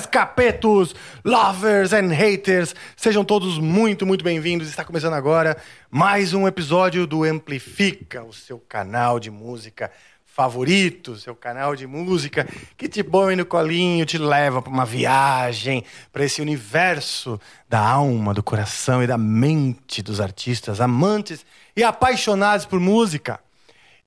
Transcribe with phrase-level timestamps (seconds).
[0.00, 4.68] capetos, lovers and haters, sejam todos muito, muito bem-vindos.
[4.68, 5.56] Está começando agora
[5.90, 9.90] mais um episódio do Amplifica, o seu canal de música
[10.24, 15.84] favorito, seu canal de música que te põe no colinho, te leva para uma viagem,
[16.10, 21.44] para esse universo da alma, do coração e da mente dos artistas amantes
[21.76, 23.38] e apaixonados por música.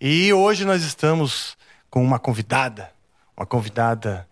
[0.01, 1.55] E hoje nós estamos
[1.91, 2.91] com uma convidada,
[3.37, 4.27] uma convidada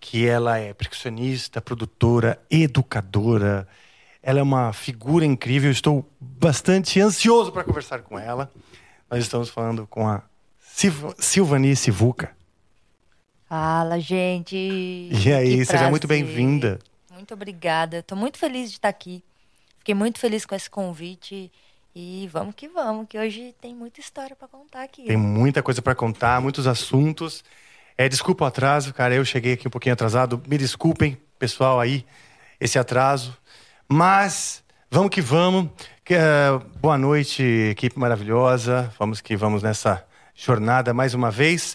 [0.00, 3.66] que ela é percussionista, produtora, educadora.
[4.22, 5.70] Ela é uma figura incrível.
[5.70, 8.50] estou bastante ansioso para conversar com ela.
[9.10, 10.22] Nós estamos falando com a
[11.18, 12.36] Silvani Sivuca.
[13.48, 14.56] Fala, gente.
[14.56, 16.80] E aí, seja muito bem-vinda.
[17.12, 17.98] Muito obrigada.
[17.98, 19.22] Estou muito feliz de estar aqui.
[19.78, 21.50] Fiquei muito feliz com esse convite.
[21.94, 25.04] E vamos que vamos, que hoje tem muita história para contar aqui.
[25.04, 27.42] Tem muita coisa para contar, muitos assuntos.
[27.98, 29.14] É, desculpa o atraso, cara.
[29.14, 30.42] Eu cheguei aqui um pouquinho atrasado.
[30.46, 32.04] Me desculpem, pessoal, aí,
[32.60, 33.34] esse atraso.
[33.88, 35.64] Mas vamos que vamos.
[35.64, 38.92] Uh, boa noite, equipe maravilhosa.
[38.98, 41.74] Vamos que vamos nessa jornada mais uma vez.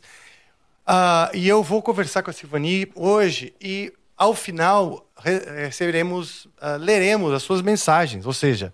[0.87, 7.33] Uh, e eu vou conversar com a Silvani hoje e, ao final, receberemos, uh, leremos
[7.33, 8.27] as suas mensagens.
[8.27, 8.71] Ou seja,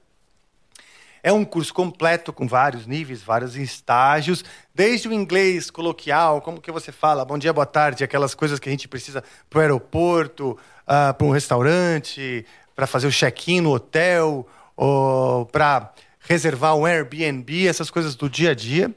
[1.24, 4.44] É um curso completo com vários níveis, vários estágios,
[4.76, 8.68] desde o inglês coloquial, como que você fala, bom dia, boa tarde, aquelas coisas que
[8.68, 13.72] a gente precisa para o aeroporto, uh, para um restaurante, para fazer o check-in no
[13.72, 14.46] hotel,
[15.50, 18.94] para reservar um Airbnb, essas coisas do dia a dia.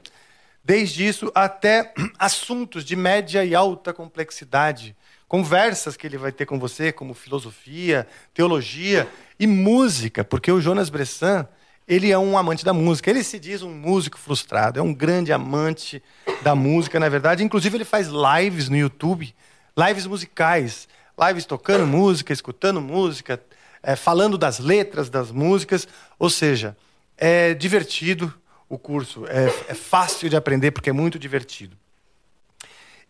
[0.61, 4.97] Desde isso até assuntos de média e alta complexidade,
[5.27, 9.07] conversas que ele vai ter com você, como filosofia, teologia
[9.39, 11.47] e música, porque o Jonas Bressan,
[11.87, 13.09] ele é um amante da música.
[13.09, 16.01] Ele se diz um músico frustrado, é um grande amante
[16.41, 17.43] da música, na verdade.
[17.43, 19.33] Inclusive, ele faz lives no YouTube,
[19.77, 20.87] lives musicais,
[21.17, 23.41] lives tocando música, escutando música,
[23.83, 25.87] é, falando das letras das músicas.
[26.17, 26.75] Ou seja,
[27.17, 28.33] é divertido
[28.67, 31.77] o curso, é, é fácil de aprender porque é muito divertido.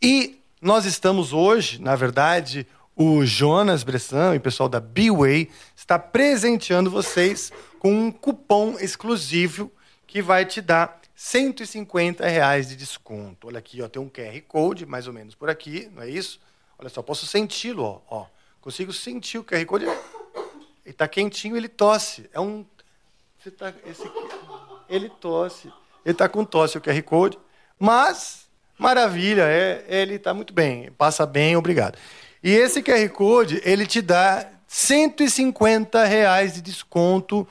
[0.01, 5.99] E nós estamos hoje, na verdade, o Jonas Bressan e o pessoal da B-Way está
[5.99, 9.71] presenteando vocês com um cupom exclusivo
[10.07, 13.47] que vai te dar 150 reais de desconto.
[13.47, 16.39] Olha aqui, ó, tem um QR Code, mais ou menos por aqui, não é isso?
[16.79, 18.25] Olha só, posso senti-lo, ó, ó.
[18.61, 19.85] Consigo sentir o QR Code.
[19.85, 19.95] Ele
[20.85, 22.29] está quentinho, ele tosse.
[22.33, 22.66] É um.
[23.57, 24.03] Tá, esse
[24.89, 25.67] ele tosse.
[26.03, 27.37] Ele está com tosse, o QR Code.
[27.78, 28.44] Mas
[28.77, 31.97] Maravilha, é, ele está muito bem, passa bem, obrigado.
[32.43, 37.47] E esse QR Code, ele te dá 150 reais de desconto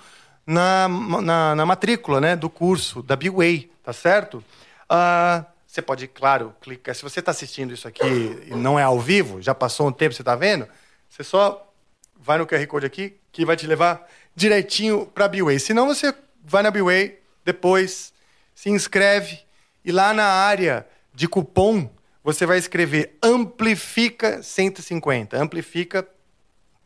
[0.46, 4.44] na, na, na matrícula né, do curso da B-Way, tá certo?
[4.88, 6.94] Ah, você pode, claro, clicar.
[6.94, 8.04] Se você está assistindo isso aqui
[8.46, 10.68] e não é ao vivo, já passou um tempo, você está vendo?
[11.08, 11.68] Você só
[12.16, 14.06] vai no QR Code aqui, que vai te levar
[14.36, 15.58] direitinho para a.
[15.58, 18.12] Se não, você vai na B-Way, depois
[18.54, 19.40] se inscreve
[19.84, 21.88] e lá na área de cupom,
[22.22, 25.36] você vai escrever Amplifica 150.
[25.36, 26.06] Amplifica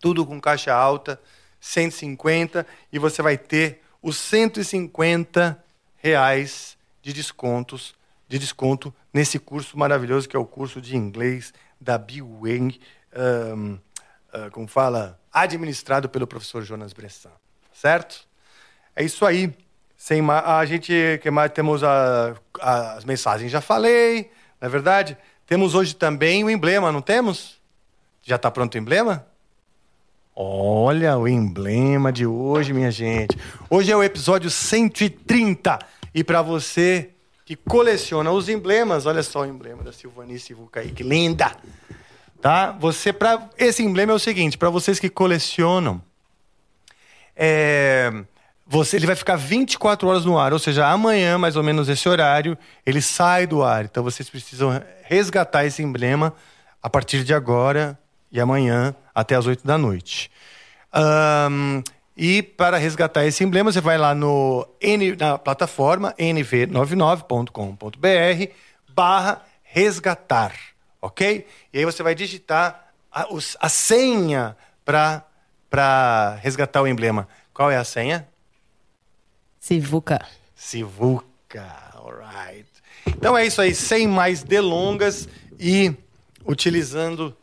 [0.00, 1.20] tudo com caixa alta,
[1.60, 5.64] 150, e você vai ter os 150
[5.96, 7.94] reais de descontos,
[8.28, 12.78] de desconto nesse curso maravilhoso que é o curso de inglês da Biweng,
[13.56, 17.32] um, uh, como fala, administrado pelo professor Jonas Bressan.
[17.72, 18.28] Certo?
[18.94, 19.56] É isso aí.
[20.08, 25.18] Sem a gente que mais temos a, a, as mensagens, já falei, não é verdade?
[25.46, 27.60] Temos hoje também o emblema, não temos?
[28.22, 29.26] Já está pronto o emblema?
[30.34, 33.36] Olha o emblema de hoje, minha gente.
[33.68, 35.78] Hoje é o episódio 130.
[36.14, 37.10] E para você
[37.44, 41.54] que coleciona os emblemas, olha só o emblema da Silvani Sivuca aí, que linda!
[42.40, 42.70] Tá?
[42.70, 46.00] Você para esse emblema é o seguinte, para vocês que colecionam,
[47.36, 48.10] é,
[48.70, 52.06] você, ele vai ficar 24 horas no ar, ou seja, amanhã, mais ou menos esse
[52.06, 53.86] horário, ele sai do ar.
[53.86, 56.34] Então vocês precisam resgatar esse emblema
[56.82, 57.98] a partir de agora
[58.30, 60.30] e amanhã até as 8 da noite.
[60.94, 61.82] Um,
[62.14, 64.68] e para resgatar esse emblema, você vai lá no
[65.18, 68.52] na plataforma nv99.com.br
[68.90, 70.52] barra resgatar,
[71.00, 71.46] ok?
[71.72, 73.26] E aí você vai digitar a,
[73.60, 74.54] a senha
[74.84, 75.24] para
[76.42, 77.26] resgatar o emblema.
[77.54, 78.27] Qual é a senha?
[79.68, 80.26] Sivuca.
[80.54, 82.66] Sivuca, alright.
[83.06, 85.28] Então é isso aí, sem mais delongas
[85.60, 85.94] e
[86.42, 87.36] utilizando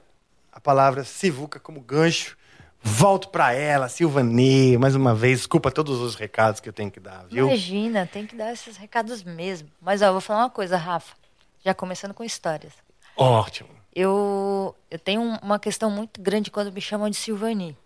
[0.51, 2.36] a palavra Sivuca como gancho,
[2.81, 7.00] volto para ela, Silvani, mais uma vez, desculpa todos os recados que eu tenho que
[7.00, 7.45] dar, viu?
[7.45, 9.69] Imagina, tem que dar esses recados mesmo.
[9.80, 11.16] Mas ó, eu vou falar uma coisa, Rafa,
[11.63, 12.74] já começando com histórias.
[13.16, 13.69] Ótimo.
[13.94, 17.77] Eu, eu tenho uma questão muito grande quando me chamam de Silvani.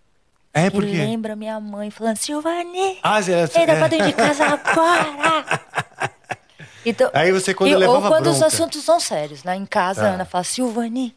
[0.54, 3.78] É porque lembra minha mãe falando, Silvani, Ah, você, entra é.
[3.78, 5.60] pra dentro de casa agora.
[6.86, 8.46] Então, Aí você quando e, levava ou quando os bronca.
[8.48, 9.54] assuntos são sérios, né?
[9.56, 10.08] Em casa, Tá.
[10.12, 11.14] a Ana fala, Silvani,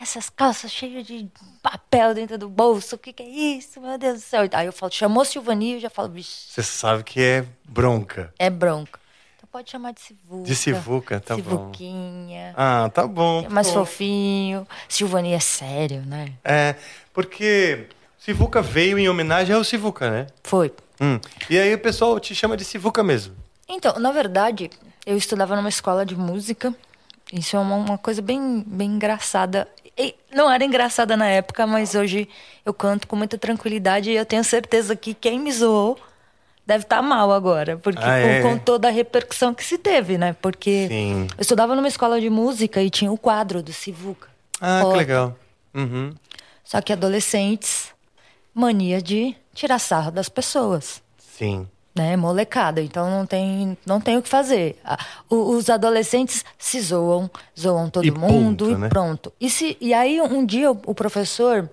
[0.00, 1.28] essas calças cheias de
[1.62, 3.80] papel dentro do bolso, o que, que é isso?
[3.80, 4.48] Meu Deus do céu.
[4.52, 8.34] Aí eu falo, chamou Silvani, eu já falo, vixe, Você sabe que é bronca.
[8.36, 8.98] é bronca.
[9.36, 10.42] Então pode chamar de Sivuca.
[10.42, 11.42] De Sivuca, tá bom.
[11.42, 12.52] Sivuquinha.
[12.56, 13.44] Ah, tá bom.
[13.44, 13.86] É mais tá bom.
[13.86, 14.66] fofinho.
[14.88, 16.32] Silvani é sério, né?
[16.44, 16.74] É,
[17.14, 17.86] porque
[18.20, 20.26] Sivuca veio em homenagem ao Sivuca, né?
[20.44, 20.72] Foi.
[21.00, 21.18] Hum.
[21.48, 23.34] E aí o pessoal te chama de Sivuca mesmo.
[23.68, 24.70] Então, na verdade,
[25.06, 26.74] eu estudava numa escola de música.
[27.32, 29.66] Isso é uma, uma coisa bem, bem engraçada.
[29.96, 32.28] E não era engraçada na época, mas hoje
[32.64, 35.98] eu canto com muita tranquilidade e eu tenho certeza que quem me zoou
[36.66, 38.42] deve estar mal agora, porque Ah, é?
[38.42, 40.36] com, com toda a repercussão que se teve, né?
[40.40, 41.26] Porque Sim.
[41.36, 44.28] eu estudava numa escola de música e tinha o quadro do Sivuca.
[44.60, 45.36] Ah, que legal.
[45.74, 46.12] Uhum.
[46.64, 47.88] Só que adolescentes,
[48.54, 51.02] mania de tirar sarro das pessoas.
[51.18, 51.66] Sim.
[51.94, 54.78] né, molecada, então não tem, não tem o que fazer.
[55.28, 58.88] O- Os adolescentes se zoam, zoam todo E mundo ponto, e né?
[58.88, 59.32] pronto.
[59.40, 61.68] E, se, e aí um dia o, professor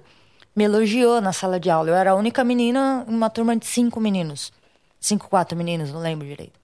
[0.56, 1.90] me elogiou na sala de aula.
[1.90, 4.52] Eu era a única menina em uma turma de cinco meninos.
[5.00, 6.58] Cinco, quatro meninos, não lembro direito.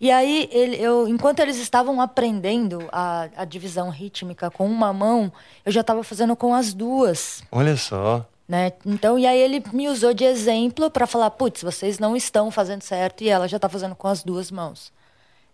[0.00, 5.32] E aí, ele, eu, enquanto eles estavam aprendendo a, a divisão rítmica com uma mão,
[5.64, 8.24] eu já estava fazendo com as duas Olha só.
[8.48, 8.72] Né?
[8.84, 12.82] Então, e aí ele me usou de exemplo para falar, putz, vocês não estão fazendo
[12.82, 14.92] certo e ela já tá fazendo com as duas mãos.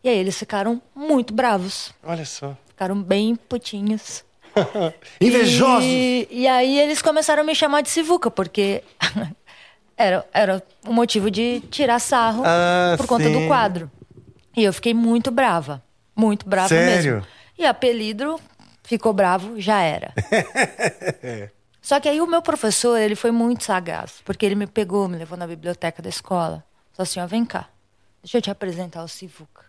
[0.05, 2.57] E aí eles ficaram muito bravos, Olha só.
[2.69, 4.25] ficaram bem putinhos.
[5.21, 5.85] Invejosos.
[5.89, 8.83] E, e aí eles começaram a me chamar de Sivuca, porque
[9.97, 13.33] era, era um motivo de tirar sarro Ah, por conta sim.
[13.33, 13.91] do quadro.
[14.57, 15.83] E eu fiquei muito brava,
[16.15, 17.15] muito brava Sério?
[17.15, 17.27] mesmo.
[17.59, 18.39] E apelido
[18.83, 20.13] ficou bravo, já era.
[21.83, 25.19] Só que aí o meu professor, ele foi muito sagaz, porque ele me pegou, me
[25.19, 26.65] levou na biblioteca da escola.
[26.93, 27.69] Falou assim, ó, vem cá,
[28.23, 29.65] deixa eu te apresentar o Sivuca.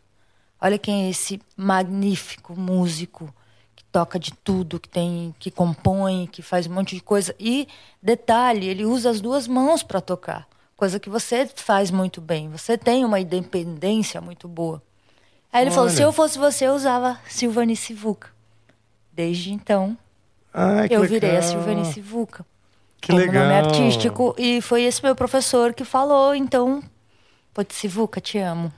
[0.62, 3.34] Olha quem é esse magnífico músico
[3.76, 7.36] que toca de tudo, que tem, que compõe, que faz um monte de coisa.
[7.40, 7.68] E
[8.02, 12.48] detalhe, ele usa as duas mãos para tocar, coisa que você faz muito bem.
[12.50, 14.82] Você tem uma independência muito boa.
[15.52, 15.96] Aí ele falou: Olha.
[15.96, 18.30] se eu fosse você, eu usava Silvani Sivuca.
[19.12, 19.98] Desde então,
[20.54, 21.50] Ai, eu virei a legal.
[21.50, 22.46] Silvani Sivuca.
[23.02, 23.44] Que como legal.
[23.44, 24.36] nome artístico.
[24.38, 26.82] E foi esse meu professor que falou, então,
[27.54, 28.72] putz, Sivuca, te amo.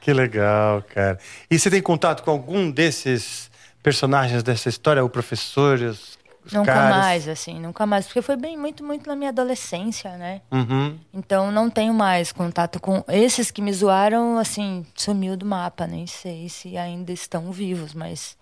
[0.00, 1.18] Que legal, cara.
[1.50, 3.50] E você tem contato com algum desses
[3.82, 5.04] personagens dessa história?
[5.04, 6.96] O professor, os, os nunca caras?
[6.96, 8.06] mais, assim, nunca mais.
[8.06, 10.40] Porque foi bem, muito, muito na minha adolescência, né?
[10.50, 10.96] Uhum.
[11.12, 15.86] Então não tenho mais contato com esses que me zoaram, assim, sumiu do mapa.
[15.86, 18.36] Nem sei se ainda estão vivos, mas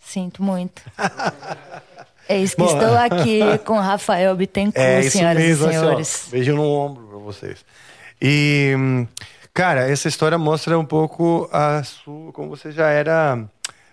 [0.00, 0.82] sinto muito.
[2.28, 5.80] Eis que Bom, estou aqui com Rafael Bittencourt, É isso senhoras mesmo, e assim, ó,
[5.80, 6.28] senhores.
[6.30, 7.64] beijo no ombro pra vocês.
[8.20, 9.06] E,
[9.54, 13.42] cara, essa história mostra um pouco a sua, como você já era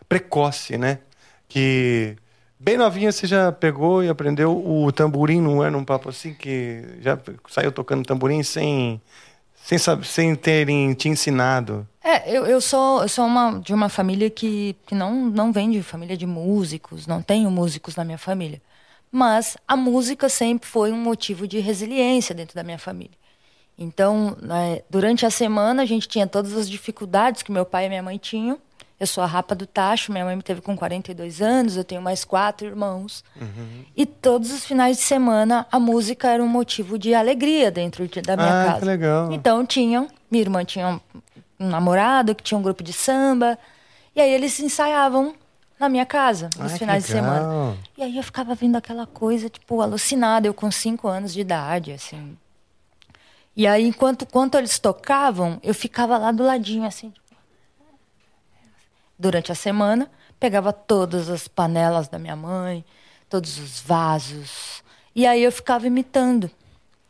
[0.10, 1.00] precoce, né?
[1.48, 2.18] Que
[2.60, 6.84] bem novinha você já pegou e aprendeu o tamborim, não era um papo assim que
[7.00, 9.02] já saiu tocando tamborim sem
[9.66, 11.88] sem saber, sem terem te ensinado.
[12.04, 15.72] É, eu, eu sou, eu sou uma, de uma família que, que não, não vem
[15.72, 18.62] de família de músicos, não tenho músicos na minha família.
[19.12, 23.18] Mas a música sempre foi um motivo de resiliência dentro da minha família.
[23.76, 27.90] Então, né, durante a semana, a gente tinha todas as dificuldades que meu pai e
[27.90, 28.60] minha mãe tinham,
[29.00, 32.02] Eu sou a Rapa do Tacho, minha mãe me teve com 42 anos, eu tenho
[32.02, 33.24] mais quatro irmãos.
[33.40, 33.84] Uhum.
[33.96, 38.22] E todos os finais de semana a música era um motivo de alegria dentro de,
[38.22, 38.80] da minha Ah, casa.
[38.80, 39.32] que legal.
[39.34, 41.00] Então tinham, minha irmã tinha um,
[41.60, 43.60] um namorado que tinha um grupo de samba,
[44.16, 45.36] e aí eles ensaiavam
[45.78, 47.76] na minha casa nos que finais de semana.
[47.98, 51.92] E aí eu ficava vendo aquela coisa, tipo, alucinada, eu com cinco anos de idade,
[51.92, 52.38] assim.
[53.58, 57.10] E aí, enquanto, enquanto eles tocavam, eu ficava lá do ladinho, assim.
[57.10, 57.25] tipo,
[59.18, 62.84] Durante a semana, pegava todas as panelas da minha mãe,
[63.30, 64.84] todos os vasos.
[65.16, 66.52] E aí eu ficava imitando.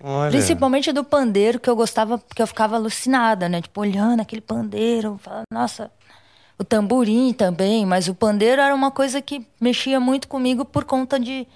[0.03, 0.29] Olha.
[0.29, 3.61] Principalmente do pandeiro, que eu gostava, porque eu ficava alucinada, né?
[3.61, 5.89] Tipo, olhando aquele pandeiro, falando, nossa,
[6.57, 11.19] o tamborim também, mas o pandeiro era uma coisa que mexia muito comigo por conta
[11.19, 11.47] de.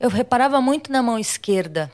[0.00, 1.92] Eu reparava muito na mão esquerda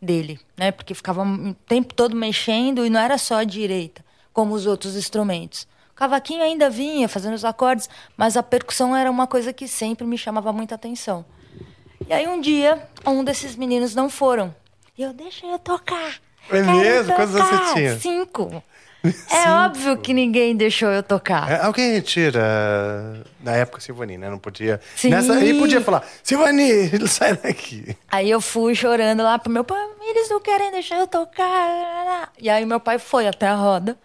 [0.00, 0.70] dele, né?
[0.70, 4.94] Porque ficava o tempo todo mexendo e não era só a direita, como os outros
[4.94, 5.66] instrumentos.
[6.00, 10.16] Cavaquinho ainda vinha fazendo os acordes, mas a percussão era uma coisa que sempre me
[10.16, 11.26] chamava muita atenção.
[12.08, 14.54] E aí um dia, um desses meninos não foram.
[14.96, 16.14] E eu deixei eu tocar.
[16.50, 17.14] É mesmo?
[17.14, 17.98] Quantos anos você tocar." tinha?
[17.98, 18.62] Cinco.
[19.30, 21.50] É óbvio que ninguém deixou eu tocar.
[21.50, 23.24] É, alguém tira.
[23.40, 24.28] Na época, Silvani, né?
[24.28, 24.78] Não podia.
[24.94, 25.08] Sim.
[25.08, 27.96] Nessa, ele podia falar: Silvani, sai daqui.
[28.10, 32.30] Aí eu fui chorando lá pro meu pai, eles não querem deixar eu tocar.
[32.38, 33.96] E aí meu pai foi até a roda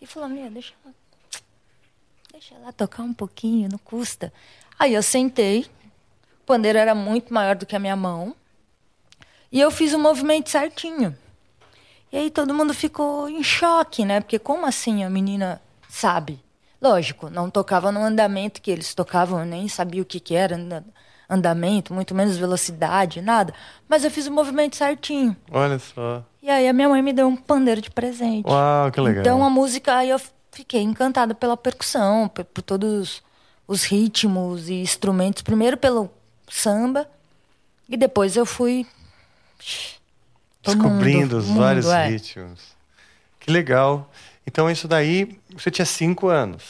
[0.00, 0.92] e falou, minha, deixa ela,
[2.42, 4.32] deixa ela tocar um pouquinho, não custa.
[4.76, 5.60] Aí eu sentei,
[6.42, 8.34] o pandeiro era muito maior do que a minha mão,
[9.50, 11.16] e eu fiz o movimento certinho.
[12.10, 14.20] E aí todo mundo ficou em choque, né?
[14.20, 16.42] Porque como assim a menina sabe?
[16.80, 20.56] Lógico, não tocava no andamento que eles tocavam, eu nem sabia o que, que era
[20.56, 20.84] anda-
[21.30, 23.54] andamento, muito menos velocidade, nada.
[23.88, 25.36] Mas eu fiz o movimento certinho.
[25.48, 26.24] Olha só.
[26.42, 28.48] E aí a minha mãe me deu um pandeiro de presente.
[28.48, 29.20] Uau, que legal.
[29.20, 30.20] Então a música, aí eu
[30.52, 33.22] fiquei encantada pela percussão, por, por todos
[33.66, 35.42] os ritmos e instrumentos.
[35.42, 36.10] Primeiro pelo
[36.48, 37.08] samba,
[37.88, 38.86] e depois eu fui.
[40.62, 42.06] Descobrindo mundo, os mundo, vários é.
[42.06, 42.60] ritmos.
[43.40, 44.08] Que legal.
[44.46, 46.62] Então, isso daí, você tinha cinco anos.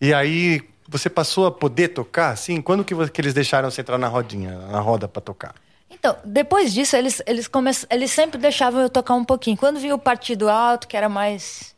[0.00, 2.60] E aí, você passou a poder tocar, assim?
[2.60, 5.54] Quando que, que eles deixaram você entrar na rodinha, na roda pra tocar?
[5.90, 7.70] Então, depois disso, eles, eles, come...
[7.90, 9.56] eles sempre deixavam eu tocar um pouquinho.
[9.56, 11.74] Quando vinha o partido alto, que era mais.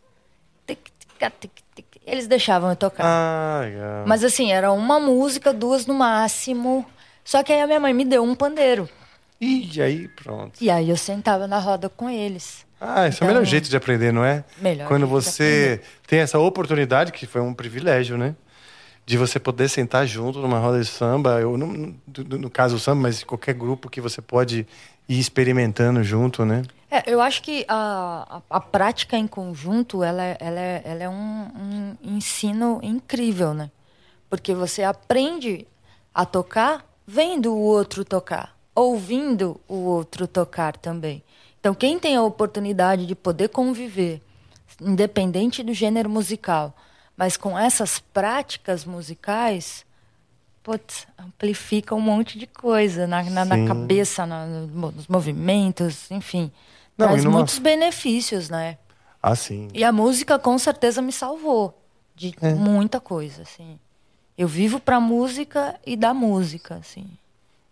[2.07, 3.04] Eles deixavam eu tocar.
[3.04, 4.04] Ah, legal.
[4.07, 6.85] Mas assim, era uma música, duas no máximo.
[7.25, 8.88] Só que aí a minha mãe me deu um pandeiro.
[9.40, 10.52] E aí, pronto.
[10.61, 12.64] E aí eu sentava na roda com eles.
[12.81, 14.45] Ah, esse é o Então- melhor jeito de aprender, não é?
[14.59, 18.35] Melhor Quando você tem essa oportunidade, que foi um privilégio, né?
[19.07, 21.95] De você poder sentar junto numa roda de samba, eu não, no,
[22.38, 24.66] no caso o samba, mas qualquer grupo que você pode
[25.09, 26.63] ir experimentando junto, né?
[26.91, 31.09] É, eu acho que a, a, a prática em conjunto, ela, ela é, ela é
[31.09, 33.71] um, um ensino incrível, né?
[34.31, 35.67] Porque você aprende
[36.15, 41.23] a tocar vendo o outro tocar, ouvindo o outro tocar também.
[41.61, 44.23] Então, quem tem a oportunidade de poder conviver,
[44.81, 46.77] independente do gênero musical,
[47.17, 49.84] mas com essas práticas musicais,
[50.64, 56.50] putz, amplifica um monte de coisa na, na, na cabeça, na- no- nos movimentos, enfim.
[56.99, 58.78] Não, traz numa- muitos benefícios, né?
[59.23, 59.68] Ah, sim.
[59.75, 61.78] E a música com certeza me salvou
[62.16, 62.54] de É.
[62.54, 63.78] muita coisa, assim.
[64.37, 67.06] Eu vivo pra música e da música, assim.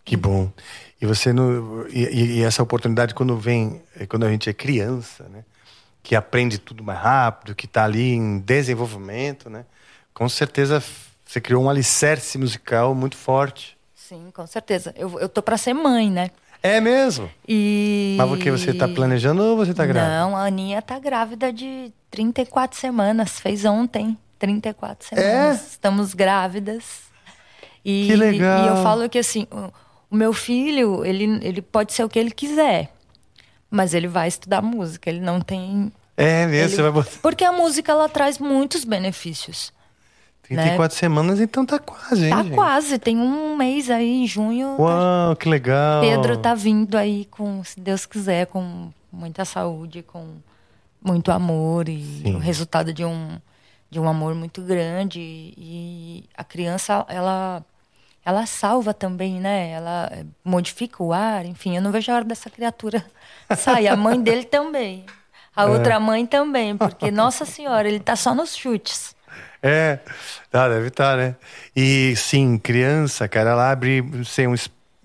[0.05, 0.51] Que bom.
[1.01, 5.29] E você no, e, e- essa oportunidade quando vem, é quando a gente é criança,
[5.29, 5.45] né?
[6.03, 9.65] Que aprende tudo mais rápido, que está ali em desenvolvimento, né?
[10.13, 10.83] Com certeza
[11.33, 13.77] você criou um alicerce musical muito forte.
[13.95, 14.93] Sim, com certeza.
[14.97, 16.31] Eu, eu tô pra ser mãe, né?
[16.63, 17.31] É mesmo?
[17.49, 18.15] E...
[18.19, 20.15] Mas porque você está planejando ou você está grávida?
[20.21, 23.41] Não, a Aninha tá grávida de 34 semanas.
[23.41, 25.17] Fez ontem 34 É?
[25.17, 25.71] semanas.
[25.71, 26.85] Estamos grávidas.
[27.85, 28.65] E, Que legal.
[28.65, 29.73] E eu falo que assim, o,
[30.11, 32.93] o meu filho, ele, ele pode ser o que ele quiser.
[33.71, 35.09] Mas ele vai estudar música.
[35.09, 35.91] Ele não tem...
[36.17, 39.73] É mesmo, ele- você vai botar Porque a música, ela traz muitos benefícios.
[40.57, 42.55] 34 semanas, então tá quase, hein, Tá gente?
[42.55, 42.99] quase.
[42.99, 44.77] Tem um mês aí, em junho.
[44.77, 46.01] tá Uau, que legal.
[46.01, 50.37] Pedro tá vindo aí com, se Deus quiser, com muita saúde, com
[51.05, 52.35] muito amor e Sim.
[52.37, 53.39] o resultado de um
[53.91, 57.63] de um amor muito grande e a criança ela
[58.25, 59.71] ela salva também, né?
[59.73, 63.05] Ela eh, modifica o ar, enfim, eu não vejo a hora dessa criatura
[63.59, 63.89] sair.
[63.89, 65.05] A mãe dele também.
[65.55, 69.15] A outra mãe também, porque nossa senhora, ele tá só nos chutes.
[69.65, 70.01] É,
[70.51, 71.37] tá, deve estar, né?
[71.75, 74.55] E sim, criança, cara, ela abre sei, um,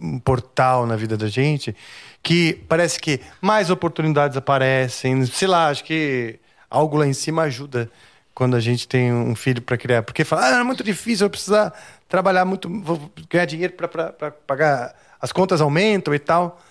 [0.01, 1.75] um portal na vida da gente
[2.23, 7.89] que parece que mais oportunidades aparecem, sei lá, acho que algo lá em cima ajuda
[8.33, 10.03] quando a gente tem um filho para criar.
[10.03, 11.73] Porque fala, ah, é muito difícil, eu vou precisar
[12.07, 16.61] trabalhar muito, vou ganhar dinheiro para pagar, as contas aumentam e tal.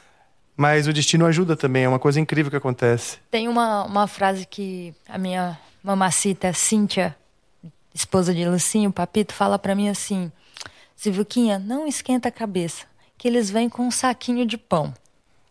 [0.56, 3.18] Mas o destino ajuda também, é uma coisa incrível que acontece.
[3.30, 7.16] Tem uma, uma frase que a minha mamacita, Cíntia,
[7.98, 10.30] esposa de Lucinho, Papito, fala para mim assim:
[10.94, 12.84] Silvuquinha, não esquenta a cabeça,
[13.16, 14.94] que eles vêm com um saquinho de pão.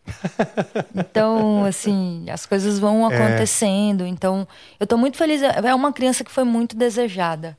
[0.93, 3.15] então, assim, as coisas vão é.
[3.15, 4.03] acontecendo.
[4.03, 4.07] É.
[4.07, 4.47] Então,
[4.79, 5.41] eu estou muito feliz.
[5.41, 7.57] É uma criança que foi muito desejada.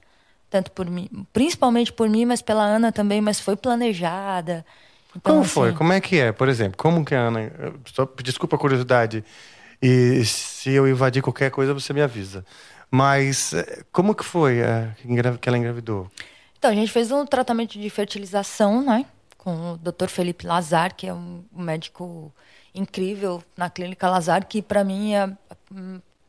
[0.48, 4.64] Tanto por mim, principalmente por mim, mas pela Ana também, mas foi planejada.
[5.10, 5.50] Então, como assim...
[5.50, 5.72] foi?
[5.72, 6.30] Como é que é?
[6.30, 7.52] Por exemplo, como que a Ana.
[7.86, 9.24] Só, desculpa a curiosidade.
[9.82, 12.44] E se eu invadir qualquer coisa, você me avisa.
[12.96, 14.56] Mas eh, como que foi
[15.40, 16.10] que ela engravidou?
[16.58, 19.04] Então, a gente fez um tratamento de fertilização, né?
[19.36, 20.08] Com o Dr.
[20.08, 22.32] Felipe Lazar, que é um médico
[22.74, 25.36] incrível na clínica Lazar, que para mim é a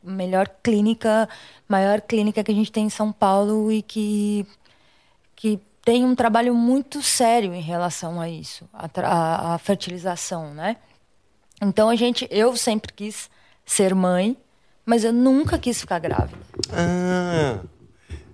[0.02, 1.26] melhor clínica,
[1.66, 4.46] maior clínica que a gente tem em São Paulo e que
[5.34, 10.76] que tem um trabalho muito sério em relação a isso, a, a fertilização, né?
[11.62, 13.30] Então a gente, eu sempre quis
[13.64, 14.36] ser mãe,
[14.88, 16.38] mas eu nunca quis ficar grávida.
[16.72, 17.60] Ah,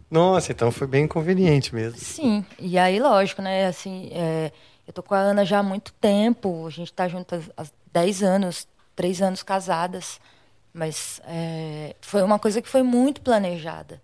[0.08, 1.99] nossa, então foi bem conveniente mesmo.
[1.99, 3.66] Sim, e aí lógico, né?
[3.66, 4.52] Assim, é,
[4.87, 8.23] eu tô com a Ana já há muito tempo, a gente tá juntas há 10
[8.23, 10.20] anos, três anos casadas,
[10.73, 14.00] mas é, foi uma coisa que foi muito planejada.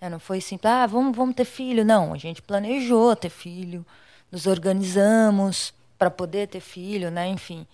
[0.00, 0.08] Né?
[0.08, 1.84] Não foi simples, ah, vamos, vamos ter filho.
[1.84, 3.84] Não, a gente planejou ter filho,
[4.32, 7.28] nos organizamos para poder ter filho, né?
[7.28, 7.66] Enfim.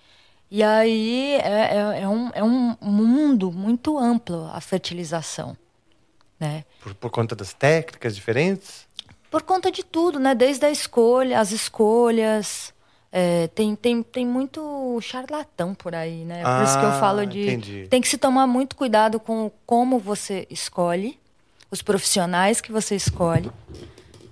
[0.50, 5.56] E aí é, é, é, um, é um mundo muito amplo a fertilização.
[6.38, 6.64] Né?
[6.82, 8.86] Por, por conta das técnicas diferentes?
[9.30, 10.34] Por conta de tudo, né?
[10.34, 12.72] Desde a escolha, as escolhas.
[13.10, 16.42] É, tem, tem, tem muito charlatão por aí, né?
[16.42, 17.40] Por ah, isso que eu ah, falo de.
[17.40, 17.86] Entendi.
[17.88, 21.18] Tem que se tomar muito cuidado com como você escolhe,
[21.70, 23.50] os profissionais que você escolhe.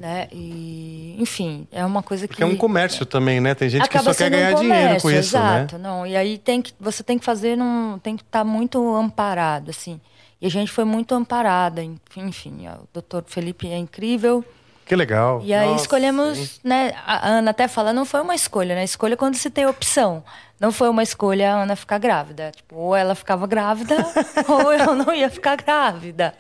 [0.05, 0.29] Né?
[0.31, 2.35] E, enfim, é uma coisa que.
[2.35, 3.55] Porque é um comércio também, né?
[3.55, 5.63] Tem gente que só quer ganhar um dinheiro com isso, né?
[5.63, 5.89] exato, né?
[5.89, 8.95] Não, e aí tem que, você tem que fazer, num, tem que estar tá muito
[8.95, 9.99] amparado, assim.
[10.43, 11.83] E a gente foi muito amparada,
[12.19, 14.45] enfim, o doutor Felipe é incrível.
[14.85, 15.41] Que legal.
[15.43, 16.61] E aí Nossa, escolhemos, sim.
[16.63, 16.93] né?
[17.07, 18.85] A Ana até fala, não foi uma escolha, né?
[18.85, 20.23] Escolha quando se tem opção.
[20.61, 22.53] Não foi uma escolha a Ana ficar grávida.
[22.55, 23.97] Tipo, ou ela ficava grávida,
[24.47, 26.35] ou eu não ia ficar grávida.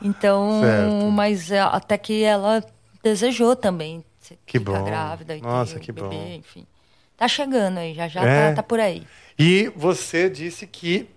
[0.00, 1.10] Então, certo.
[1.10, 2.64] mas é, até que ela
[3.02, 4.04] desejou também
[4.46, 4.84] que bom.
[4.84, 6.34] grávida e Nossa, que bebê, bom.
[6.34, 6.66] enfim.
[7.16, 8.48] Tá chegando aí, já já é.
[8.48, 9.06] tá, tá, por aí.
[9.38, 11.08] E você disse que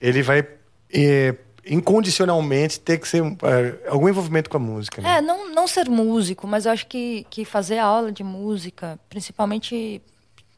[0.00, 0.46] ele vai
[0.92, 1.34] é,
[1.66, 5.02] incondicionalmente ter que ser é, algum envolvimento com a música.
[5.02, 5.18] Né?
[5.18, 10.00] É, não, não ser músico, mas eu acho que, que fazer aula de música, principalmente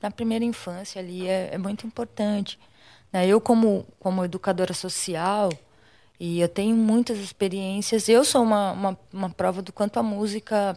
[0.02, 2.58] na primeira infância ali, é, é muito importante.
[3.12, 3.26] Né?
[3.26, 5.50] Eu, como, como educadora social,
[6.18, 8.08] e eu tenho muitas experiências.
[8.08, 10.76] Eu sou uma, uma, uma prova do quanto a música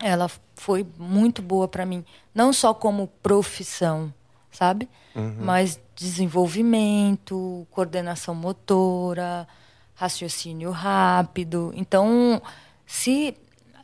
[0.00, 4.12] ela foi muito boa para mim, não só como profissão,
[4.50, 4.88] sabe?
[5.14, 5.36] Uhum.
[5.40, 9.46] Mas desenvolvimento, coordenação motora,
[9.94, 11.72] raciocínio rápido.
[11.74, 12.40] Então,
[12.86, 13.34] se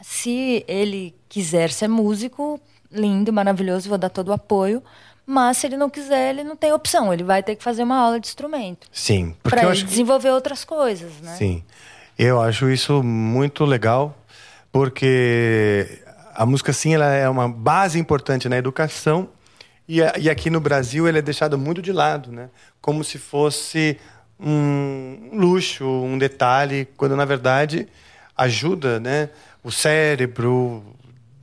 [0.04, 2.60] se ele quiser ser músico,
[2.92, 4.82] lindo, maravilhoso, vou dar todo o apoio.
[5.26, 7.12] Mas se ele não quiser, ele não tem opção.
[7.12, 8.86] Ele vai ter que fazer uma aula de instrumento.
[8.92, 10.34] Sim, para desenvolver que...
[10.34, 11.34] outras coisas, né?
[11.36, 11.62] Sim,
[12.18, 14.16] eu acho isso muito legal,
[14.70, 16.02] porque
[16.34, 19.28] a música sim, ela é uma base importante na educação
[19.88, 22.48] e, e aqui no Brasil ela é deixada muito de lado, né?
[22.80, 23.98] Como se fosse
[24.38, 27.86] um luxo, um detalhe, quando na verdade
[28.36, 29.30] ajuda, né?
[29.62, 30.82] O cérebro,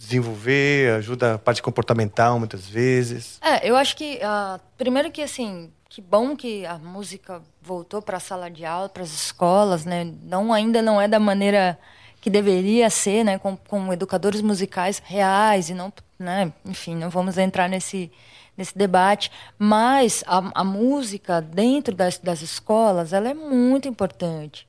[0.01, 3.39] desenvolver, ajuda a parte comportamental muitas vezes.
[3.41, 8.17] É, eu acho que uh, primeiro que assim, que bom que a música voltou para
[8.17, 10.11] a sala de aula, para as escolas, né?
[10.23, 11.77] Não ainda não é da maneira
[12.19, 17.35] que deveria ser, né, com, com educadores musicais reais e não, né, enfim, não vamos
[17.35, 18.11] entrar nesse
[18.55, 24.67] nesse debate, mas a, a música dentro das, das escolas, ela é muito importante.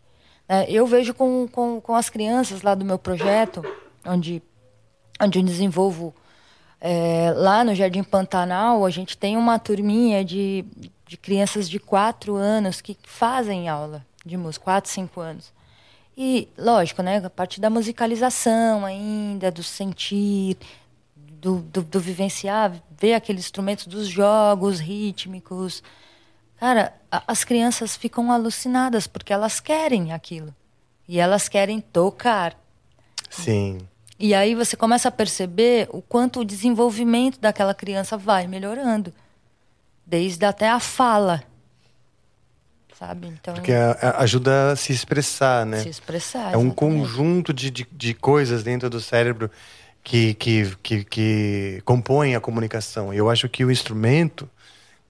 [0.49, 0.64] Né?
[0.68, 3.62] Eu vejo com, com, com as crianças lá do meu projeto,
[4.07, 4.42] onde
[5.22, 6.14] onde eu desenvolvo
[6.80, 10.64] é, lá no Jardim Pantanal, a gente tem uma turminha de,
[11.06, 15.52] de crianças de 4 anos que fazem aula de música, 4, 5 anos.
[16.16, 20.58] E, lógico, né, a partir da musicalização ainda, do sentir,
[21.16, 25.82] do, do, do vivenciar, ver aqueles instrumentos dos jogos rítmicos.
[26.56, 30.54] Cara, a, as crianças ficam alucinadas porque elas querem aquilo.
[31.08, 32.56] E elas querem tocar.
[33.30, 33.78] Sim.
[34.18, 39.12] E aí você começa a perceber o quanto o desenvolvimento daquela criança vai melhorando,
[40.07, 41.42] desde até a fala.
[42.96, 43.27] sabe?
[43.29, 45.81] Então, Porque ajuda a se expressar, né?
[45.81, 46.53] se expressar.
[46.53, 46.75] É um exatamente.
[46.77, 49.51] conjunto de, de, de coisas dentro do cérebro
[50.05, 53.12] que, que, que, que compõem a comunicação.
[53.12, 54.48] E eu acho que o instrumento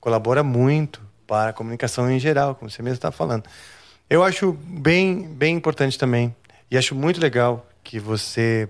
[0.00, 3.44] colabora muito para a comunicação em geral, como você mesmo está falando.
[4.08, 6.34] Eu acho bem, bem importante também.
[6.70, 8.68] E acho muito legal que você,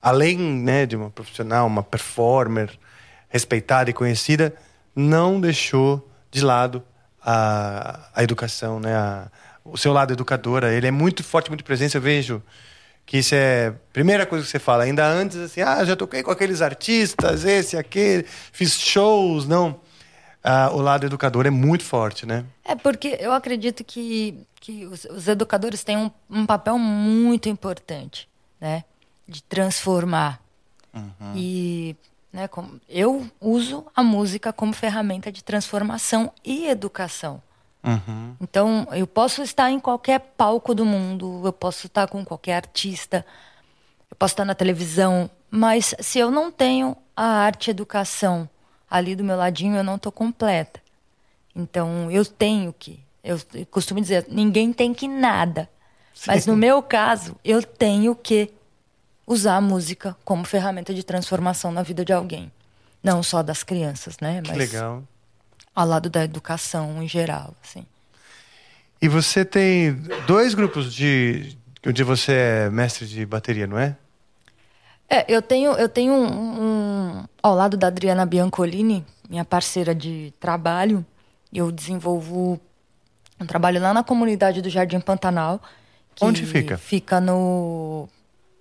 [0.00, 2.70] além né, de uma profissional, uma performer
[3.28, 4.54] respeitada e conhecida,
[4.94, 6.82] não deixou de lado
[7.22, 8.94] a, a educação, né?
[8.94, 9.28] A-
[9.62, 10.72] o seu lado educadora.
[10.72, 11.94] Ele é muito forte, muito presente.
[11.94, 12.42] Eu vejo
[13.04, 14.84] que isso é a primeira coisa que você fala.
[14.84, 19.46] Ainda antes, assim, ah, já toquei com aqueles artistas, esse, aquele, fiz shows.
[19.46, 19.78] Não.
[20.42, 22.44] Ah, o lado educador é muito forte, né?
[22.64, 28.26] É porque eu acredito que, que os, os educadores têm um, um papel muito importante,
[28.58, 28.82] né?
[29.30, 30.40] De transformar.
[31.34, 31.96] E
[32.32, 37.42] né, como, eu uso a música como ferramenta de transformação e educação.
[37.82, 38.36] Uhum.
[38.40, 43.24] Então, eu posso estar em qualquer palco do mundo, eu posso estar com qualquer artista,
[44.10, 48.48] eu posso estar na televisão, mas se eu não tenho a arte educação
[48.88, 50.80] ali do meu ladinho, eu não estou completa.
[51.54, 53.00] Então, eu tenho que.
[53.22, 53.38] Eu
[53.70, 55.68] costumo dizer, ninguém tem que nada.
[56.26, 58.50] Mas no meu caso, eu tenho que
[59.32, 62.50] usar a música como ferramenta de transformação na vida de alguém.
[63.02, 64.42] Não só das crianças, né?
[64.42, 65.04] Que Mas legal.
[65.74, 67.86] ao lado da educação em geral, assim.
[69.00, 69.94] E você tem
[70.26, 73.96] dois grupos de onde você é mestre de bateria, não é?
[75.08, 80.32] É, eu tenho, eu tenho um, um- ao lado da Adriana Biancolini, minha parceira de
[80.40, 81.06] trabalho,
[81.52, 82.60] eu desenvolvo
[83.40, 85.60] um trabalho lá na comunidade do Jardim Pantanal.
[86.16, 86.76] Que Onde fica?
[86.76, 88.08] Fica no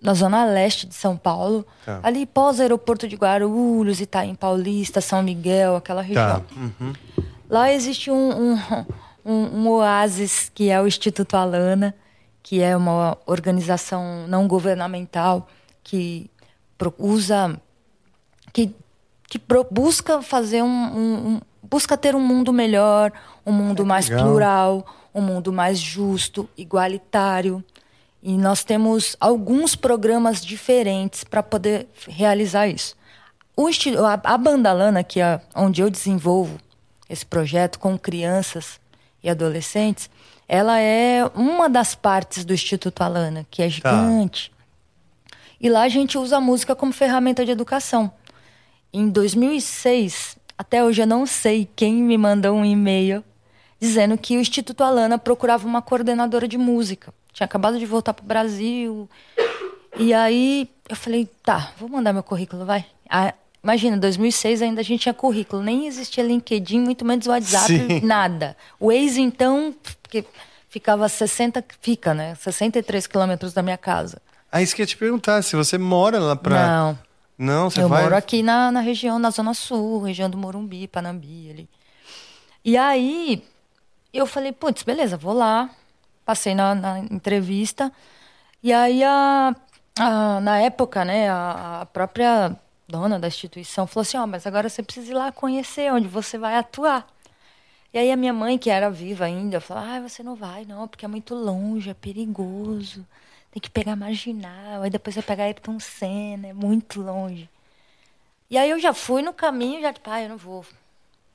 [0.01, 1.99] na zona leste de São Paulo, Tá.
[2.03, 6.39] ali pós aeroporto de Guarulhos, Itaim Paulista, São Miguel, aquela região.
[6.39, 6.45] Tá.
[6.55, 6.93] Uhum.
[7.49, 8.59] Lá existe um, um,
[9.25, 11.93] um, um oásis que é o Instituto Alana,
[12.41, 15.47] que é uma organização não governamental
[15.83, 16.29] que
[16.97, 17.59] usa,
[18.53, 18.73] que,
[19.27, 20.67] que pro- busca fazer um,
[21.35, 23.11] um- busca ter um mundo melhor,
[23.45, 24.25] um mundo mais legal.
[24.25, 27.63] plural, um mundo mais justo, igualitário.
[28.21, 32.95] E nós temos alguns programas diferentes para poder realizar isso.
[33.55, 36.57] O insti- a, a Bandalana, que é onde eu desenvolvo
[37.09, 38.79] esse projeto com crianças
[39.23, 40.09] e adolescentes,
[40.47, 44.51] ela é uma das partes do Instituto Alana, que é gigante.
[45.61, 48.11] E lá a gente usa a música como ferramenta de educação.
[48.91, 53.23] Em 2006, até hoje eu não sei quem me mandou um e-mail
[53.79, 57.13] dizendo que o Instituto Alana procurava uma coordenadora de música.
[57.33, 59.09] Tinha acabado de voltar para o Brasil.
[59.97, 62.85] E aí eu falei, tá, vou mandar meu currículo, vai.
[63.09, 67.99] Ah, imagina, 2006 ainda a gente tinha currículo, nem existia LinkedIn, muito menos WhatsApp, Sim.
[68.05, 68.55] nada.
[68.79, 69.73] O Waze, então,
[70.09, 70.25] que
[70.69, 72.35] ficava a 60, fica, né?
[72.35, 74.21] 63 quilômetros da minha casa.
[74.51, 76.67] Ah, isso que eu ia te perguntar, se você mora lá pra.
[76.67, 76.99] Não,
[77.37, 78.03] Não, você eu vai.
[78.03, 81.69] moro aqui na, na região, na Zona Sul, região do Morumbi, Panambi ali.
[82.65, 83.43] E aí,
[84.17, 85.69] eu falei, putz, beleza, vou lá.
[86.25, 87.91] Passei na, na entrevista.
[88.63, 89.55] E aí, a,
[89.99, 92.55] a- na época, né, a, a própria
[92.87, 96.37] dona da instituição falou assim, ó, mas agora você precisa ir lá conhecer onde você
[96.37, 97.07] vai atuar.
[97.93, 100.87] E aí a minha mãe, que era viva ainda, falou, ah, você não vai não,
[100.87, 103.05] porque é muito longe, é perigoso.
[103.51, 107.49] Tem que pegar marginal, aí depois vai pegar Ayrton Senna, é muito longe.
[108.49, 110.65] E aí eu já fui no caminho, já tipo, ah, eu não vou.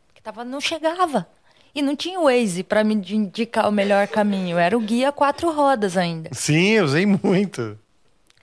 [0.08, 1.28] Porque tava, não chegava.
[1.74, 4.56] E não tinha o Waze para me indicar o melhor caminho.
[4.58, 6.30] Era o guia quatro rodas ainda.
[6.32, 7.76] Sim, eu usei muito.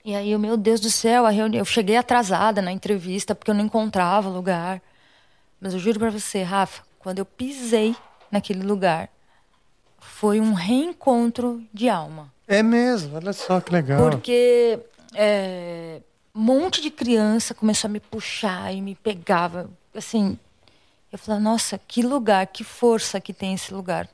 [0.04, 3.50] E aí, eu, meu Deus do céu, a reunião, eu cheguei atrasada na entrevista porque
[3.50, 4.82] eu não encontrava lugar.
[5.60, 7.94] Mas eu juro pra você, Rafa, quando eu pisei
[8.30, 9.08] naquele lugar,
[9.98, 12.32] foi um reencontro de alma.
[12.48, 14.10] É mesmo, olha só que legal.
[14.10, 14.78] Porque
[15.14, 16.00] é,
[16.34, 19.70] um monte de criança começou a me puxar e me pegava.
[19.94, 20.38] Assim,
[21.12, 24.08] eu falava, nossa, que lugar, que força que tem esse lugar.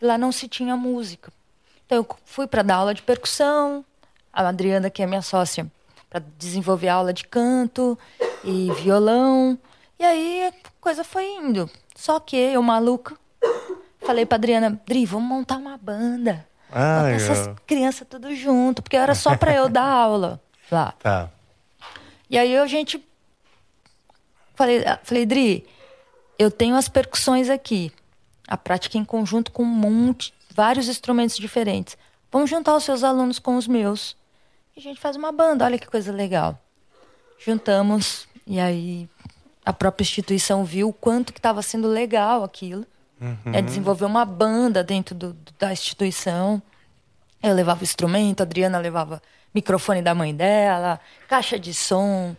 [0.00, 1.30] Lá não se tinha música.
[1.84, 3.84] Então eu fui para dar aula de percussão,
[4.32, 5.70] a Adriana, que é minha sócia,
[6.08, 7.98] para desenvolver aula de canto
[8.42, 9.58] e violão.
[9.98, 11.68] E aí a coisa foi indo.
[11.94, 13.14] Só que eu, maluca,
[14.00, 16.46] falei pra Adriana, Dri, vamos montar uma banda.
[16.70, 20.92] Ah, Botar essas crianças tudo junto, porque era só para eu dar aula lá.
[20.98, 21.30] Tá.
[22.30, 23.04] E aí a gente
[24.54, 25.66] falei, ah, falei, Dri,
[26.38, 27.92] eu tenho as percussões aqui,
[28.46, 31.98] a prática em conjunto com um monte, vários instrumentos diferentes.
[32.30, 34.16] Vamos juntar os seus alunos com os meus.
[34.76, 36.58] E a gente faz uma banda, olha que coisa legal.
[37.38, 39.08] Juntamos e aí
[39.64, 42.86] a própria instituição viu o quanto que estava sendo legal aquilo.
[43.20, 43.52] Uhum.
[43.52, 46.62] É desenvolver uma banda dentro do, da instituição.
[47.42, 49.20] Eu levava instrumento, a Adriana levava
[49.54, 52.36] microfone da mãe dela, caixa de som.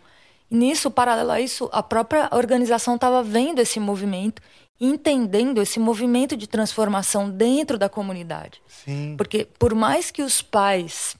[0.50, 4.42] Nisso, paralelo a isso, a própria organização estava vendo esse movimento,
[4.80, 8.60] entendendo esse movimento de transformação dentro da comunidade.
[8.66, 9.14] Sim.
[9.16, 11.16] Porque por mais que os pais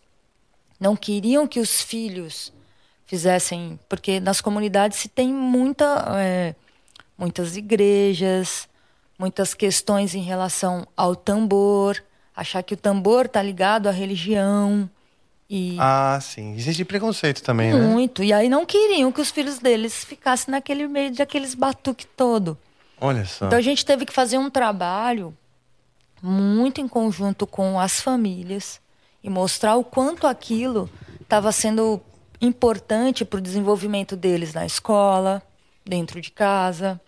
[0.80, 2.52] não queriam que os filhos
[3.06, 6.54] fizessem, porque nas comunidades se tem muita, é,
[7.18, 8.68] muitas igrejas,
[9.18, 12.02] muitas questões em relação ao tambor,
[12.34, 14.88] achar que o tambor está ligado à religião.
[15.52, 16.54] E ah, sim.
[16.54, 17.82] Existe preconceito também, muito.
[17.82, 17.92] né?
[17.92, 18.22] Muito.
[18.22, 22.56] E aí não queriam que os filhos deles ficassem naquele meio de aqueles batuque todo.
[23.00, 23.46] Olha só.
[23.46, 25.36] Então a gente teve que fazer um trabalho
[26.22, 28.80] muito em conjunto com as famílias
[29.24, 30.88] e mostrar o quanto aquilo
[31.20, 32.00] estava sendo
[32.40, 35.42] importante para o desenvolvimento deles na escola,
[35.84, 37.00] dentro de casa.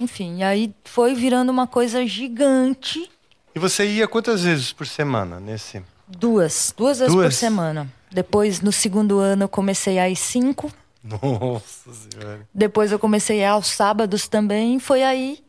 [0.00, 3.10] Enfim, aí foi virando uma coisa gigante.
[3.54, 5.82] E você ia quantas vezes por semana nesse?
[6.18, 7.26] Duas, duas vezes duas?
[7.26, 7.92] por semana.
[8.10, 10.70] Depois, no segundo ano, eu comecei a ir cinco.
[11.02, 12.46] Nossa Senhora.
[12.54, 14.78] Depois eu comecei a ir aos sábados também.
[14.78, 15.42] Foi aí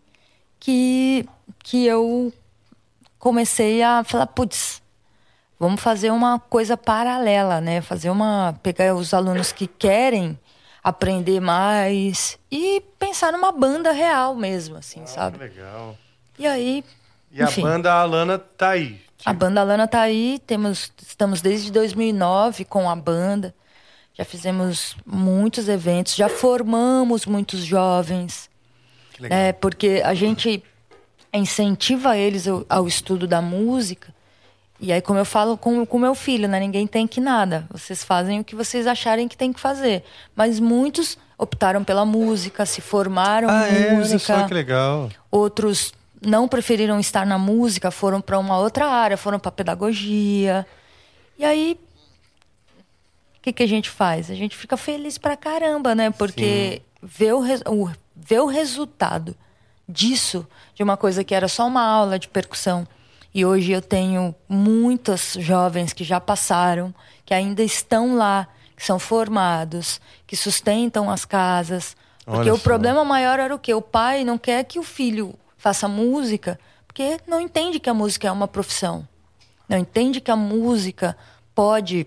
[0.60, 1.28] que,
[1.60, 2.34] que eu
[3.19, 4.82] comecei a falar, putz,
[5.60, 7.82] vamos fazer uma coisa paralela, né?
[7.82, 8.58] Fazer uma.
[8.63, 10.39] pegar os alunos que querem
[10.84, 15.38] aprender mais e pensar numa banda real mesmo, assim, ah, sabe?
[15.38, 15.97] Legal.
[16.38, 16.84] E aí.
[17.32, 19.02] E enfim, a banda Alana tá aí.
[19.25, 23.53] A banda Alana tá aí, temos, estamos desde 2009 com a banda.
[24.13, 28.49] Já fizemos muitos eventos, já formamos muitos jovens.
[29.13, 29.39] Que legal.
[29.39, 30.63] É, porque a gente
[31.33, 34.13] incentiva eles ao, ao estudo da música
[34.83, 36.59] e aí, como eu falo com o meu filho, né?
[36.59, 37.65] Ninguém tem que nada.
[37.71, 40.03] Vocês fazem o que vocês acharem que tem que fazer.
[40.36, 43.93] Mas muitos optaram pela música, se formaram ah, em é?
[43.93, 44.19] música.
[44.19, 45.09] Só que legal.
[45.31, 45.93] Outros
[46.25, 50.65] não preferiram estar na música, foram para uma outra área, foram para pedagogia.
[51.38, 51.79] E aí,
[53.38, 54.31] o que, que a gente faz?
[54.31, 56.09] A gente fica feliz pra caramba, né?
[56.12, 59.36] Porque vê o, o, vê o resultado
[59.88, 62.88] disso, de uma coisa que era só uma aula de percussão
[63.33, 66.93] e hoje eu tenho muitas jovens que já passaram,
[67.25, 71.97] que ainda estão lá, que são formados, que sustentam as casas.
[72.23, 72.63] Porque Olha o só.
[72.63, 73.73] problema maior era o quê?
[73.73, 75.33] O pai não quer que o filho
[75.63, 79.08] faça música, porque não entende que a música é uma profissão.
[79.69, 81.15] Não entende que a música
[81.56, 82.06] pode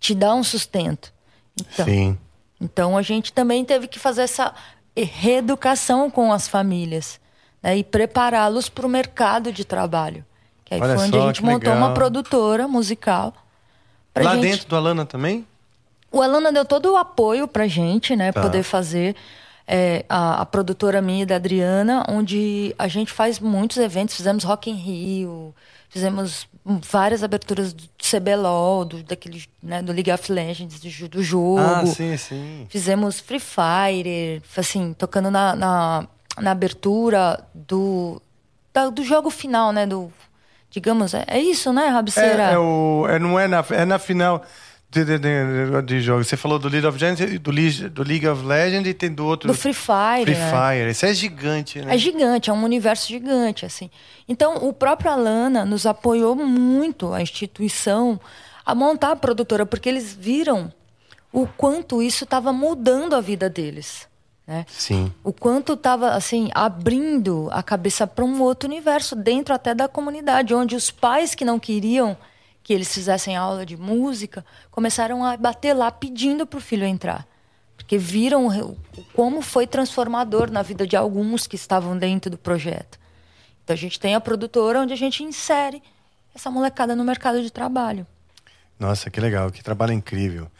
[0.00, 1.14] te dar um sustento.
[1.56, 2.18] Então, Sim.
[2.60, 4.52] Então a gente também teve que fazer essa
[4.96, 7.20] reeducação com as famílias
[7.62, 10.24] né, e prepará-los para o mercado de trabalho.
[10.64, 11.76] Que aí Olha foi onde a gente montou legal.
[11.76, 13.32] uma produtora musical.
[14.16, 14.42] Lá gente...
[14.42, 15.46] dentro do Alana também?
[16.10, 18.32] O Alana deu todo o apoio pra gente, né?
[18.32, 18.42] Tá.
[18.42, 19.14] Poder fazer.
[19.66, 24.14] É, a, a, produtora minha da Adriana, onde a gente faz muitos eventos.
[24.14, 25.54] Fizemos Rock in Rio,
[25.88, 31.60] fizemos várias aberturas do CBLOL, do, daquele, né, do League of Legends, do, do jogo.
[31.60, 32.66] Ah, sim, sim.
[32.68, 38.20] Fizemos Free Fire, assim, tocando na, na, na abertura do,
[38.72, 39.86] da, do jogo final, né?
[39.86, 40.12] Do
[40.74, 42.50] digamos, é, é isso, né, Rabceira?
[42.50, 44.42] É, é, o, é, não é na, é na final
[45.84, 46.28] de, jogos.
[46.28, 47.52] Você falou do League of Legends, do,
[47.90, 49.48] do League of Legends e tem do outro...
[49.48, 50.50] Do Free Fire, Free né?
[50.50, 50.90] Fire.
[50.90, 51.94] Isso é gigante, né?
[51.94, 53.90] É gigante, é um universo gigante, assim.
[54.28, 58.20] Então, o próprio Alana nos apoiou muito, a instituição,
[58.64, 60.72] a montar a produtora, porque eles viram
[61.32, 64.06] o quanto isso estava mudando a vida deles.
[64.46, 64.64] Né?
[64.68, 65.12] Sim.
[65.22, 70.54] O quanto estava assim abrindo a cabeça para um outro universo dentro até da comunidade,
[70.54, 72.16] onde os pais que não queriam
[72.64, 77.28] que eles fizessem aula de música começaram a bater lá pedindo para o filho entrar,
[77.76, 78.48] porque viram
[79.12, 82.98] como foi transformador na vida de alguns que estavam dentro do projeto.
[83.62, 85.82] Então a gente tem a produtora onde a gente insere
[86.34, 88.06] essa molecada no mercado de trabalho.
[88.80, 90.50] Nossa, que legal, que trabalho incrível.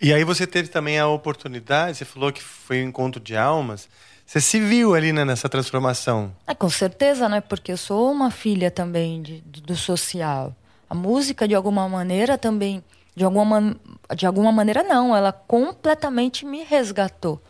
[0.00, 3.88] E aí você teve também a oportunidade, você falou que foi um encontro de almas.
[4.24, 6.34] Você se viu ali né, nessa transformação?
[6.46, 7.40] É, com certeza, né?
[7.40, 10.56] Porque eu sou uma filha também de, do social.
[10.92, 12.84] A música, de alguma maneira, também.
[13.16, 13.74] De alguma,
[14.14, 15.16] de alguma maneira, não.
[15.16, 17.40] Ela completamente me resgatou.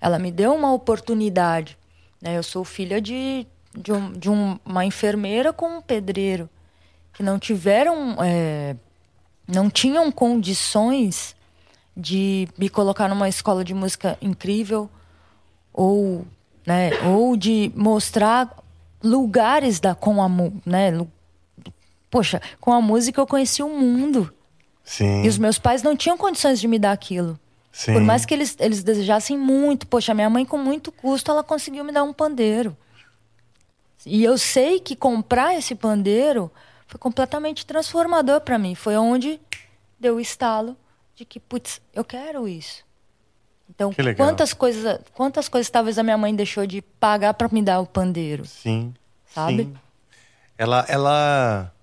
[0.00, 1.76] Ela me deu uma oportunidade.
[2.22, 2.38] Né?
[2.38, 6.48] Eu sou filha de, de, um, de uma enfermeira com um pedreiro.
[7.12, 8.14] Que não tiveram.
[8.22, 8.76] É,
[9.48, 11.34] não tinham condições
[11.96, 14.88] de me colocar numa escola de música incrível
[15.72, 16.24] ou
[16.64, 18.56] né ou de mostrar
[19.02, 20.28] lugares da com a
[20.64, 20.92] né
[22.14, 24.32] poxa com a música eu conheci o mundo
[24.84, 25.24] Sim.
[25.24, 27.38] e os meus pais não tinham condições de me dar aquilo
[27.72, 27.94] Sim.
[27.94, 31.84] por mais que eles eles desejassem muito poxa minha mãe com muito custo ela conseguiu
[31.84, 32.76] me dar um pandeiro
[34.06, 36.50] E eu sei que comprar esse pandeiro
[36.86, 38.74] foi completamente transformador para mim.
[38.74, 39.40] Foi onde
[39.98, 40.76] deu o estalo
[41.16, 42.84] de que, putz, eu quero isso.
[43.68, 47.80] Então, quantas coisas, quantas coisas talvez a minha mãe deixou de pagar para me dar
[47.80, 48.44] o pandeiro?
[48.44, 48.94] Sim.
[49.26, 49.64] Sabe?
[49.64, 49.74] Sim.
[50.58, 51.73] Ela, ela,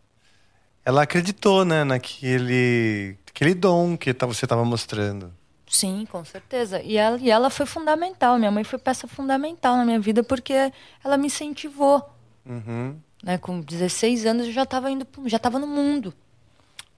[0.83, 5.31] ela acreditou, né, naquele, aquele dom que você estava mostrando.
[5.71, 6.81] Sim, com certeza.
[6.81, 8.37] E ela, e ela foi fundamental.
[8.37, 10.71] Minha mãe foi peça fundamental na minha vida porque
[11.03, 12.03] ela me incentivou.
[12.45, 12.97] Uhum.
[13.23, 13.37] Né?
[13.37, 16.13] Com 16 anos eu já estava indo, já estava no mundo.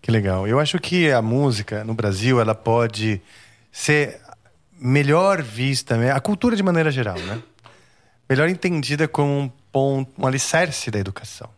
[0.01, 0.47] Que legal.
[0.47, 3.21] Eu acho que a música no Brasil ela pode
[3.71, 4.19] ser
[4.79, 6.11] melhor vista, né?
[6.11, 7.41] a cultura de maneira geral, né?
[8.27, 11.49] Melhor entendida como um ponto, um alicerce da educação.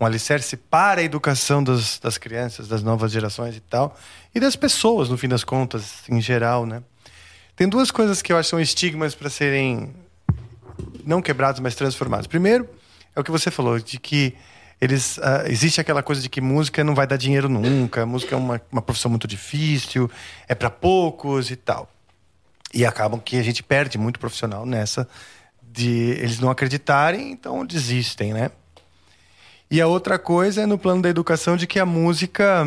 [0.00, 3.96] Um alicerce para a educação das, das crianças, das novas gerações e tal.
[4.34, 6.82] E das pessoas, no fim das contas, em geral, né?
[7.54, 9.94] Tem duas coisas que eu acho que são estigmas para serem
[11.04, 12.26] não quebrados, mas transformados.
[12.26, 12.66] Primeiro,
[13.14, 14.34] é o que você falou, de que
[14.80, 18.38] eles uh, existe aquela coisa de que música não vai dar dinheiro nunca, música é
[18.38, 20.10] uma, uma profissão muito difícil,
[20.48, 21.90] é para poucos e tal.
[22.72, 25.06] E acabam que a gente perde muito profissional nessa
[25.62, 28.50] de eles não acreditarem, então desistem, né?
[29.70, 32.66] E a outra coisa é no plano da educação de que a música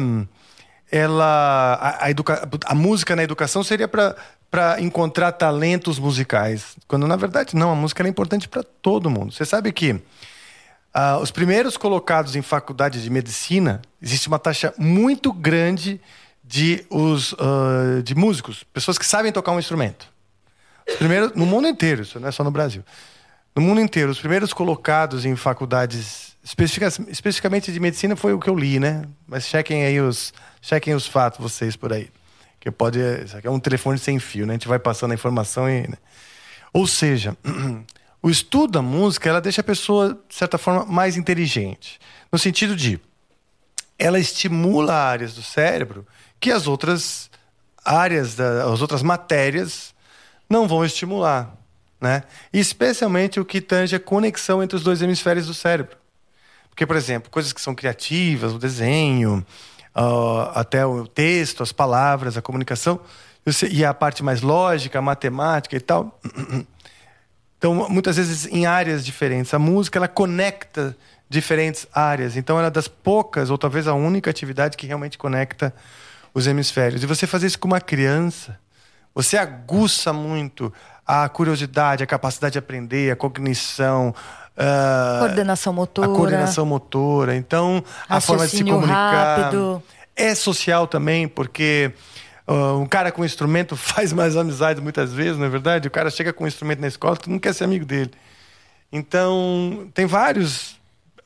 [0.89, 4.15] ela a, a, educa, a música na educação seria para
[4.49, 9.33] para encontrar talentos musicais, quando na verdade não, a música é importante para todo mundo.
[9.33, 15.33] Você sabe que uh, os primeiros colocados em faculdade de medicina existe uma taxa muito
[15.33, 15.99] grande
[16.43, 20.07] de os uh, de músicos, pessoas que sabem tocar um instrumento.
[20.87, 22.83] Os primeiros no mundo inteiro, isso não é só no Brasil.
[23.55, 28.55] No mundo inteiro, os primeiros colocados em faculdades especificamente de medicina foi o que eu
[28.55, 29.03] li, né?
[29.25, 32.09] Mas chequem aí os chequem os fatos vocês por aí.
[32.59, 32.99] Que pode.
[33.43, 34.53] É um telefone sem fio, né?
[34.53, 35.87] A gente vai passando a informação e.
[35.87, 35.97] Né?
[36.73, 37.37] Ou seja,
[38.21, 41.99] o estudo da música ela deixa a pessoa, de certa forma, mais inteligente.
[42.31, 42.99] No sentido de
[43.97, 46.05] ela estimula áreas do cérebro
[46.39, 47.29] que as outras
[47.85, 49.93] áreas, da, as outras matérias
[50.49, 51.55] não vão estimular.
[52.01, 52.23] Né?
[52.51, 56.02] Especialmente o que tange a conexão entre os dois hemisférios do cérebro.
[56.73, 59.45] Porque, por exemplo, coisas que são criativas, o desenho,
[59.95, 62.99] uh, até o texto, as palavras, a comunicação,
[63.69, 66.19] e a parte mais lógica, a matemática e tal.
[67.63, 69.53] Então, muitas vezes em áreas diferentes.
[69.53, 70.97] A música, ela conecta
[71.29, 72.35] diferentes áreas.
[72.35, 75.73] Então, ela é das poucas, ou talvez a única atividade que realmente conecta
[76.33, 77.03] os hemisférios.
[77.03, 78.59] E você fazer isso com uma criança,
[79.15, 80.73] você aguça muito
[81.07, 84.13] a curiosidade, a capacidade de aprender, a cognição,
[84.57, 86.07] Uh, coordenação motora.
[86.07, 87.35] A coordenação motora.
[87.35, 89.39] Então, a forma de se comunicar.
[89.39, 89.83] Rápido.
[90.15, 91.91] É social também, porque
[92.47, 95.87] uh, um cara com instrumento faz mais amizade muitas vezes, não é verdade?
[95.87, 98.11] O cara chega com um instrumento na escola, tu não quer ser amigo dele.
[98.91, 100.81] Então, tem vários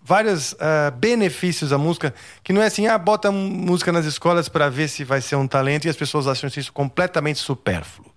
[0.07, 4.69] vários uh, benefícios da música, que não é assim, ah, bota música nas escolas para
[4.69, 8.09] ver se vai ser um talento e as pessoas acham isso completamente supérfluo.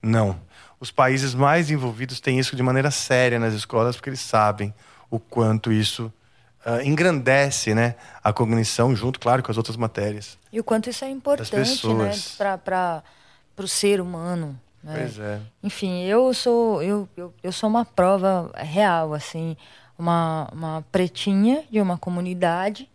[0.00, 0.38] Não.
[0.82, 4.74] Os países mais envolvidos têm isso de maneira séria nas escolas, porque eles sabem
[5.08, 6.12] o quanto isso
[6.66, 10.36] uh, engrandece né, a cognição, junto, claro, com as outras matérias.
[10.52, 13.04] E o quanto isso é importante né, para
[13.56, 14.58] o ser humano.
[14.82, 14.94] Né?
[14.98, 15.40] Pois é.
[15.62, 19.56] Enfim, eu sou, eu, eu, eu sou uma prova real, assim,
[19.96, 22.90] uma, uma pretinha de uma comunidade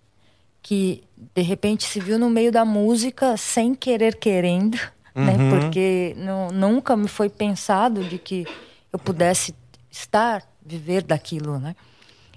[0.62, 4.78] que de repente se viu no meio da música sem querer querendo?
[5.18, 5.26] Uhum.
[5.26, 5.34] né?
[5.50, 8.46] Porque não, nunca me foi pensado de que
[8.94, 9.56] eu pudesse
[9.90, 11.76] estar, viver daquilo, né?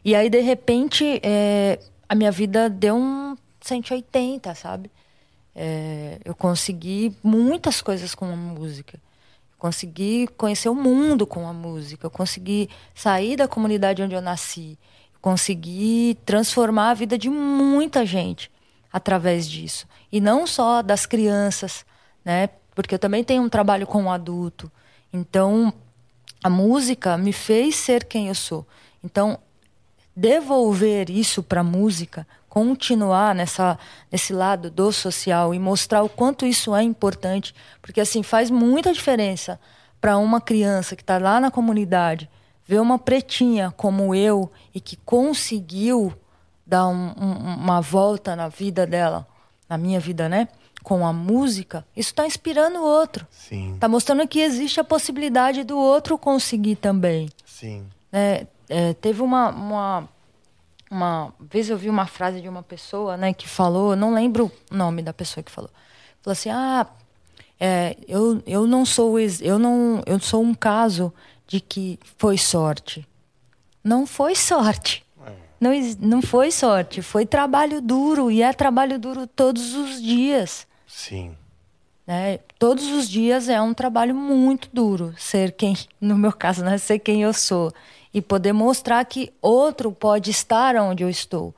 [0.05, 4.90] E aí, de repente, é, a minha vida deu um 180, sabe?
[5.55, 8.97] É, eu consegui muitas coisas com a música.
[8.97, 12.07] Eu consegui conhecer o mundo com a música.
[12.07, 14.78] Eu consegui sair da comunidade onde eu nasci.
[15.12, 18.51] Eu consegui transformar a vida de muita gente
[18.91, 19.87] através disso.
[20.11, 21.85] E não só das crianças,
[22.24, 22.49] né?
[22.75, 24.71] Porque eu também tenho um trabalho com o adulto.
[25.12, 25.73] Então,
[26.43, 28.66] a música me fez ser quem eu sou.
[29.03, 29.39] Então,
[30.14, 33.79] devolver isso para a música, continuar nessa,
[34.11, 38.93] nesse lado do social e mostrar o quanto isso é importante, porque assim faz muita
[38.93, 39.61] diferença
[40.01, 42.29] para uma criança que está lá na comunidade
[42.66, 46.12] ver uma pretinha como eu e que conseguiu
[46.64, 49.27] dar um, um, uma volta na vida dela,
[49.68, 50.47] na minha vida, né?
[50.83, 53.26] Com a música, isso está inspirando o outro.
[53.74, 57.28] Está mostrando que existe a possibilidade do outro conseguir também.
[57.45, 57.87] Sim.
[58.12, 60.09] É, é, teve uma, uma,
[60.91, 64.74] uma vez eu vi uma frase de uma pessoa, né, que falou, não lembro o
[64.74, 65.70] nome da pessoa que falou,
[66.22, 66.87] falou assim, ah,
[67.59, 71.12] é, eu, eu não sou eu não eu sou um caso
[71.47, 73.07] de que foi sorte.
[73.85, 75.05] Não foi sorte.
[75.61, 78.31] Não, não foi sorte, foi trabalho duro.
[78.31, 80.66] E é trabalho duro todos os dias.
[80.91, 81.36] Sim.
[82.07, 82.41] Né?
[82.59, 86.76] Todos os dias é um trabalho muito duro ser quem, no meu caso, né?
[86.76, 87.72] ser quem eu sou.
[88.12, 91.55] E poder mostrar que outro pode estar onde eu estou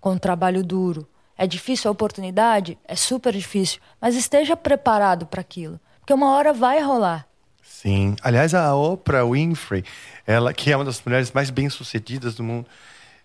[0.00, 1.08] com um trabalho duro.
[1.36, 2.78] É difícil a oportunidade?
[2.84, 3.80] É super difícil.
[4.00, 5.80] Mas esteja preparado para aquilo.
[5.98, 7.26] Porque uma hora vai rolar.
[7.60, 8.14] Sim.
[8.22, 9.84] Aliás, a Oprah Winfrey,
[10.24, 12.68] ela que é uma das mulheres mais bem-sucedidas do mundo,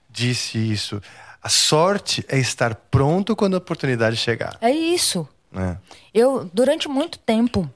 [0.09, 0.99] disse isso.
[1.41, 4.57] A sorte é estar pronto quando a oportunidade chegar.
[4.59, 5.29] É isso.
[5.53, 5.77] É.
[6.13, 7.69] Eu, durante muito tempo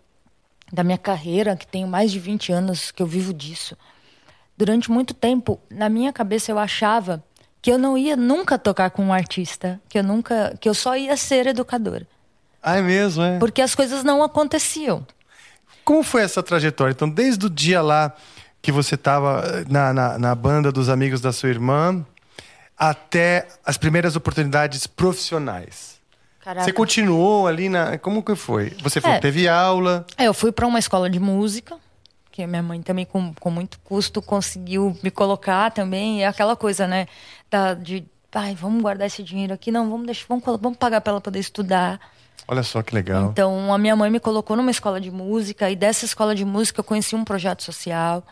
[0.72, 3.78] da minha carreira, que tenho mais de 20 anos que eu vivo disso,
[4.58, 7.24] durante muito tempo, na minha cabeça eu achava
[7.62, 10.96] que eu não ia nunca tocar com um artista, que eu nunca, que eu só
[10.96, 12.08] ia ser educadora.
[12.62, 13.40] Ah, é mesmo, é?
[13.40, 15.06] Porque as coisas não aconteciam.
[15.84, 16.92] Como foi essa trajetória?
[16.92, 18.16] Então, desde o dia lá
[18.62, 22.04] que você estava eh, na, na, na, banda dos amigos da sua irmã,
[22.76, 25.95] até as primeiras oportunidades profissionais.
[26.46, 26.64] Caraca.
[26.64, 27.98] Você continuou ali na.
[27.98, 28.70] Como que foi?
[28.84, 29.20] Você foi, é.
[29.20, 30.06] teve aula?
[30.16, 31.76] É, eu fui para uma escola de música,
[32.32, 36.24] que minha mãe também, com, com muito custo, conseguiu me colocar também.
[36.24, 37.08] É aquela coisa, né?
[37.50, 39.72] Da, de, ai, vamos guardar esse dinheiro aqui.
[39.72, 42.00] Não, vamos, deixar, vamos, vamos pagar para ela poder estudar.
[42.48, 43.32] Olha só que legal.
[43.32, 46.82] Então, a minha mãe me colocou numa escola de música e dessa escola de música
[46.82, 48.24] eu conheci um projeto social.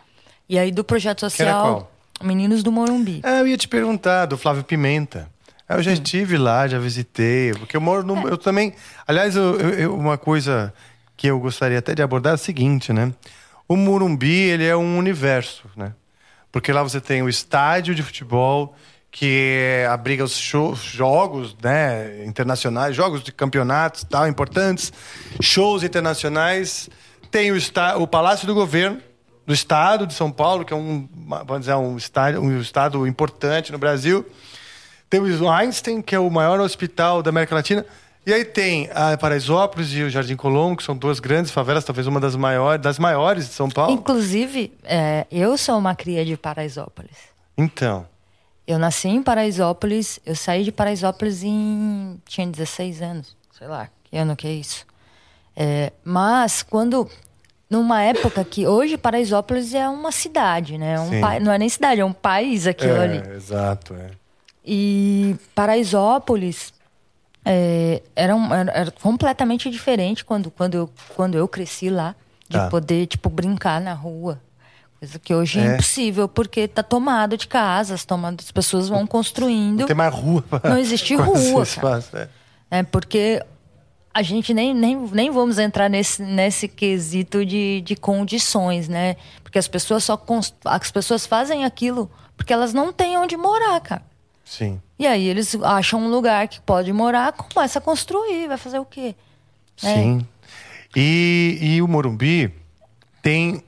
[0.48, 1.90] E aí do projeto social,
[2.22, 3.20] Meninos do Morumbi.
[3.24, 5.33] Ah, eu ia te perguntar do Flávio Pimenta.
[5.68, 8.32] Eu já estive lá, já visitei, porque eu moro no, é.
[8.32, 8.74] eu também,
[9.06, 10.72] aliás, eu, eu, uma coisa
[11.16, 13.12] que eu gostaria até de abordar é o seguinte, né?
[13.66, 15.94] O Morumbi, ele é um universo, né?
[16.52, 18.74] Porque lá você tem o estádio de futebol
[19.10, 24.92] que abriga os shows, jogos né, internacionais, jogos de campeonatos tal, importantes,
[25.40, 26.90] shows internacionais.
[27.30, 27.56] Tem o,
[28.00, 29.00] o Palácio do Governo
[29.46, 31.08] do Estado de São Paulo, que é um,
[31.46, 34.26] vamos dizer, um, estado, um estado importante no Brasil.
[35.14, 37.86] Tem o Einstein, que é o maior hospital da América Latina.
[38.26, 42.08] E aí tem a Paraisópolis e o Jardim Colombo, que são duas grandes favelas, talvez
[42.08, 43.92] uma das maiores, das maiores de São Paulo.
[43.92, 47.16] Inclusive, é, eu sou uma cria de Paraisópolis.
[47.56, 48.04] Então.
[48.66, 52.20] Eu nasci em Paraisópolis, eu saí de Paraisópolis em.
[52.26, 54.84] tinha 16 anos, sei lá, que ano que é isso.
[55.54, 57.08] É, mas quando.
[57.70, 60.98] Numa época que hoje Paraisópolis é uma cidade, né?
[60.98, 61.38] Um pa...
[61.38, 63.34] Não é nem cidade, é um país aquilo é, ali.
[63.36, 64.10] Exato, é.
[64.64, 66.72] E Paraisópolis
[67.44, 72.14] é, era, um, era, era, completamente diferente quando, quando, eu, quando eu cresci lá.
[72.46, 72.68] De tá.
[72.68, 74.38] poder, tipo, brincar na rua.
[74.98, 79.06] Coisa que hoje é, é impossível, porque tá tomado de casas, tomado, as pessoas vão
[79.06, 79.80] construindo.
[79.80, 80.42] Não tem mais rua.
[80.42, 80.70] Pra...
[80.70, 81.62] Não existe rua.
[81.62, 82.28] Espaço, é.
[82.70, 82.82] é.
[82.82, 83.42] porque
[84.12, 89.16] a gente nem, nem, nem vamos entrar nesse, nesse quesito de, de condições, né?
[89.42, 90.54] Porque as pessoas só const...
[90.64, 94.02] as pessoas fazem aquilo porque elas não têm onde morar, cara.
[94.44, 94.80] Sim.
[94.98, 98.84] E aí eles acham um lugar que pode morar, começa a construir, vai fazer o
[98.84, 99.14] quê?
[99.82, 99.94] Né?
[99.94, 100.26] Sim.
[100.94, 102.54] E, e o Morumbi
[103.22, 103.62] tem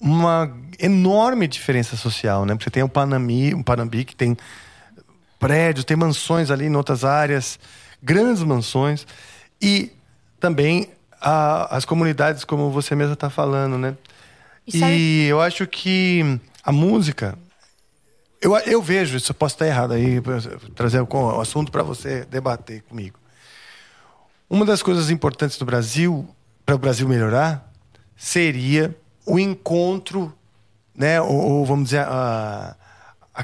[0.00, 2.54] uma enorme diferença social, né?
[2.54, 4.36] Porque você tem o Panambi, o Panambi que tem
[5.38, 7.58] prédios, tem mansões ali em outras áreas,
[8.02, 9.06] grandes mansões
[9.60, 9.92] e
[10.40, 10.88] também
[11.20, 13.96] a, as comunidades como você mesmo está falando, né?
[14.66, 17.38] E, e eu acho que a música
[18.46, 20.22] eu, eu vejo, isso posso estar errado aí,
[20.74, 23.18] trazer o assunto para você debater comigo.
[24.48, 26.28] Uma das coisas importantes do Brasil,
[26.64, 27.70] para o Brasil melhorar,
[28.16, 30.32] seria o encontro
[30.96, 32.74] né, ou, ou vamos dizer, a,
[33.34, 33.42] a,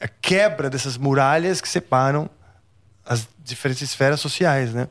[0.00, 2.30] a, quebra dessas muralhas que separam
[3.04, 4.88] as diferentes esferas sociais, né?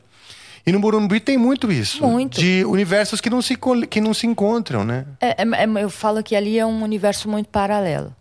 [0.64, 2.06] E no Morumbi tem muito isso.
[2.06, 2.38] Muito.
[2.38, 3.56] De universos que não se,
[3.88, 5.06] que não se encontram, né?
[5.20, 8.14] É, é, é eu falo que ali é um universo muito paralelo.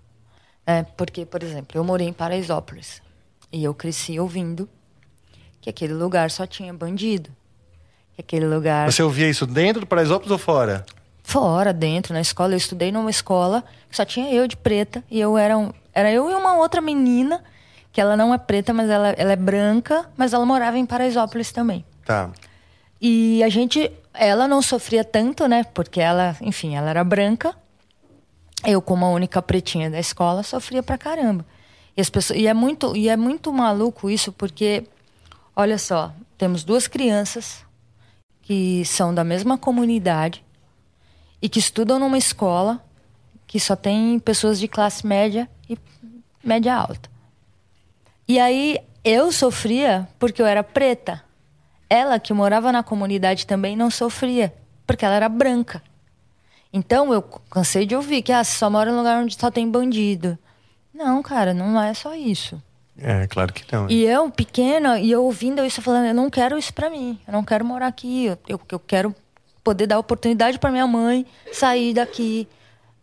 [0.65, 3.01] É, porque, por exemplo, eu morei em Paraisópolis.
[3.51, 4.69] E eu cresci ouvindo
[5.59, 7.29] que aquele lugar só tinha bandido.
[8.15, 8.91] Que aquele lugar...
[8.91, 10.85] Você ouvia isso dentro do Paraisópolis ou fora?
[11.23, 12.53] Fora, dentro, na escola.
[12.53, 15.03] Eu estudei numa escola que só tinha eu de preta.
[15.09, 17.43] E eu era, um, era eu e uma outra menina,
[17.91, 21.51] que ela não é preta, mas ela, ela é branca, mas ela morava em Paraisópolis
[21.51, 21.85] também.
[22.05, 22.29] Tá.
[22.99, 25.63] E a gente, ela não sofria tanto, né?
[25.63, 27.55] Porque ela, enfim, ela era branca.
[28.65, 31.45] Eu, como a única pretinha da escola, sofria pra caramba.
[31.95, 34.85] E, as pessoas, e, é muito, e é muito maluco isso, porque,
[35.55, 37.65] olha só, temos duas crianças
[38.41, 40.43] que são da mesma comunidade,
[41.41, 42.83] e que estudam numa escola
[43.47, 45.77] que só tem pessoas de classe média e
[46.43, 47.09] média alta.
[48.27, 51.23] E aí eu sofria porque eu era preta.
[51.89, 54.53] Ela, que morava na comunidade, também não sofria,
[54.85, 55.83] porque ela era branca.
[56.73, 60.37] Então eu cansei de ouvir que ah, só mora em lugar onde só tem bandido.
[60.93, 62.61] Não, cara, não é só isso.
[62.97, 63.89] É, claro que não.
[63.89, 67.19] E eu, pequena, e eu ouvindo isso, falando, eu não quero isso para mim.
[67.27, 68.25] Eu não quero morar aqui.
[68.25, 69.15] Eu, eu, eu quero
[69.63, 72.47] poder dar oportunidade para minha mãe sair daqui.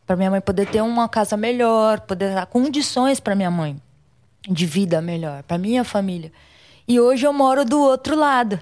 [0.07, 3.81] Para minha mãe poder ter uma casa melhor, poder dar condições para minha mãe
[4.49, 6.33] de vida melhor, para minha família.
[6.87, 8.59] E hoje eu moro do outro lado,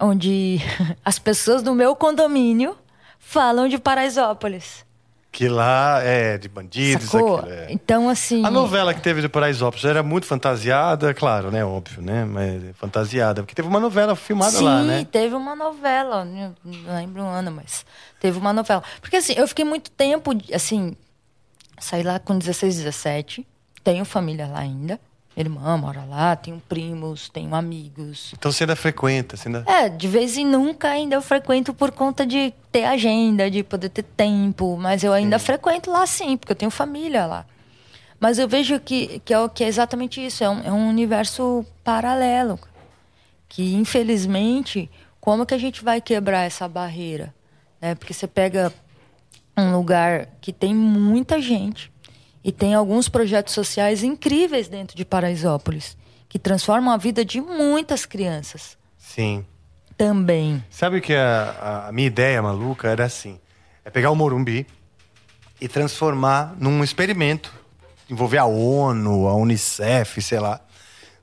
[0.00, 0.58] onde
[1.04, 2.76] as pessoas do meu condomínio
[3.24, 4.84] falam de Paraisópolis.
[5.32, 7.10] Que lá é de bandidos.
[7.10, 7.38] Sacou?
[7.38, 7.66] aquilo é.
[7.68, 8.44] Então, assim.
[8.46, 11.64] A novela que teve de Paraisópolis era muito fantasiada, claro, né?
[11.64, 12.24] Óbvio, né?
[12.24, 13.42] Mas fantasiada.
[13.42, 15.04] Porque teve uma novela filmada Sim, lá, né?
[15.10, 16.54] teve uma novela, não
[16.94, 17.84] lembro o ano, mas
[18.20, 18.84] teve uma novela.
[19.00, 20.96] Porque assim, eu fiquei muito tempo, assim,
[21.80, 23.44] saí lá com 16, 17,
[23.82, 25.00] tenho família lá ainda,
[25.36, 28.32] irmã mora lá, tenho primos, tenho amigos.
[28.38, 29.64] Então você ainda frequenta, você ainda...
[29.66, 33.88] É, de vez em nunca ainda eu frequento por conta de ter agenda, de poder
[33.88, 37.46] ter tempo, mas eu ainda frequento lá sim, porque eu tenho família lá.
[38.20, 41.66] Mas eu vejo que, que, é, que é exatamente isso, é um, é um universo
[41.82, 42.58] paralelo.
[43.48, 47.34] Que, infelizmente, como que a gente vai quebrar essa barreira?
[47.80, 47.94] Né?
[47.94, 48.72] Porque você pega
[49.56, 51.92] um lugar que tem muita gente
[52.44, 55.96] e tem alguns projetos sociais incríveis dentro de Paraisópolis,
[56.28, 59.44] que transformam a vida de muitas crianças Sim.
[59.96, 60.62] também.
[60.68, 63.40] Sabe o que a, a- a minha ideia maluca era assim?
[63.84, 64.66] É pegar o Morumbi
[65.60, 67.52] e transformar num experimento.
[68.10, 70.60] Envolver a ONU, a Unicef, sei lá.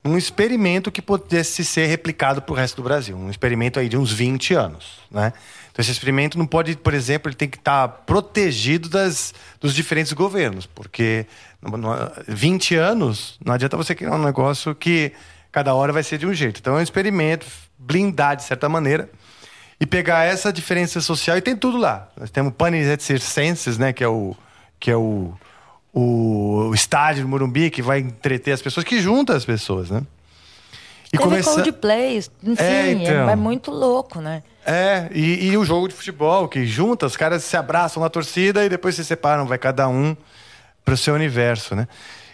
[0.04, 3.16] Num experimento que pudesse ser replicado para o resto do Brasil.
[3.16, 5.32] Um experimento aí de uns 20 anos, né?
[5.72, 10.12] Então esse experimento não pode, por exemplo, ele tem que estar protegido das, dos diferentes
[10.14, 10.66] governos.
[10.66, 11.26] Porque
[11.62, 15.12] no- no- 20 anos, não adianta você criar um negócio que
[15.52, 16.60] cada hora vai ser de um jeito.
[16.60, 17.46] Então é um experimento,
[17.78, 19.10] blindar de certa maneira
[19.80, 22.10] e pegar essa diferença social e tem tudo lá.
[22.20, 24.36] Nós temos Panis et Circenses, né, que é o
[24.80, 25.34] que é o,
[25.94, 30.02] o, estádio do Morumbi que vai entreter as pessoas, que junta as pessoas, né?
[31.08, 33.30] E Teve começa Coldplay, enfim, É, é, então.
[33.30, 34.42] é muito louco, né?
[34.66, 38.64] É, e, e o jogo de futebol que junta, os caras se abraçam na torcida
[38.66, 40.16] e depois se separam, vai cada um
[40.86, 41.88] para o seu universo, né?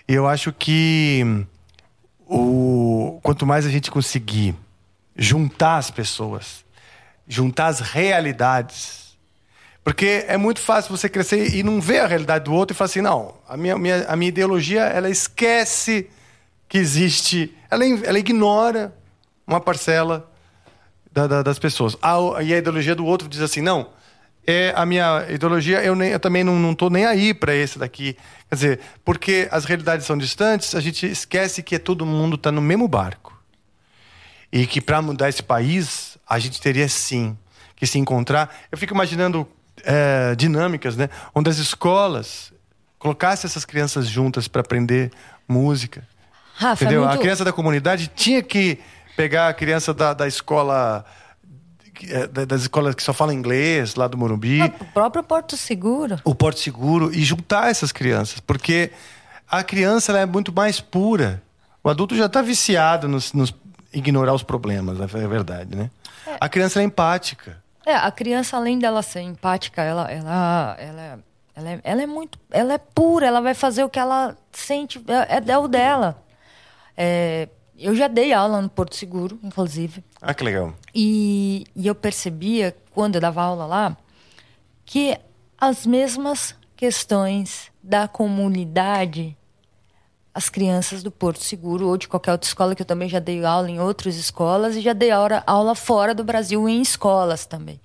[0.08, 1.46] E eu acho que
[2.26, 4.56] o quanto mais a gente conseguir
[5.16, 6.66] juntar as pessoas,
[7.28, 9.18] juntar as realidades,
[9.84, 12.86] porque é muito fácil você crescer e não ver a realidade do outro e falar
[12.88, 16.10] assim, não, a minha, minha- a minha ideologia ela esquece
[16.68, 18.94] que existe, ela, ela ignora
[19.46, 20.30] uma parcela
[21.18, 21.98] da- da- das pessoas.
[22.02, 23.90] A e a ideologia do outro diz assim, não,
[24.46, 28.16] é a minha ideologia, eu, nem, eu também não, tô nem aí para esse daqui.
[28.48, 32.62] Quer dizer, porque as realidades são distantes, a gente esquece que todo mundo está no
[32.62, 33.36] mesmo barco.
[34.52, 37.38] E que para mudar esse país, a gente teria sim
[37.76, 38.56] que se encontrar.
[38.72, 39.46] Eu fico imaginando
[39.84, 41.10] é, dinâmicas, né?
[41.36, 42.54] Onde as escolas
[42.98, 45.12] colocassem essas crianças juntas para aprender
[45.48, 46.08] música.
[46.56, 47.04] Rafa, é Entendeu?
[47.06, 47.16] muito...
[47.16, 48.80] A criança da comunidade tinha que
[49.18, 51.04] pegar a criança da, da escola.
[52.32, 56.20] da- Das escolas que só falam inglês, lá do Morumbi, o próprio Porto Seguro.
[56.24, 58.40] o Porto Seguro, e juntar essas crianças.
[58.40, 58.92] Porque
[59.50, 61.42] a criança ela é muito mais pura.
[61.84, 63.54] O adulto já está viciado nos, nos
[63.92, 65.90] ignorar os problemas, é verdade, né?
[66.40, 67.58] A criança é empática.
[67.86, 71.20] É, a criança, além dela ser empática, ela, ela, ela,
[71.56, 72.38] ela, é, ela é muito.
[72.52, 76.22] Ela é pura, ela vai fazer o que ela sente, é, é o dela.
[76.96, 77.48] É,
[77.78, 80.04] eu já dei aula no Porto Seguro, inclusive.
[80.22, 80.74] Ah, que legal.
[80.94, 83.98] E, e eu percebia, quando eu dava aula lá,
[84.84, 85.18] que
[85.58, 89.38] as mesmas questões da comunidade,
[90.34, 93.44] as crianças do Porto Seguro ou de qualquer outra escola, que eu também já dei
[93.46, 97.80] aula em outras escolas e já dei aula, aula fora do Brasil em escolas também.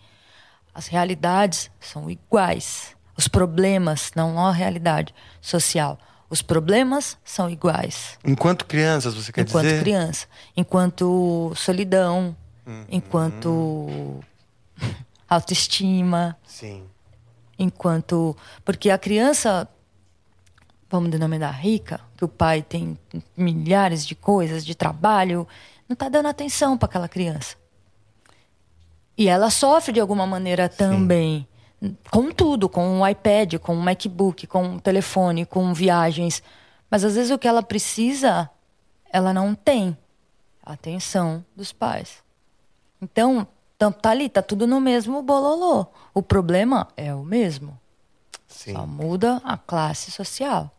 [0.74, 2.97] As realidades são iguais.
[3.16, 5.99] Os problemas, não a realidade social.
[6.33, 9.80] Os problemas são iguais Enquanto crianças, você quer enquanto dizer?
[9.83, 10.26] criança,
[10.57, 12.35] enquanto solidão,
[12.89, 14.18] enquanto
[15.28, 16.85] autoestima, Sim.
[17.59, 19.68] enquanto porque a criança,
[20.91, 22.99] vamos denominar rica, que o pai tem
[23.37, 25.47] milhares de coisas de trabalho,
[25.87, 27.57] não está dando atenção para aquela criança.
[29.18, 31.47] E ela sofre de alguma maneira também.
[32.11, 36.43] Com tudo, com o iPad, com o MacBook, com o telefone, com viagens.
[36.91, 38.49] Mas às vezes o que ela precisa,
[39.11, 39.97] ela não tem.
[40.64, 42.22] A atenção dos pais.
[43.01, 43.47] Então,
[44.01, 45.87] tá ali, tá tudo no mesmo bololô.
[46.14, 47.76] O problema é o mesmo.
[48.47, 48.74] Sim.
[48.74, 50.70] Só muda a classe social.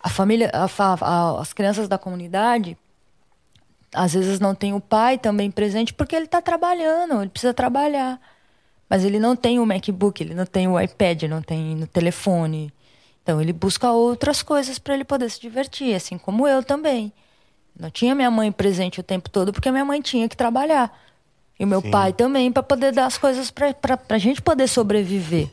[0.00, 0.64] A família, a
[1.04, 2.78] a- as crianças da comunidade,
[3.94, 8.18] às vezes não tem o pai também presente porque ele está trabalhando, ele precisa trabalhar.
[8.88, 12.72] Mas ele não tem o MacBook, ele não tem o iPad, não tem no telefone.
[13.22, 17.12] Então ele busca outras coisas para ele poder se divertir, assim como eu também.
[17.78, 20.90] Não tinha minha mãe presente o tempo todo porque minha mãe tinha que trabalhar.
[21.60, 21.90] E meu Sim.
[21.90, 23.74] pai também para poder dar as coisas para
[24.08, 25.48] a gente poder sobreviver.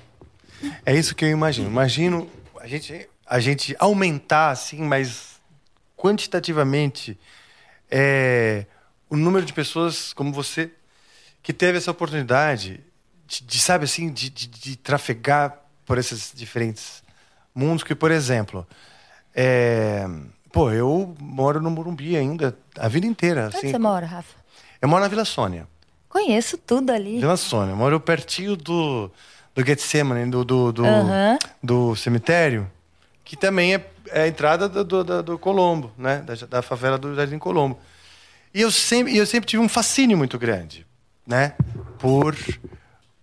[0.85, 1.67] É isso que eu imagino.
[1.67, 2.29] Imagino
[2.61, 5.41] a gente, a gente aumentar assim, mas
[5.97, 7.17] quantitativamente
[7.89, 8.65] é,
[9.09, 10.71] o número de pessoas como você
[11.43, 12.79] que teve essa oportunidade
[13.25, 17.03] de, de sabe assim, de, de, de trafegar por esses diferentes
[17.53, 18.67] mundos que, por exemplo,
[19.33, 20.05] é...
[20.51, 23.47] pô, eu moro no Morumbi ainda a vida inteira.
[23.47, 24.35] Onde assim, você mora, Rafa?
[24.81, 25.67] Eu moro na Vila Sônia.
[26.09, 27.19] Conheço tudo ali.
[27.19, 27.71] Vila Sônia.
[27.71, 29.11] Eu moro pertinho do,
[29.53, 31.37] do Getsemane, do, do, do, uhum.
[31.63, 32.69] do cemitério,
[33.23, 36.19] que também é, é a entrada do, do, do Colombo, né?
[36.19, 37.79] Da, da, favela do Jardim Colombo.
[38.53, 40.85] E eu sempre, eu sempre tive um fascínio muito grande,
[41.27, 41.53] né?
[41.99, 42.35] Por,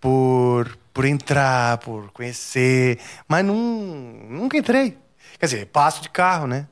[0.02, 2.98] por, por entrar, por conhecer,
[3.28, 4.98] mas não, nunca entrei.
[5.38, 6.66] Quer dizer, passo de carro, né?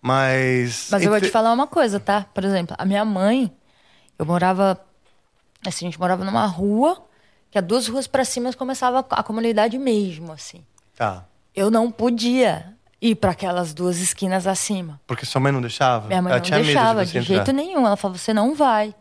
[0.00, 0.88] Mas.
[0.90, 2.26] Mas eu vou te falar uma coisa, tá?
[2.34, 3.50] Por exemplo, a minha mãe,
[4.18, 4.78] eu morava.
[5.66, 7.02] Assim, a gente morava numa rua,
[7.50, 10.64] que a duas ruas para cima começava a comunidade mesmo, assim.
[10.94, 11.24] Tá.
[11.54, 15.00] Eu não podia ir para aquelas duas esquinas acima.
[15.06, 16.08] Porque sua mãe não deixava?
[16.08, 17.86] Minha mãe Ela não deixava, de, de jeito nenhum.
[17.86, 18.94] Ela falava: você não vai.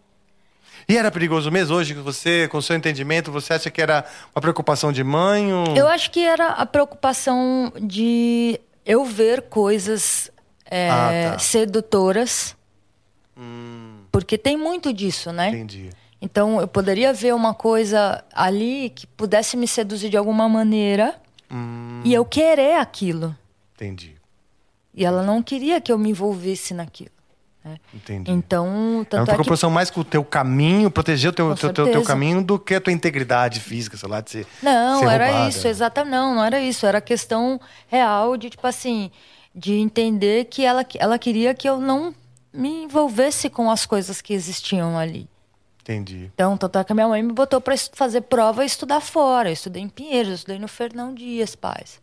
[0.90, 4.04] E era perigoso mesmo hoje que você, com o seu entendimento, você acha que era
[4.36, 5.54] uma preocupação de mãe?
[5.54, 5.76] Ou...
[5.76, 10.32] Eu acho que era a preocupação de eu ver coisas
[10.66, 11.40] é, ah, tá.
[11.40, 12.56] sedutoras.
[13.38, 14.00] Hum.
[14.12, 15.50] Porque tem muito disso, né?
[15.50, 15.92] Entendi.
[16.20, 21.22] Então eu poderia ver uma coisa ali que pudesse me seduzir de alguma maneira
[21.52, 22.02] hum.
[22.04, 23.38] e eu querer aquilo.
[23.76, 24.16] Entendi.
[24.92, 27.19] E ela não queria que eu me envolvesse naquilo.
[27.64, 27.78] Né?
[27.93, 28.32] Entendi.
[28.32, 29.76] Então, tanto é uma preocupação é que...
[29.76, 32.82] mais com o teu caminho, proteger o teu, teu, teu, teu, caminho do que a
[32.82, 35.49] tua integridade física, sei lá, de ser Não, ser era roubada.
[35.49, 36.12] isso, exatamente.
[36.12, 36.86] Não, não era isso.
[36.86, 39.12] Era questão real de, tipo assim,
[39.53, 42.14] de entender que ela, ela queria que eu não
[42.53, 45.30] me envolvesse com as coisas que existiam ali.
[45.82, 46.32] Entendi.
[46.34, 49.49] Então, tanto é que a minha mãe me botou para fazer prova e estudar fora.
[49.49, 51.99] Eu estudei em Pinheiros, eu estudei no Fernão Dias, pais.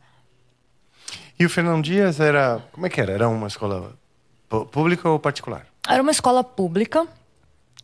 [1.39, 2.63] E o Fernão Dias era.
[2.73, 3.13] Como é que era?
[3.13, 3.95] Era uma escola
[4.49, 5.67] Pública ou particular?
[5.89, 7.07] Era uma escola pública,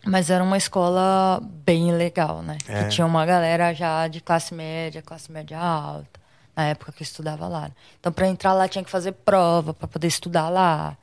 [0.04, 2.58] mas era uma escola bem legal, né?
[2.68, 2.84] É.
[2.84, 6.20] Que tinha uma galera já de classe média, classe média alta,
[6.56, 7.70] na época que eu estudava lá.
[8.00, 10.96] Então, para entrar lá, tinha que fazer prova para poder estudar lá.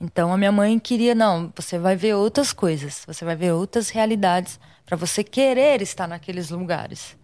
[0.00, 3.88] Então, a minha mãe queria, não, você vai ver outras coisas, você vai ver outras
[3.88, 7.16] realidades para você querer estar naqueles lugares.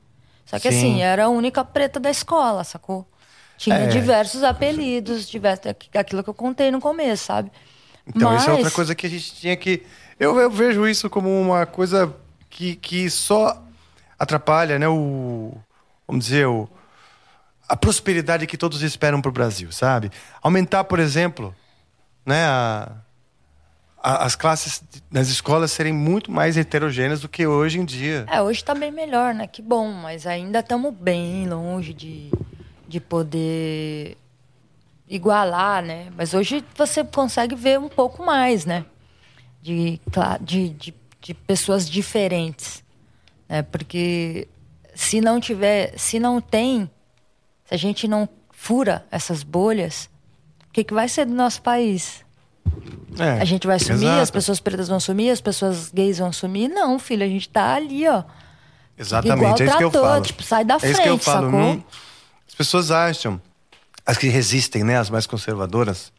[0.47, 0.79] Só que Sim.
[0.79, 3.07] assim, era a única preta da escola, sacou?
[3.59, 3.87] Tinha é.
[3.89, 7.51] diversos apelidos, diversos, aquilo que eu contei no começo, sabe?
[8.07, 8.43] Então, Mas...
[8.43, 9.83] isso é outra coisa que a gente tinha que.
[10.19, 12.15] Eu, eu vejo isso como uma coisa
[12.49, 13.61] que, que só
[14.17, 14.89] atrapalha, né?
[14.89, 15.53] O.
[16.07, 16.69] Vamos dizer, o,
[17.69, 20.11] a prosperidade que todos esperam para o Brasil, sabe?
[20.41, 21.55] Aumentar, por exemplo,
[22.25, 22.93] né, a,
[24.03, 28.25] a, as classes nas escolas serem muito mais heterogêneas do que hoje em dia.
[28.31, 29.47] É, hoje está bem melhor, né?
[29.47, 32.31] Que bom, mas ainda estamos bem longe de,
[32.89, 34.16] de poder
[35.09, 36.11] igualar, né?
[36.16, 38.84] Mas hoje você consegue ver um pouco mais, né?
[39.61, 40.01] De,
[40.41, 42.82] de, de, de pessoas diferentes,
[43.49, 43.62] né?
[43.62, 44.49] Porque
[44.95, 46.91] se não tiver, se não tem,
[47.64, 50.09] se a gente não fura essas bolhas,
[50.68, 52.24] o que, que vai ser do nosso país?
[53.18, 54.22] É, a gente vai sumir, exato.
[54.22, 56.68] as pessoas pretas vão sumir, as pessoas gays vão sumir?
[56.68, 58.22] Não, filho, a gente tá ali, ó.
[58.97, 60.22] Exatamente, Igual é isso trator, que eu falo.
[60.22, 61.47] Tipo, sai da é frente, isso que eu falo.
[61.47, 61.61] sacou?
[61.61, 61.84] Não,
[62.59, 63.41] pessoas acham
[64.05, 66.13] as que resistem, né, as mais conservadoras,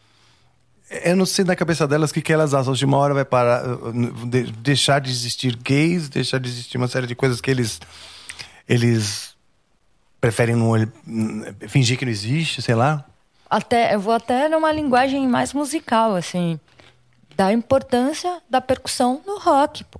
[0.89, 2.73] eu não sei na cabeça delas o que, que elas acham.
[2.73, 3.63] De uma hora vai parar,
[4.27, 7.79] de, deixar de existir gays, deixar de existir uma série de coisas que eles
[8.67, 9.35] eles
[10.21, 10.73] preferem não,
[11.67, 13.05] fingir que não existe, sei lá.
[13.49, 16.59] Até eu vou até numa linguagem mais musical, assim,
[17.35, 19.99] da importância da percussão no rock, pô.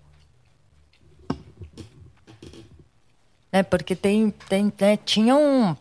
[3.52, 5.76] Né, porque tem, tem né, tinha um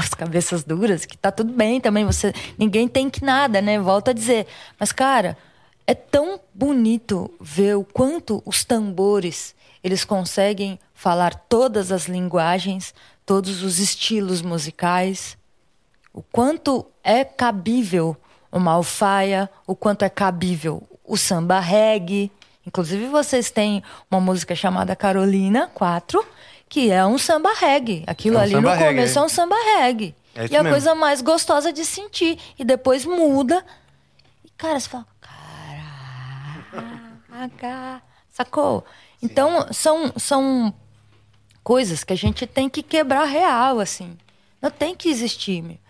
[0.00, 3.78] as cabeças duras, que tá tudo bem também, você ninguém tem que nada, né?
[3.78, 4.46] Volto a dizer.
[4.78, 5.36] Mas cara,
[5.86, 12.94] é tão bonito ver o quanto os tambores, eles conseguem falar todas as linguagens,
[13.24, 15.36] todos os estilos musicais.
[16.12, 18.16] O quanto é cabível
[18.52, 22.30] uma alfaia, o quanto é cabível o samba reggae.
[22.66, 26.24] Inclusive, vocês têm uma música chamada Carolina 4,
[26.70, 28.04] que é um samba reggae.
[28.06, 29.22] Aquilo é um ali no reggae, começo é.
[29.22, 30.14] um samba reggae.
[30.36, 30.70] É e a mesmo.
[30.70, 32.38] coisa mais gostosa de sentir.
[32.56, 33.62] E depois muda.
[34.44, 35.06] E, cara, você fala,
[37.28, 38.84] caraca, sacou?
[39.20, 40.72] Então, são, são
[41.64, 44.16] coisas que a gente tem que quebrar real, assim.
[44.62, 45.80] Não tem que existir.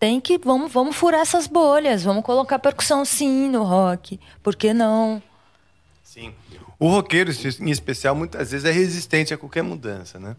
[0.00, 4.72] tem que vamos vamos furar essas bolhas, vamos colocar percussão sim no rock, por que
[4.72, 5.22] não?
[6.82, 7.30] O roqueiro,
[7.60, 10.34] em especial, muitas vezes é resistente a qualquer mudança, né?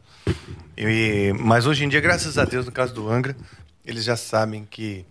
[0.75, 3.33] E, mas hoje em dia, graças a Deus, no caso do Angra,
[3.85, 5.05] eles já sabem que,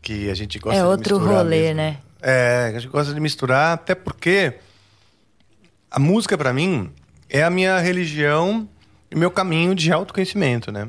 [0.00, 1.74] que a gente gosta é de outro misturar rolê, mesmo.
[1.78, 1.98] né?
[2.22, 4.54] É, a gente gosta de misturar, até porque
[5.90, 6.92] a música, para mim,
[7.28, 8.68] é a minha religião
[9.10, 10.88] e meu caminho de autoconhecimento, né?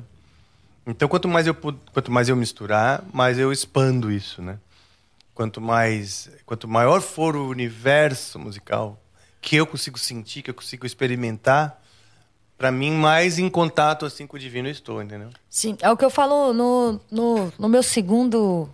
[0.85, 4.59] Então, quanto mais eu quanto mais eu misturar, mais eu expando isso, né?
[5.33, 9.02] Quanto mais, quanto maior for o universo musical
[9.43, 11.79] que eu consigo sentir, que eu consigo experimentar,
[12.57, 15.29] para mim mais em contato assim com o divino estou, entendeu?
[15.49, 18.69] Sim, é o que eu falo no, no, no meu segundo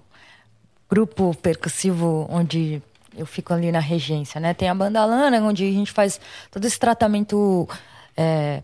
[0.88, 2.82] grupo percussivo, onde
[3.18, 4.54] eu fico ali na regência, né?
[4.54, 7.68] Tem a banda Lana, onde a gente faz todo esse tratamento,
[8.16, 8.62] é,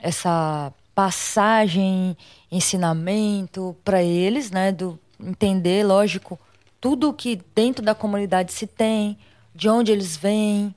[0.00, 2.16] essa passagem,
[2.50, 4.70] ensinamento para eles, né?
[4.70, 6.38] Do entender, lógico,
[6.80, 9.18] tudo que dentro da comunidade se tem,
[9.52, 10.72] de onde eles vêm,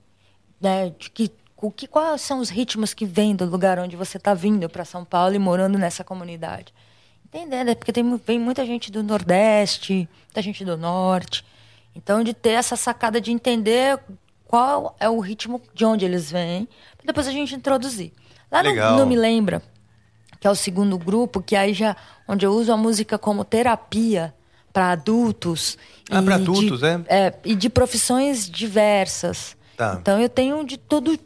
[0.62, 0.94] né?
[0.98, 4.34] De que, o que quais são os ritmos que vêm do lugar onde você está
[4.34, 6.74] vindo para São Paulo e morando nessa comunidade.
[7.26, 11.46] Entendendo, é porque tem, vem muita gente do Nordeste, muita gente do Norte.
[11.96, 14.00] Então, de ter essa sacada de entender
[14.46, 18.12] qual é o ritmo de onde eles vêm, para depois a gente introduzir.
[18.52, 19.62] Lá no, no Me Lembra,
[20.42, 21.96] que é o segundo grupo, que aí já
[22.28, 24.34] onde eu uso a música como terapia
[24.74, 25.78] para adultos.
[26.10, 27.04] Ah, para adultos, de, é?
[27.08, 27.34] é?
[27.46, 29.56] E de profissões diversas.
[29.82, 29.98] Tá.
[30.00, 31.18] Então eu tenho de todo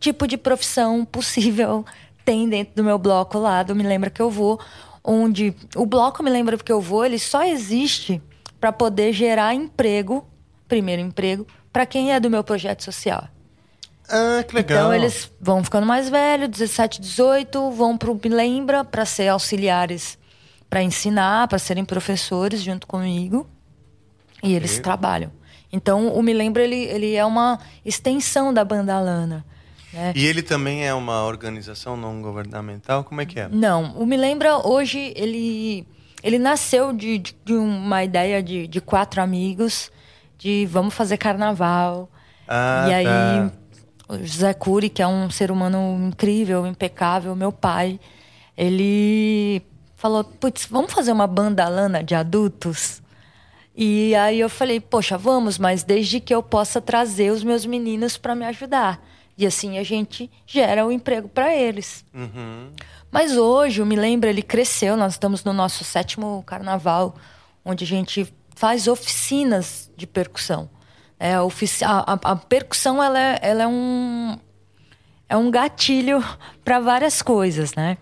[0.00, 1.84] tipo de profissão possível
[2.24, 4.58] tem dentro do meu bloco lá, do Me Lembra Que Eu Vou,
[5.04, 8.22] onde o bloco Me Lembra Que Eu Vou, ele só existe
[8.58, 10.26] para poder gerar emprego,
[10.66, 13.28] primeiro emprego, para quem é do meu projeto social.
[14.08, 14.78] Ah, que legal.
[14.78, 19.28] Então eles vão ficando mais velhos, 17, 18, vão para o Me Lembra para ser
[19.28, 20.16] auxiliares,
[20.70, 23.46] para ensinar, para serem professores junto comigo.
[24.42, 25.30] E eles trabalham.
[25.72, 29.44] Então o Me Lembra ele, ele é uma extensão da banda Lana.
[29.92, 30.12] Né?
[30.14, 33.04] E ele também é uma organização não governamental?
[33.04, 33.48] Como é que é?
[33.48, 35.86] Não, o Me Lembra hoje ele
[36.22, 39.90] ele nasceu de, de, uma ideia de, de quatro amigos
[40.36, 42.10] de vamos fazer carnaval.
[42.46, 43.52] Ah, e aí tá
[44.08, 48.00] o José Cury, que é um ser humano incrível, impecável, meu pai,
[48.56, 49.62] ele
[49.96, 53.02] falou: putz, vamos fazer uma banda lana de adultos?
[53.80, 58.16] E aí eu falei: poxa, vamos, mas desde que eu possa trazer os meus meninos
[58.16, 59.00] para me ajudar.
[59.38, 62.04] E assim a gente gera o um emprego para eles.
[62.12, 62.72] Uhum.
[63.08, 64.96] Mas hoje, eu me lembro, ele cresceu.
[64.96, 67.14] Nós estamos no nosso sétimo carnaval,
[67.64, 70.68] onde a gente faz oficinas de percussão.
[71.16, 71.44] É, a,
[71.86, 74.36] a, a, percussão ela é, ela é um
[75.28, 76.20] é um gatilho
[76.64, 77.96] para várias coisas, né?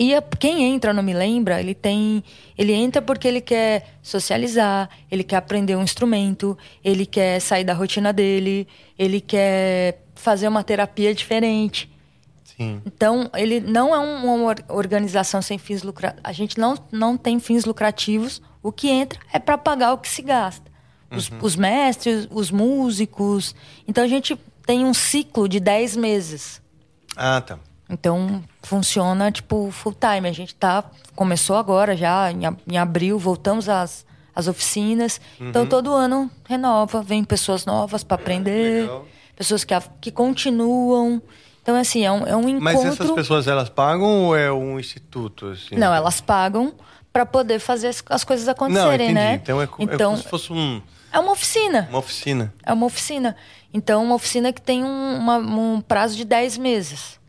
[0.00, 2.24] E a, quem entra no Me Lembra, ele tem.
[2.56, 7.74] Ele entra porque ele quer socializar, ele quer aprender um instrumento, ele quer sair da
[7.74, 8.66] rotina dele,
[8.98, 11.92] ele quer fazer uma terapia diferente.
[12.42, 12.80] Sim.
[12.86, 16.22] Então, ele não é uma organização sem fins lucrativos.
[16.24, 18.40] A gente não, não tem fins lucrativos.
[18.62, 20.70] O que entra é para pagar o que se gasta
[21.10, 21.38] os, uhum.
[21.42, 23.54] os mestres, os músicos.
[23.86, 24.34] Então a gente
[24.64, 26.62] tem um ciclo de 10 meses.
[27.14, 27.58] Ah, tá.
[27.90, 30.28] Então funciona tipo full time.
[30.28, 30.84] A gente tá
[31.14, 35.20] começou agora já em, em abril, voltamos às, às oficinas.
[35.34, 35.50] Então, uhum.
[35.50, 39.06] Então todo ano renova, vem pessoas novas para aprender, Legal.
[39.36, 41.20] pessoas que, que continuam.
[41.62, 42.60] Então assim, é um, é um encontro.
[42.60, 45.76] Mas essas pessoas elas pagam ou é um instituto assim?
[45.76, 46.74] Não, elas pagam
[47.12, 49.34] para poder fazer as, as coisas acontecerem, Não, né?
[49.34, 50.80] Então é, então, é como se fosse um
[51.12, 51.88] é uma oficina.
[51.90, 52.54] Uma oficina.
[52.64, 53.36] É uma oficina.
[53.74, 57.19] Então, uma oficina que tem um, uma, um prazo de 10 meses.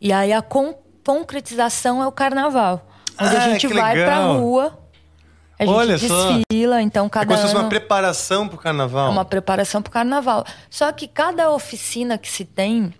[0.00, 0.74] E aí a con
[1.04, 2.86] concretização é o carnaval.
[3.20, 4.06] Onde ah, a gente vai legal.
[4.06, 4.78] pra rua.
[5.58, 6.80] A gente Olha desfila, só.
[6.80, 7.48] então cada é como ano...
[7.48, 9.08] se fosse uma preparação pro carnaval.
[9.08, 10.44] É uma preparação pro carnaval.
[10.70, 12.94] Só que cada oficina que se tem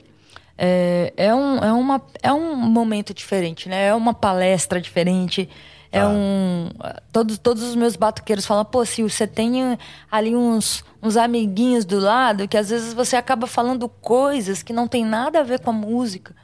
[0.56, 3.86] é, é, um, é, uma, é um momento diferente, né?
[3.86, 5.48] É uma palestra diferente.
[5.92, 6.08] É ah.
[6.08, 6.68] um.
[7.12, 9.78] Todos, todos os meus batuqueiros falam, pô, se você tem
[10.10, 14.88] ali uns, uns amiguinhos do lado, que às vezes você acaba falando coisas que não
[14.88, 16.34] tem nada a ver com a música,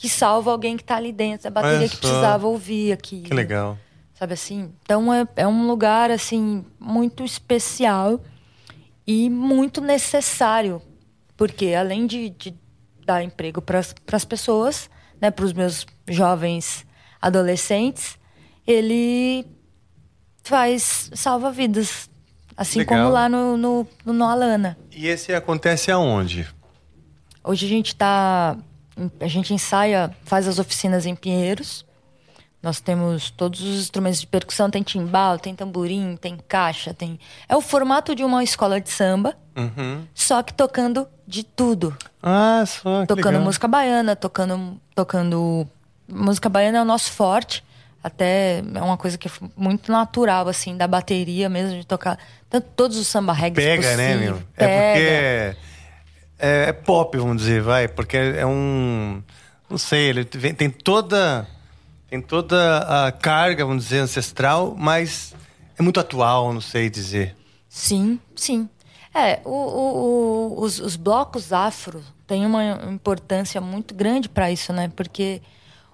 [0.00, 3.20] que salva alguém que está ali dentro, a bateria que precisava ouvir aqui.
[3.20, 3.76] Que legal.
[4.14, 4.72] Sabe assim?
[4.82, 8.18] Então é, é um lugar, assim, muito especial
[9.06, 10.80] e muito necessário.
[11.36, 12.54] Porque além de, de
[13.04, 14.88] dar emprego para as pessoas,
[15.20, 16.86] né, para os meus jovens
[17.20, 18.18] adolescentes,
[18.66, 19.46] ele
[20.42, 22.08] faz salva vidas.
[22.56, 23.00] Assim Legal.
[23.00, 24.78] como lá no, no, no Alana.
[24.90, 26.48] E esse acontece aonde?
[27.44, 28.56] Hoje a gente tá.
[29.20, 31.84] A gente ensaia, faz as oficinas em Pinheiros,
[32.62, 37.18] Nós temos todos os instrumentos de percussão, tem timbal, tem tamborim, tem caixa, tem.
[37.48, 40.04] É o formato de uma escola de samba, Uhum.
[40.14, 41.96] só que tocando de tudo.
[42.22, 43.00] Ah, só.
[43.00, 43.42] que tocando legal.
[43.44, 45.66] música baiana, tocando, tocando.
[46.06, 47.64] Música baiana é o nosso forte.
[48.04, 52.18] Até é uma coisa que é muito natural, assim, da bateria mesmo, de tocar.
[52.50, 54.42] Tanto todos os samba reggae Pega, né, meu?
[54.56, 54.66] É
[55.54, 55.69] porque
[56.40, 57.86] é, é pop, vamos dizer, vai.
[57.88, 59.22] Porque é um.
[59.68, 61.46] Não sei, ele vem- tem toda.
[62.08, 65.32] Tem toda a carga, vamos dizer, ancestral, mas
[65.78, 67.36] é muito atual, não sei dizer.
[67.68, 68.68] Sim, sim.
[69.14, 74.72] É, o, o- o- os, os blocos afro têm uma importância muito grande para isso,
[74.72, 74.90] né?
[74.96, 75.40] Porque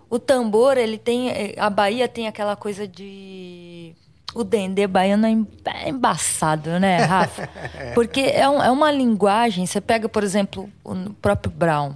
[0.09, 1.31] o tambor, ele tem.
[1.59, 3.95] A Bahia tem aquela coisa de.
[4.39, 7.49] O dendê baiano é é embaçado, né, Rafa?
[7.95, 9.65] Porque é, um- é uma linguagem.
[9.67, 11.95] Você pega, por exemplo, o próprio Brown.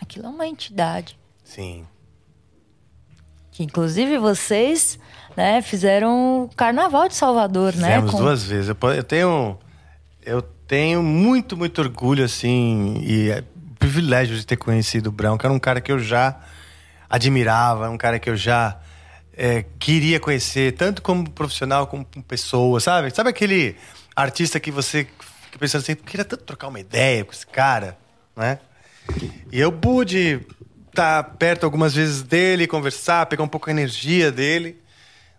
[0.00, 1.18] Aquilo é uma entidade.
[1.44, 1.84] Sim.
[3.50, 4.98] Que inclusive vocês
[5.36, 7.88] né, fizeram o Carnaval de Salvador, né?
[7.96, 8.68] Fizemos com- duas vezes.
[8.96, 9.58] Eu tenho.
[10.24, 13.44] Eu tenho muito, muito orgulho, assim, e é
[13.78, 16.40] privilégio de ter conhecido o Brown, que era um cara que eu já
[17.10, 18.78] admirava, um cara que eu já
[19.36, 23.10] é, queria conhecer, tanto como profissional como pessoa, sabe?
[23.10, 23.76] Sabe aquele
[24.14, 25.06] artista que você
[25.44, 27.96] fica pensando assim, queria tanto trocar uma ideia com esse cara,
[28.36, 28.58] né?
[29.50, 30.40] E eu pude
[30.88, 34.78] estar perto algumas vezes dele, conversar, pegar um pouco a energia dele,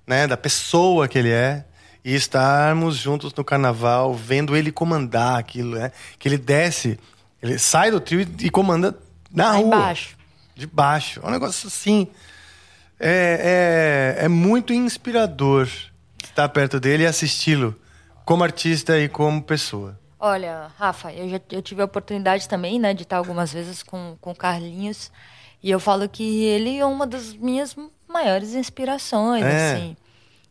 [0.06, 1.64] né, da pessoa que ele é,
[2.04, 5.92] e estarmos juntos no carnaval, vendo ele comandar aquilo, né?
[6.20, 7.00] Que ele desce,
[7.42, 8.98] ele sai do trio e, e comanda
[9.32, 9.66] na Lá rua.
[9.68, 10.18] embaixo.
[10.54, 11.22] De baixo.
[11.24, 12.08] É um negócio assim.
[13.00, 15.68] É, é, é muito inspirador
[16.24, 17.76] estar perto dele e assisti-lo
[18.26, 20.00] como artista e como pessoa.
[20.20, 24.16] Olha, Rafa, eu já eu tive a oportunidade também, né, de estar algumas vezes com,
[24.22, 25.12] com o Carlinhos.
[25.62, 27.76] E eu falo que ele é uma das minhas
[28.08, 29.74] maiores inspirações, É.
[29.74, 29.98] assim.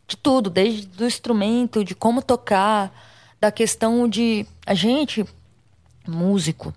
[0.07, 2.91] De tudo, desde do instrumento, de como tocar,
[3.39, 4.45] da questão de.
[4.65, 5.25] A gente,
[6.07, 6.73] músico,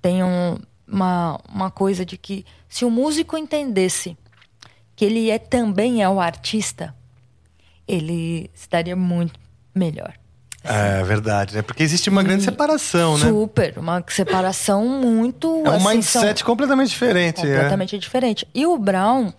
[0.00, 0.56] tem um-
[0.86, 4.16] uma, uma coisa de que se o músico entendesse
[5.00, 6.94] que ele é também é o artista,
[7.88, 9.40] ele estaria muito
[9.74, 10.12] melhor.
[10.62, 11.62] É verdade, né?
[11.62, 13.26] Porque existe uma grande separação, né?
[13.26, 15.62] Super, uma separação muito.
[15.64, 17.40] É um assim, mindset completamente diferente.
[17.40, 18.46] são completamente diferente.
[18.54, 19.32] E o Brown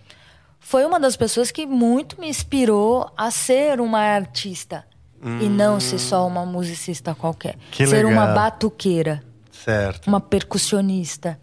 [0.59, 4.83] foi uma das pessoas que muito me inspirou a ser uma artista.
[5.23, 7.53] E não ser só uma musicista qualquer.
[7.53, 7.59] Hum.
[7.69, 8.33] Que ser uma legal.
[8.35, 9.63] batuqueira, É.
[9.63, 10.07] Certo.
[10.07, 11.39] uma percussionista.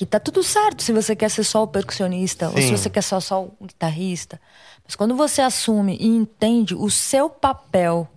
[0.00, 2.76] Que tá tudo certo se você quer ser só o percussionista ou se Sim.
[2.78, 4.40] você quer ser só o guitarrista.
[4.82, 8.08] Mas quando você assume e entende o seu papel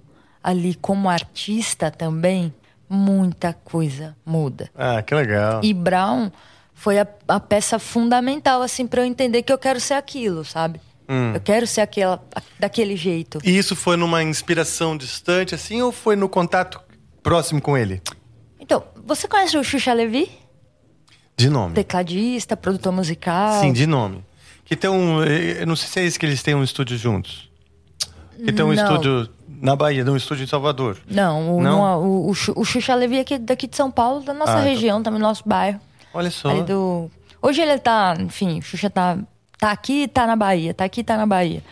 [0.41, 2.53] ali como artista também,
[2.87, 4.71] muita coisa muda.
[4.73, 5.59] Ah, que legal.
[5.61, 6.31] E Brown
[6.73, 10.79] foi a, a peça fundamental, assim, para eu entender que eu quero ser aquilo, sabe?
[11.09, 11.33] Hum.
[11.33, 12.23] Eu quero ser aquela,
[12.57, 13.39] daquele jeito.
[13.43, 16.79] E isso foi numa inspiração distante, assim, ou foi no contato
[17.21, 18.01] próximo com ele?
[18.57, 20.42] Então, você conhece o Xuxa Levi?
[21.35, 21.73] De nome.
[21.73, 23.59] Tecladista, produtor musical.
[23.61, 24.23] Sim, de nome.
[24.65, 25.23] Que tem um.
[25.23, 27.49] Eu não sei se é isso que eles têm um estúdio juntos.
[28.37, 28.83] Que tem um Não.
[28.83, 29.29] estúdio
[29.61, 30.97] na Bahia, um estúdio em Salvador.
[31.07, 32.03] Não, o, Não?
[32.03, 34.55] o, o, Xu- o Xuxa Levi é aqui, daqui de São Paulo, da nossa Ah,
[34.57, 34.61] tá.
[34.61, 35.79] região, também do nosso bairro.
[36.13, 36.61] Olha só.
[36.63, 37.09] Do...
[37.41, 39.17] Hoje ele tá, enfim, o Xuxa tá,
[39.57, 41.63] tá aqui e tá na Bahia, tá aqui e tá na Bahia.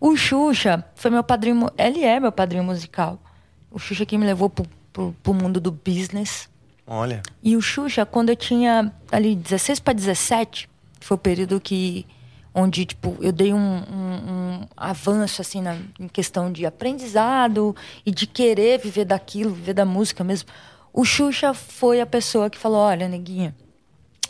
[0.00, 3.18] O Xuxa foi meu padrinho, ele é meu padrinho musical.
[3.70, 6.47] O Xuxa que me levou pro, pro, pro mundo do business.
[6.88, 7.22] Olha.
[7.42, 10.68] E o Xuxa, quando eu tinha ali 16 para 17,
[11.00, 12.06] foi o período que
[12.54, 14.30] onde tipo eu dei um, um-
[14.62, 17.76] um avanço assim na, em questão de aprendizado
[18.06, 20.48] e de querer viver daquilo, viver da música mesmo.
[20.92, 23.54] O Xuxa foi a pessoa que falou: "Olha, neguinha,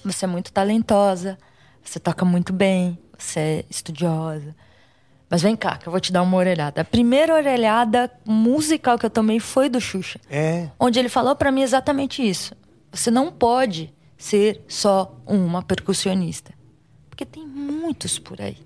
[0.05, 1.39] você é muito talentosa,
[1.83, 4.55] você toca muito bem, você é estudiosa.
[5.31, 6.81] Mas vem cá, que eu vou te dar uma orelhada.
[6.81, 10.71] A primeira orelhada musical que eu tomei foi do Xuxa É.
[10.81, 12.55] onde ele falou pra mim exatamente isso.
[12.91, 16.53] Você não pode ser só uma percussionista,
[17.11, 18.57] porque tem muitos por aí.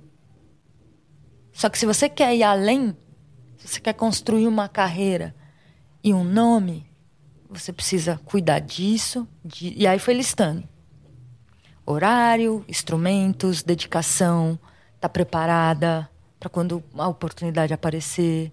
[1.53, 2.97] Só que se você quer ir além,
[3.59, 5.35] se você quer construir uma carreira
[6.03, 6.87] e um nome,
[7.51, 9.27] você precisa cuidar disso.
[9.45, 10.63] de- E aí foi listando:
[11.85, 14.59] horário, instrumentos, dedicação,
[15.01, 16.09] tá preparada
[16.43, 18.51] para quando a oportunidade aparecer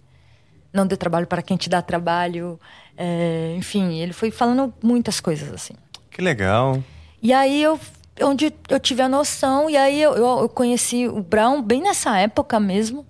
[0.72, 2.60] não dê trabalho para quem te dá trabalho.
[2.96, 5.74] É, enfim, ele foi falando muitas coisas assim.
[6.12, 6.84] Que legal.
[7.20, 7.80] E aí eu
[8.22, 12.16] onde eu tive a noção, e aí eu, eu, eu conheci o Brown bem nessa
[12.20, 13.08] época mesmo.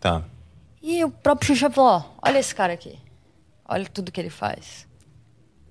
[0.00, 0.24] Tá.
[0.82, 2.98] E o próprio Xuxa falou, ó, olha esse cara aqui.
[3.68, 4.88] Olha tudo que ele faz.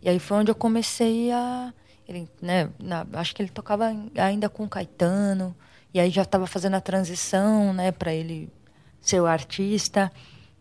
[0.02, 1.74] E aí foi onde eu comecei a.
[2.08, 5.54] Ele, né, na- acho que ele tocava ainda com o Caetano.
[5.96, 8.52] E aí já estava fazendo a transição, né, para ele
[9.00, 10.12] ser o artista.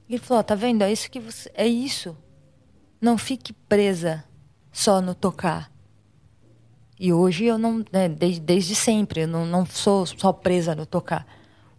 [0.08, 0.82] E ele falou: "Tá vendo?
[0.82, 2.16] É isso que você é isso.
[3.00, 4.22] Não fique presa
[4.70, 5.72] só no tocar.
[7.00, 10.86] E hoje eu não, né, desde, desde sempre, eu não, não sou só presa no
[10.86, 11.26] tocar.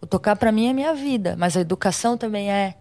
[0.01, 2.75] O tocar para mim é minha vida, mas a educação também é.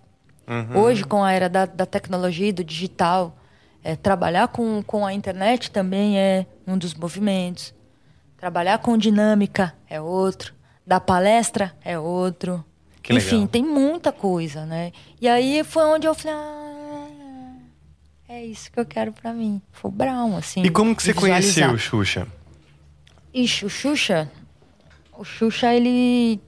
[0.44, 0.80] Uhum.
[0.82, 3.38] Hoje, com a era da, da tecnologia e do digital,
[3.84, 7.72] é, trabalhar com, com a internet também é um dos movimentos.
[8.36, 10.52] Trabalhar com dinâmica é outro.
[10.86, 12.64] Dar palestra é outro.
[13.02, 13.48] Que Enfim, legal.
[13.48, 14.92] tem muita coisa, né?
[15.20, 17.06] E aí foi onde eu falei, ah,
[18.28, 19.60] é isso que eu quero para mim.
[19.72, 20.62] Foi o Brown, assim.
[20.62, 22.26] E como que você conheceu o Xuxa?
[23.32, 24.30] Ixi, o Xuxa...
[25.16, 26.40] O Xuxa, ele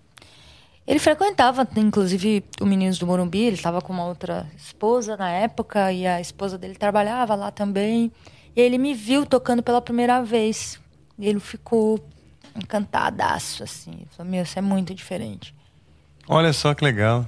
[0.87, 5.93] ele frequentava, inclusive, o Meninos do Morumbi, ele estava com uma outra esposa na época,
[5.93, 8.12] e a esposa dele trabalhava lá também.
[8.55, 10.80] E ele me viu tocando pela primeira vez.
[11.18, 11.99] E ele ficou
[12.57, 14.07] encantadaço, assim.
[14.11, 15.54] Falou, meu, isso é muito diferente.
[16.28, 17.26] Olha só que legal.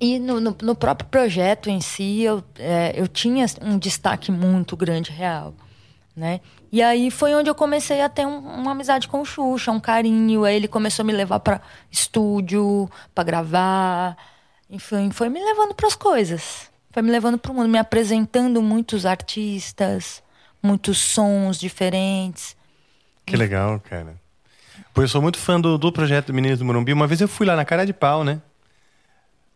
[0.00, 4.76] E no, no, no próprio projeto em si, eu, é, eu tinha um destaque muito
[4.76, 5.54] grande real,
[6.14, 6.40] né?
[6.70, 9.80] E aí foi onde eu comecei a ter um, uma amizade com o Xuxa, um
[9.80, 10.44] carinho.
[10.44, 14.16] Aí ele começou a me levar para estúdio, para gravar.
[14.68, 16.70] Enfim, foi me levando para as coisas.
[16.90, 20.22] Foi me levando para o mundo, me apresentando muitos artistas,
[20.62, 22.56] muitos sons diferentes.
[23.24, 24.20] Que legal, cara.
[24.96, 26.90] Pô, eu sou muito fã do, do projeto do Meninos do Morumbi.
[26.90, 28.40] Uma vez eu fui lá na cara de pau, né?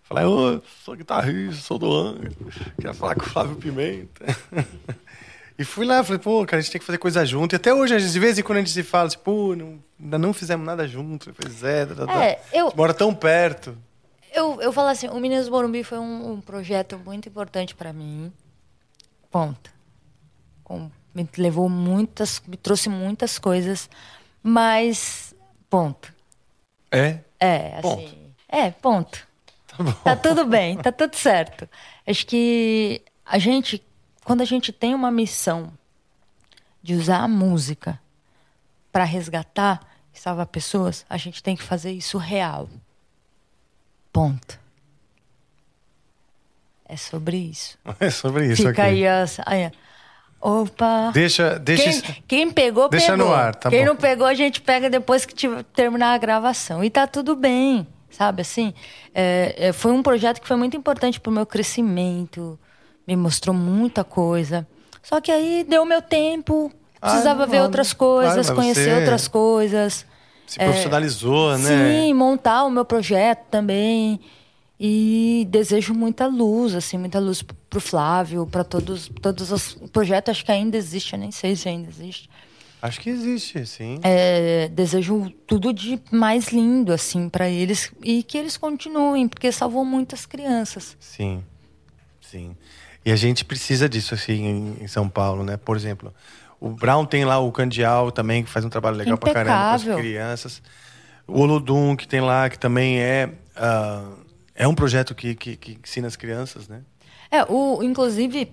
[0.02, 2.30] Falei, ô, sou guitarrista, sou do Angra.
[2.78, 4.26] Quero falar com o Flávio Pimenta.
[5.58, 7.54] E fui lá, falei, pô, cara, a gente tem que fazer coisa junto.
[7.54, 10.32] E até hoje, às vezes quando a gente se fala, assim, pô, não, ainda não
[10.32, 11.34] fizemos nada junto.
[11.34, 12.72] Pois é, tá, tá, é eu...
[12.74, 13.76] mora tão perto.
[14.32, 17.92] Eu, eu falo assim, o Meninos do Morumbi foi um, um projeto muito importante para
[17.92, 18.32] mim.
[19.30, 19.70] Ponto.
[20.64, 23.90] Com, me levou muitas, me trouxe muitas coisas,
[24.42, 25.29] mas
[25.70, 26.12] ponto.
[26.90, 27.20] É?
[27.38, 27.82] É, assim.
[27.82, 28.16] Ponto.
[28.48, 29.28] É, ponto.
[29.68, 29.92] Tá, bom.
[29.92, 31.68] tá tudo bem, tá tudo certo.
[32.06, 33.82] Acho que a gente
[34.24, 35.72] quando a gente tem uma missão
[36.82, 38.00] de usar a música
[38.92, 39.80] para resgatar
[40.14, 42.68] e salvar pessoas, a gente tem que fazer isso real.
[44.12, 44.58] Ponto.
[46.84, 47.78] É sobre isso.
[48.00, 48.56] É sobre isso.
[48.58, 48.80] Fica aqui.
[48.80, 49.70] aí, as, aí
[50.40, 51.10] Opa!
[51.12, 53.26] Deixa, deixa quem, quem pegou, deixa pegou.
[53.26, 53.88] no ar, tá Quem bom.
[53.88, 56.82] não pegou, a gente pega depois que tiver, terminar a gravação.
[56.82, 58.40] E tá tudo bem, sabe?
[58.40, 58.72] Assim,
[59.14, 62.58] é, é, foi um projeto que foi muito importante para o meu crescimento,
[63.06, 64.66] me mostrou muita coisa.
[65.02, 70.06] Só que aí deu meu tempo, precisava ah, ver outras coisas, claro, conhecer outras coisas.
[70.46, 71.68] Se profissionalizou, é, né?
[71.68, 74.18] Sim, montar o meu projeto também.
[74.82, 80.30] E desejo muita luz, assim, muita luz pro Flávio, para todos, todos os projetos.
[80.30, 82.30] Acho que ainda existe, eu nem sei se ainda existe.
[82.80, 84.00] Acho que existe, sim.
[84.02, 89.84] É, desejo tudo de mais lindo, assim, para eles e que eles continuem, porque salvou
[89.84, 90.96] muitas crianças.
[90.98, 91.44] Sim,
[92.18, 92.56] sim.
[93.04, 95.58] E a gente precisa disso assim em, São Paulo, né?
[95.58, 96.14] Por exemplo,
[96.58, 99.44] o Brown tem lá o Candial também, que faz um trabalho legal Impecável.
[99.44, 100.62] pra caramba com as crianças.
[101.26, 104.19] O Olodum, que tem lá, que também é, uh,
[104.60, 106.82] é um projeto que, que, que, ensina as crianças, né?
[107.30, 108.52] É, o, inclusive,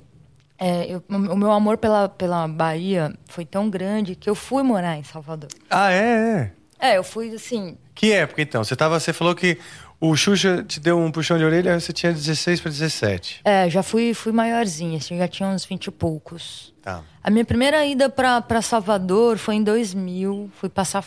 [0.58, 4.98] é, eu, o meu amor pela, pela Bahia foi tão grande que eu fui morar
[4.98, 5.50] em Salvador.
[5.70, 6.54] Ah, é?
[6.80, 7.78] É, é eu fui assim.
[7.94, 8.64] Que época então?
[8.64, 9.58] Você, tava, você falou que
[10.00, 13.42] o Xuxa te deu um puxão de orelha, você tinha 16 para 17.
[13.44, 16.74] É, já fui, fui maiorzinha, assim, já tinha uns 20 e poucos.
[16.82, 17.04] Tá.
[17.22, 21.04] A minha primeira ida para Salvador foi em 2000, fui passar,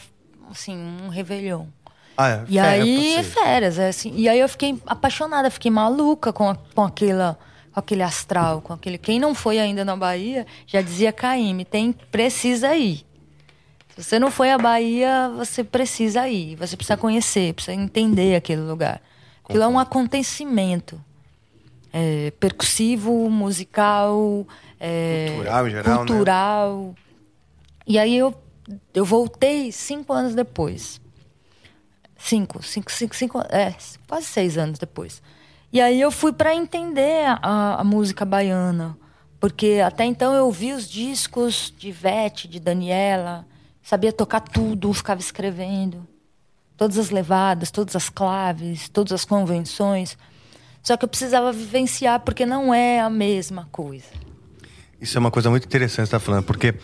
[0.51, 1.65] assim, um Réveillon.
[2.21, 4.13] Ah, é, e aí, é férias, é assim.
[4.15, 7.39] E aí eu fiquei apaixonada, fiquei maluca com, a, com aquela
[7.73, 8.99] com aquele astral, com aquele.
[8.99, 13.07] Quem não foi ainda na Bahia, já dizia Caíme, tem precisa ir.
[13.97, 18.61] Se você não foi à Bahia, você precisa ir, você precisa conhecer, precisa entender aquele
[18.61, 19.01] lugar.
[19.45, 21.01] Aquilo é um acontecimento
[21.93, 24.47] é, percussivo, musical,
[24.79, 26.07] é, cultural em geral, né?
[26.07, 26.79] cultural.
[26.79, 26.95] Né?
[27.87, 28.35] E aí eu,
[28.95, 31.01] eu voltei cinco anos depois.
[32.23, 33.75] Cinco, cinco, cinco, cinco, é,
[34.07, 35.23] quase seis anos depois.
[35.73, 38.97] E aí eu fui para entender a, a, música baiana,
[39.41, 43.47] porque até então eu ouvi os discos de Vete, de Daniela,
[43.83, 46.07] sabia tocar tudo, ficava escrevendo.
[46.77, 50.17] Todas as levadas, todas as claves, todas as convenções.
[50.83, 54.09] Só que eu precisava vivenciar, porque não é a mesma coisa.
[55.01, 56.75] Isso é uma coisa muito interessante você estar tá falando, porque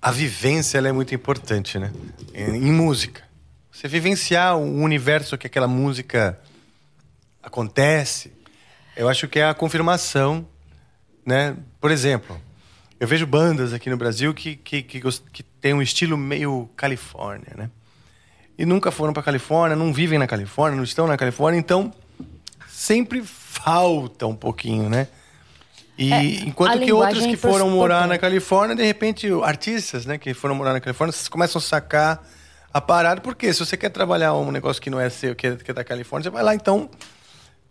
[0.00, 1.92] a vivência é muito importante, né?
[2.34, 3.31] Em música.
[3.72, 6.38] Você vivenciar o universo que aquela música
[7.42, 8.32] acontece,
[8.96, 10.46] eu acho que é a confirmação,
[11.26, 11.56] né?
[11.80, 12.40] Por exemplo,
[13.00, 15.00] eu vejo bandas aqui no Brasil que, que, que,
[15.32, 17.70] que tem um estilo meio Califórnia, né?
[18.62, 21.92] e nunca foram para Califórnia, não vivem na Califórnia, não estão na Califórnia, então
[22.68, 25.08] sempre falta um pouquinho, né?
[25.98, 28.18] E É, enquanto que outros que foram morar na.
[28.18, 32.26] Califórnia, de repente, artistas, né, que foram morar na Califórnia, começam a sacar
[32.72, 35.56] a parada, porque se você quer trabalhar um negócio que não é seu, que é,
[35.56, 36.88] que é da Califórnia, você vai lá então,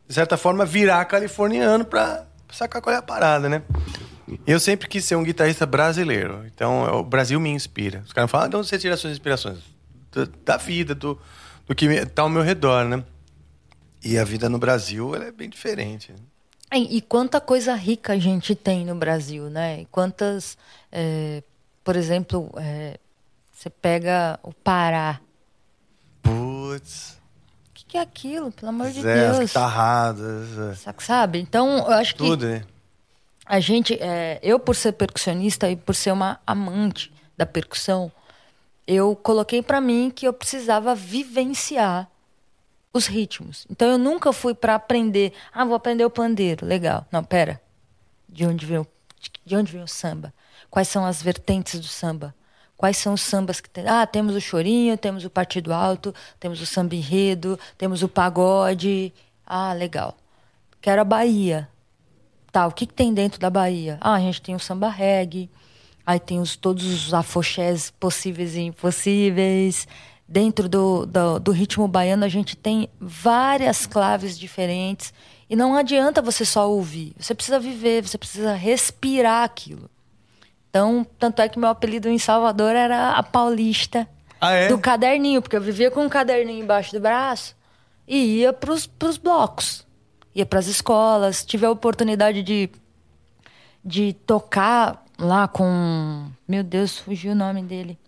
[0.08, 3.64] de certa forma, virar californiano pra sacar qual é a parada, né?
[4.46, 8.04] Eu sempre quis ser um guitarrista brasileiro, então é, o Brasil me inspira.
[8.06, 9.60] Os caras falam, ah, de onde você tira suas inspirações?
[10.12, 11.20] Da, da vida, do,
[11.66, 13.04] do que tá ao meu redor, né?
[14.04, 16.14] E a vida no Brasil, é bem diferente.
[16.74, 19.86] E, e quanta coisa rica a gente tem no Brasil, né?
[19.92, 20.58] Quantas,
[20.92, 21.44] é,
[21.84, 22.98] por exemplo, é,
[23.62, 25.22] você pega o Pará.
[26.24, 27.20] Putz.
[27.70, 29.40] O que, que é aquilo, pelo amor de as Deus?
[29.50, 31.40] guitarradas, é, Sabe?
[31.40, 32.64] Então, eu acho que tudo, né?
[33.46, 38.12] a gente, é, eu por ser percussionista e por ser uma amante da percussão,
[38.88, 42.10] eu coloquei pra mim que eu precisava vivenciar
[42.92, 43.68] os ritmos.
[43.70, 47.06] Então eu nunca fui pra aprender, ah, vou aprender o pandeiro, legal.
[47.12, 47.62] Não, pera.
[48.28, 48.88] De onde vem o,
[49.46, 50.34] de onde vem o samba?
[50.68, 52.34] Quais são as vertentes do samba?
[52.82, 53.88] Quais são os sambas que tem?
[53.88, 59.14] Ah, temos o chorinho, temos o partido alto, temos o samba enredo, temos o pagode.
[59.46, 60.18] Ah, legal.
[60.82, 61.70] Quero a Bahia.
[62.52, 64.00] Tá, o que, que tem dentro da Bahia?
[64.02, 65.48] Ah, a gente tem o samba reggae,
[66.04, 69.88] aí tem os, todos os afoxés possíveis e impossíveis.
[70.28, 75.14] Dentro do, do, do ritmo baiano, a gente tem várias claves diferentes.
[75.48, 77.14] E não adianta você só ouvir.
[77.20, 79.88] Você precisa viver, você precisa respirar aquilo.
[80.72, 84.08] Então, tanto é que meu apelido em Salvador era a Paulista
[84.40, 84.70] Ah, é?
[84.70, 87.56] do caderninho, porque eu vivia com um caderninho embaixo do braço
[88.08, 89.86] e ia pros, pros blocos.
[90.34, 91.44] Ia pras escolas.
[91.44, 92.70] Tive a oportunidade de,
[93.84, 96.32] de tocar lá com.
[96.48, 98.00] Meu Deus, fugiu o nome dele.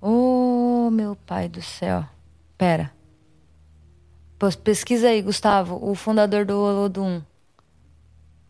[0.00, 2.02] Oh, meu pai do céu.
[2.56, 2.90] Pera.
[4.64, 7.22] Pesquisa aí, Gustavo, o fundador do Olodum.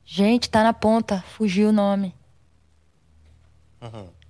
[0.05, 2.15] Gente, tá na ponta, fugiu o nome.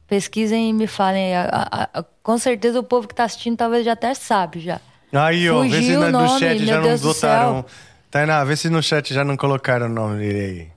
[0.07, 1.35] Pesquisem e me falem.
[1.37, 4.81] A- a- a- com certeza o povo que tá assistindo talvez já até sabe já.
[5.13, 7.65] Aí, ó, vê se no nome, chat já não Deus do botaram.
[8.11, 10.73] Tainá, vê se no chat já não colocaram o nome dele aí.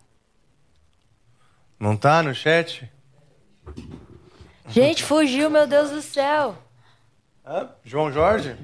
[1.80, 2.90] Não tá no chat?
[4.70, 6.58] Gente, fugiu, meu Deus do céu.
[7.84, 8.56] João Jorge?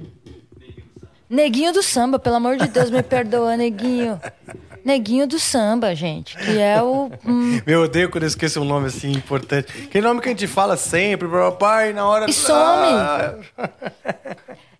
[1.30, 4.20] Neguinho do samba, pelo amor de Deus, me perdoa, neguinho.
[4.84, 7.12] Neguinho do samba, gente, que é o.
[7.26, 9.72] hum, Meu, eu odeio quando eu esqueço um nome assim importante.
[9.86, 12.30] Aquele nome que a gente fala sempre, pro pai, na hora.
[12.30, 12.88] E some.
[12.88, 13.36] Ah,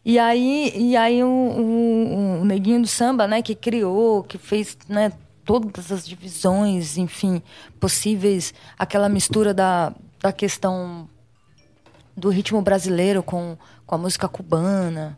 [0.04, 4.76] E aí, e aí o, o- o neguinho do samba, né, que criou, que fez,
[4.90, 5.12] né,
[5.46, 7.40] todas as divisões, enfim,
[7.80, 11.08] possíveis, aquela mistura da, da questão
[12.18, 15.18] do ritmo brasileiro com, com a música cubana,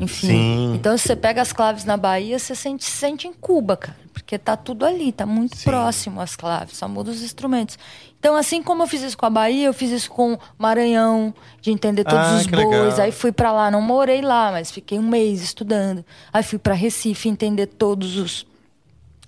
[0.00, 0.26] enfim.
[0.28, 0.74] Sim.
[0.74, 3.96] Então, se você pega as claves na Bahia, você sente, se sente em Cuba, cara,
[4.12, 5.64] porque tá tudo ali, tá muito Sim.
[5.64, 7.78] próximo as claves, só muda os instrumentos.
[8.18, 11.70] Então, assim como eu fiz isso com a Bahia, eu fiz isso com Maranhão, de
[11.70, 12.84] entender todos Ah, os que legal.
[12.84, 16.04] bois, aí fui pra lá, não morei lá, mas fiquei um mês estudando.
[16.32, 18.46] Aí fui pra Recife entender todos os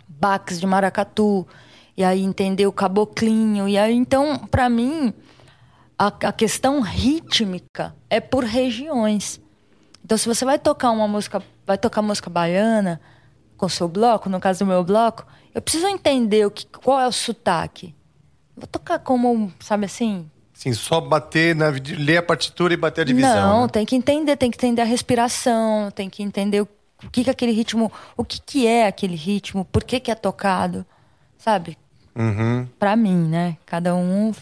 [0.09, 1.47] baques de maracatu
[1.97, 5.13] e aí entender o caboclinho e aí então pra mim
[5.99, 9.41] a, a questão rítmica é por regiões.
[10.05, 13.01] Então se você vai tocar uma música, vai tocar música baiana
[13.57, 15.25] com seu bloco, no caso do meu bloco,
[15.55, 17.95] eu preciso entender o que, qual é o sotaque.
[18.57, 23.05] Vou tocar como, sabe assim, Sim, só bater, na, ler a partitura e bater a
[23.05, 23.35] divisão.
[23.35, 23.69] não, né?
[23.69, 26.69] tem que entender, tem que entender a respiração, tem que entender o,
[27.11, 30.87] que que aquele ritmo, o que que é aquele ritmo, por que que é tocado,
[31.37, 31.77] sabe?
[32.15, 32.69] Uhum.
[32.79, 33.57] Pra mim, né?
[33.67, 34.33] Cada um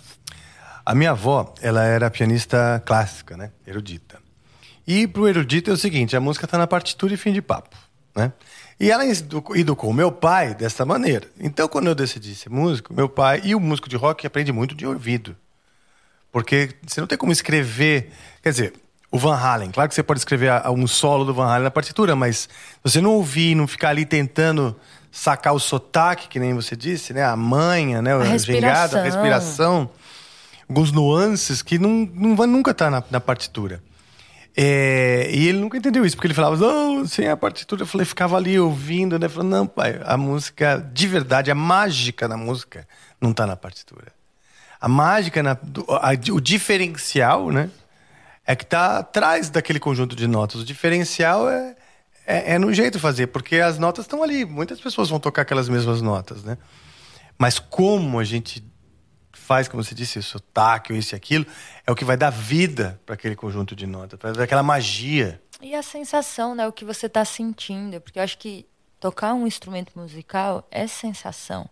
[0.84, 3.51] A minha avó, ela era pianista clássica, né?
[3.66, 4.22] Erudita.
[4.86, 7.76] E pro erudito é o seguinte, a música tá na partitura e fim de papo,
[8.16, 8.32] né?
[8.80, 11.28] E ela edu- educou meu pai dessa maneira.
[11.38, 14.74] Então, quando eu decidi ser músico, meu pai e o músico de rock aprende muito
[14.74, 15.36] de ouvido.
[16.32, 18.10] Porque você não tem como escrever,
[18.42, 18.72] quer dizer,
[19.10, 21.70] o Van Halen, claro que você pode escrever a- um solo do Van Halen na
[21.70, 22.48] partitura, mas
[22.82, 24.74] você não ouvir, não ficar ali tentando
[25.12, 27.22] sacar o sotaque, que nem você disse, né?
[27.22, 28.16] A manha, né?
[28.16, 29.02] O gingado, a respiração.
[29.04, 29.90] respiração
[30.68, 33.82] alguns nuances que não, não nunca estar na, na partitura.
[34.54, 37.82] É, e ele nunca entendeu isso, porque ele falava, não, sem a partitura.
[37.82, 39.28] Eu falei, ficava ali ouvindo, né?
[39.28, 42.86] Falei, não, pai, a música de verdade, a mágica da música
[43.20, 44.12] não está na partitura.
[44.80, 47.70] A mágica, na, a- o diferencial, né?
[48.44, 50.60] É que está atrás daquele conjunto de notas.
[50.60, 51.76] O diferencial é,
[52.26, 54.44] é, é no jeito de fazer, porque as notas estão ali.
[54.44, 56.58] Muitas pessoas vão tocar aquelas mesmas notas, né?
[57.38, 58.62] Mas como a gente
[59.52, 61.44] faz, como você disse, sotaque, isso e aquilo,
[61.86, 65.42] é o que vai dar vida para aquele conjunto de notas, para aquela magia.
[65.60, 66.66] E a sensação, né?
[66.66, 68.00] O que você está sentindo.
[68.00, 68.64] Porque eu acho que
[68.98, 71.68] tocar um instrumento musical é sensação,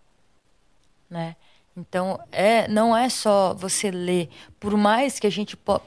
[1.09, 1.36] né?
[1.74, 4.28] Então, é, não é só você ler.
[4.59, 5.57] Por mais que a gente...
[5.57, 5.81] Po...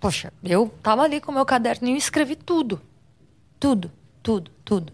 [0.00, 2.80] Poxa, eu tava ali com meu caderninho e escrevi tudo.
[3.60, 3.92] Tudo,
[4.22, 4.90] tudo, tudo.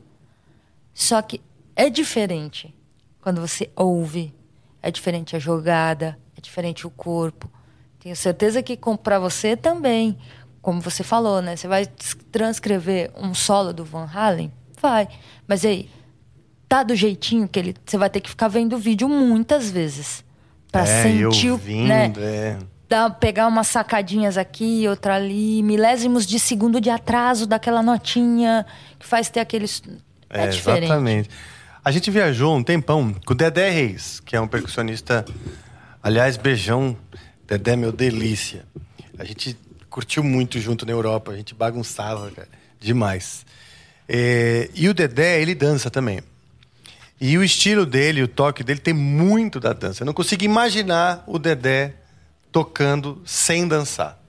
[0.92, 1.40] Só que
[1.76, 2.74] é diferente
[3.20, 4.34] quando você ouve.
[4.82, 7.50] É diferente a jogada, diferente o corpo.
[8.00, 10.18] Tenho certeza que para você também,
[10.60, 11.54] como você falou, né?
[11.56, 11.86] Você vai
[12.32, 14.52] transcrever um solo do Van Halen?
[14.80, 15.08] Vai.
[15.46, 15.88] Mas aí,
[16.68, 17.76] tá do jeitinho que ele.
[17.86, 20.24] Você vai ter que ficar vendo o vídeo muitas vezes.
[20.70, 21.58] Pra é, sentir o.
[21.58, 22.12] né?
[22.16, 22.58] é.
[22.88, 28.66] Dá, pegar umas sacadinhas aqui, outra ali, milésimos de segundo de atraso daquela notinha
[28.98, 29.82] que faz ter aqueles.
[30.28, 30.84] É, É, diferente.
[30.84, 31.30] exatamente.
[31.84, 35.24] A gente viajou um tempão com o Dedé Reis, que é um percussionista.
[36.02, 36.96] Aliás, beijão.
[37.46, 38.64] Dedé, meu delícia.
[39.16, 39.56] A gente
[39.88, 42.48] curtiu muito junto na Europa, a gente bagunçava, cara,
[42.80, 43.46] demais.
[44.08, 46.20] É, e o Dedé, ele dança também.
[47.20, 50.02] E o estilo dele, o toque dele tem muito da dança.
[50.02, 51.94] Eu não consigo imaginar o Dedé
[52.50, 54.20] tocando sem dançar.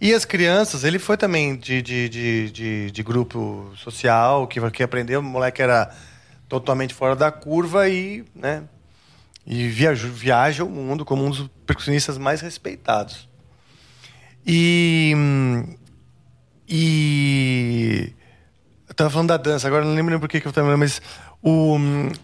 [0.00, 4.82] E as crianças, ele foi também de, de, de, de, de grupo social, que, que
[4.82, 5.94] aprendeu, o moleque era
[6.48, 8.64] totalmente fora da curva e, né,
[9.46, 13.28] e viaja, viaja o mundo como um dos percussionistas mais respeitados.
[14.46, 15.14] E.
[16.68, 18.12] E.
[18.88, 21.00] Eu tava falando da dança, agora não lembro por que eu tava falando, mas
[21.42, 21.76] o,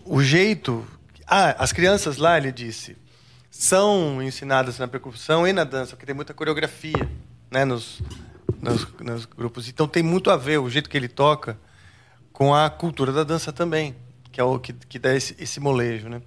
[0.05, 0.87] o jeito.
[1.27, 2.97] Ah, as crianças lá, ele disse,
[3.51, 7.09] são ensinadas na percussão e na dança, porque tem muita coreografia
[7.51, 8.03] né, nos,
[8.61, 9.69] nos, nos grupos.
[9.69, 11.57] Então tem muito a ver o jeito que ele toca
[12.33, 13.95] com a cultura da dança também,
[14.33, 16.21] que é o que, que dá esse, esse molejo, né?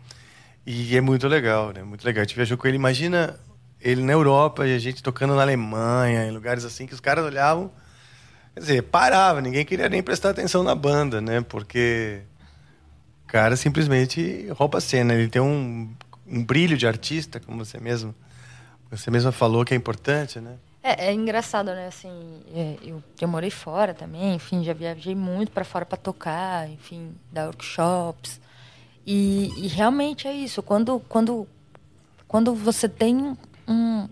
[0.65, 1.83] E é muito legal, né?
[1.83, 2.21] Muito legal.
[2.21, 2.77] A gente viajou com ele.
[2.77, 3.37] Imagina
[3.81, 7.25] ele na Europa e a gente tocando na Alemanha, em lugares assim que os caras
[7.25, 7.69] olhavam,
[8.53, 11.41] quer dizer, parava, ninguém queria nem prestar atenção na banda, né?
[11.41, 12.21] Porque
[13.25, 15.13] o cara simplesmente rouba a cena.
[15.13, 15.93] Ele tem um,
[16.25, 18.15] um brilho de artista, como você mesmo,
[18.89, 20.55] você mesma falou que é importante, né?
[20.81, 21.87] É, é engraçado, né?
[21.87, 26.69] Assim, é, eu, eu morei fora também, enfim, já viajei muito para fora para tocar,
[26.69, 28.39] enfim, dar workshops.
[29.05, 30.61] E, e realmente é isso.
[30.63, 31.47] Quando, quando,
[32.27, 33.35] quando você tem
[33.67, 34.07] um,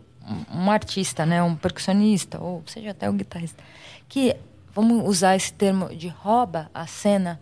[0.53, 3.63] um, artista, né, um percussionista, ou seja até um guitarrista,
[4.07, 4.35] que,
[4.73, 7.39] vamos usar esse termo de rouba a cena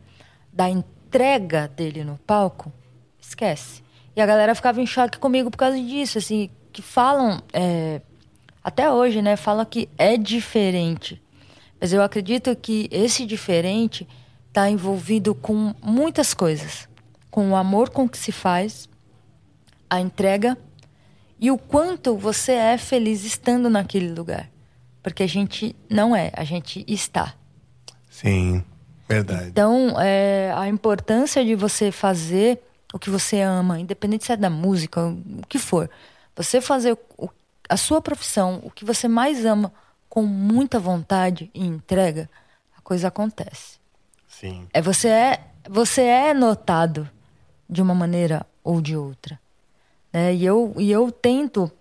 [0.52, 2.72] da entrega dele no palco,
[3.20, 3.84] esquece.
[4.16, 8.02] E a galera ficava em choque comigo por causa disso, assim, que falam, é,
[8.64, 11.22] até hoje, né, falam que é diferente.
[11.80, 14.08] Mas eu acredito que esse diferente
[14.50, 16.89] está envolvido com muitas coisas.
[17.30, 18.90] Com o amor com que se faz,
[19.90, 20.58] a entrega
[21.40, 24.50] e o quanto você é feliz estando naquele lugar.
[25.02, 27.34] Porque a gente não é, a gente está.
[28.10, 28.64] Sim,
[29.08, 29.50] verdade.
[29.50, 32.62] Então, é, a importância de você fazer
[32.94, 35.90] o que você ama, independente se é da música, o que for.
[36.36, 37.30] Você fazer o,
[37.70, 39.72] a sua profissão, o que você mais ama,
[40.10, 42.30] com muita vontade e entrega,
[42.76, 43.80] a coisa acontece.
[44.28, 44.68] Sim.
[44.74, 47.10] É você é você é notado
[47.70, 49.40] de uma maneira ou de outra,
[50.12, 50.34] né?
[50.34, 51.72] E eu e eu tento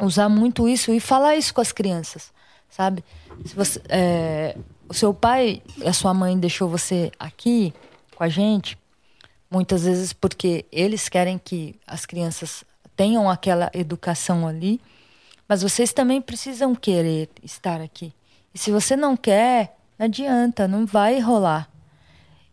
[0.00, 2.32] usar muito isso e falar isso com as crianças,
[2.68, 3.04] sabe?
[3.44, 4.56] Se você, é,
[4.88, 7.72] o seu pai a sua mãe deixou você aqui
[8.16, 8.76] com a gente,
[9.50, 12.64] muitas vezes porque eles querem que as crianças
[12.96, 14.80] tenham aquela educação ali,
[15.48, 18.12] mas vocês também precisam querer estar aqui.
[18.54, 21.71] E se você não quer, não adianta, não vai rolar.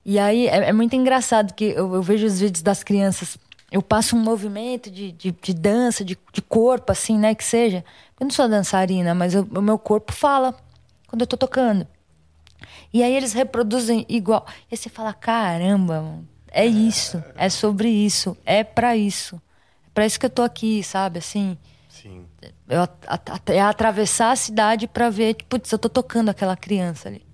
[0.09, 3.37] E aí é, é muito engraçado que eu, eu, vejo os vídeos das crianças,
[3.71, 7.85] eu passo um movimento de, de, de dança, de, de, corpo, assim, né, que seja.
[8.19, 10.55] Eu não sou dançarina, mas eu, o meu corpo fala
[11.05, 11.85] quando eu tô tocando.
[12.91, 14.47] E aí eles reproduzem igual.
[14.61, 19.35] E aí você fala, caramba, mano, é isso, é sobre isso, é para isso.
[19.35, 21.55] É pra isso que eu tô aqui, sabe, assim.
[21.87, 22.25] Sim.
[22.67, 22.81] Eu,
[23.45, 27.28] é atravessar a cidade para ver, putz, eu tô tocando aquela criança ali.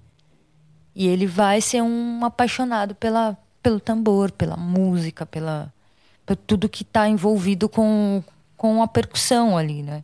[0.95, 5.73] E ele vai ser um apaixonado pela, pelo tambor, pela música, pela,
[6.25, 8.23] por tudo que está envolvido com,
[8.55, 10.03] com a percussão ali, né?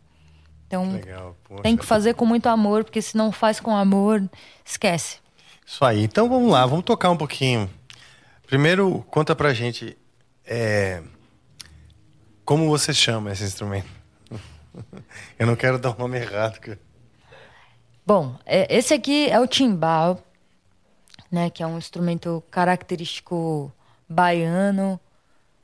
[0.66, 1.36] Então, Legal.
[1.62, 4.22] Tem que fazer com muito amor, porque se não faz com amor,
[4.64, 5.18] esquece.
[5.66, 6.02] Isso aí.
[6.02, 7.68] Então vamos lá, vamos tocar um pouquinho.
[8.46, 9.96] Primeiro, conta pra gente
[10.46, 11.02] é,
[12.44, 13.88] como você chama esse instrumento.
[15.38, 16.78] Eu não quero dar o nome errado.
[18.04, 20.22] Bom, é, esse aqui é o timbal,
[21.32, 23.72] né, que é um instrumento característico
[24.08, 25.00] baiano.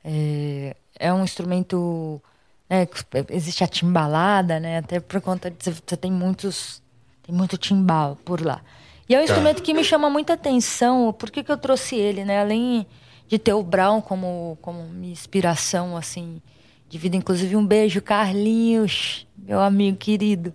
[0.03, 2.21] É, é um instrumento
[2.69, 2.87] né?
[3.29, 4.77] Existe a timbalada, né?
[4.77, 6.81] Até por conta de você tem muitos.
[7.23, 8.61] Tem muito timbal por lá.
[9.07, 9.31] E é um tá.
[9.31, 11.11] instrumento que me chama muita atenção.
[11.11, 12.39] Por que, que eu trouxe ele, né?
[12.39, 12.85] Além
[13.27, 16.41] de ter o Brown como, como minha inspiração, assim,
[16.87, 17.15] de vida.
[17.15, 20.53] Inclusive, um beijo, Carlinhos, meu amigo querido.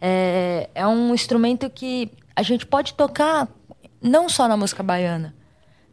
[0.00, 3.48] É, é um instrumento que a gente pode tocar
[4.02, 5.34] não só na música baiana.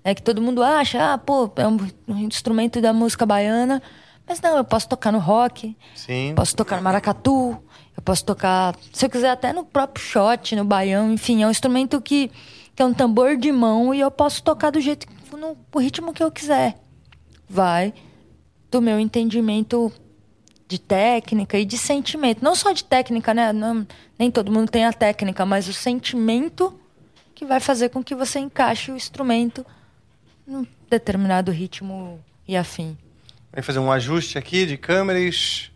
[0.03, 3.81] É que todo mundo acha, ah, pô, é um instrumento da música baiana.
[4.27, 6.33] Mas não, eu posso tocar no rock, Sim.
[6.35, 7.57] posso tocar no maracatu,
[7.97, 11.51] eu posso tocar, se eu quiser, até no próprio shot, no baião, enfim, é um
[11.51, 12.31] instrumento que,
[12.75, 16.23] que é um tambor de mão e eu posso tocar do jeito, no ritmo que
[16.23, 16.79] eu quiser.
[17.49, 17.91] Vai
[18.69, 19.91] do meu entendimento
[20.67, 22.43] de técnica e de sentimento.
[22.43, 23.51] Não só de técnica, né?
[23.51, 23.85] Não,
[24.17, 26.78] nem todo mundo tem a técnica, mas o sentimento
[27.39, 29.65] que vai fazer com que você encaixe o instrumento
[30.45, 32.97] num determinado ritmo e afim.
[33.49, 35.71] Vai fazer um ajuste aqui de câmeras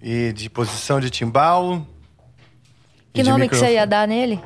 [0.00, 1.84] e de posição de timbal.
[3.12, 4.40] Que nome que você ia dar nele?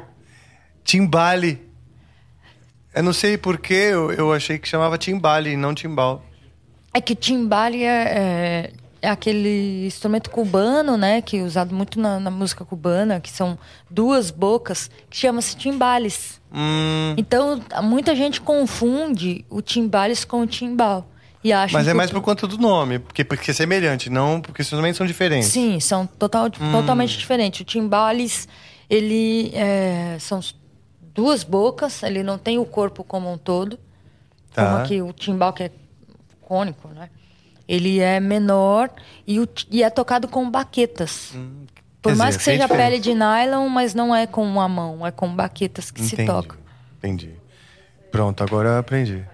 [0.82, 1.60] Timbale.
[2.94, 6.24] Eu não sei porquê, eu, eu achei que chamava timbale e não timbal.
[6.94, 11.20] É que timbale é, é, aquele instrumento cubano, né?
[11.20, 13.58] Que é usado muito na, na música cubana, que são
[13.90, 16.40] duas bocas, que chama-se timbales.
[16.52, 17.14] Hum.
[17.16, 21.08] Então, muita gente confunde o timbales com o timbal.
[21.44, 24.62] E acha Mas é mais por conta do nome, porque, porque é semelhante, não porque
[24.62, 25.48] os instrumentos são diferentes.
[25.48, 26.72] Sim, são total, hum.
[26.72, 27.60] totalmente diferentes.
[27.60, 28.48] O timbales,
[28.90, 30.40] ele é, são
[31.14, 33.78] duas bocas, ele não tem o corpo como um todo.
[34.52, 34.64] Tá.
[34.64, 35.70] Como aqui o timbal, que é
[36.40, 37.10] cônico, né?
[37.68, 38.90] Ele é menor
[39.26, 41.32] e, o, e é tocado com baquetas.
[41.34, 41.66] Hum,
[42.00, 45.10] Por mais dizer, que seja pele de nylon, mas não é com uma mão, é
[45.10, 46.22] com baquetas que Entendi.
[46.22, 46.56] se toca.
[46.98, 47.34] Entendi.
[48.10, 49.24] Pronto, agora eu aprendi.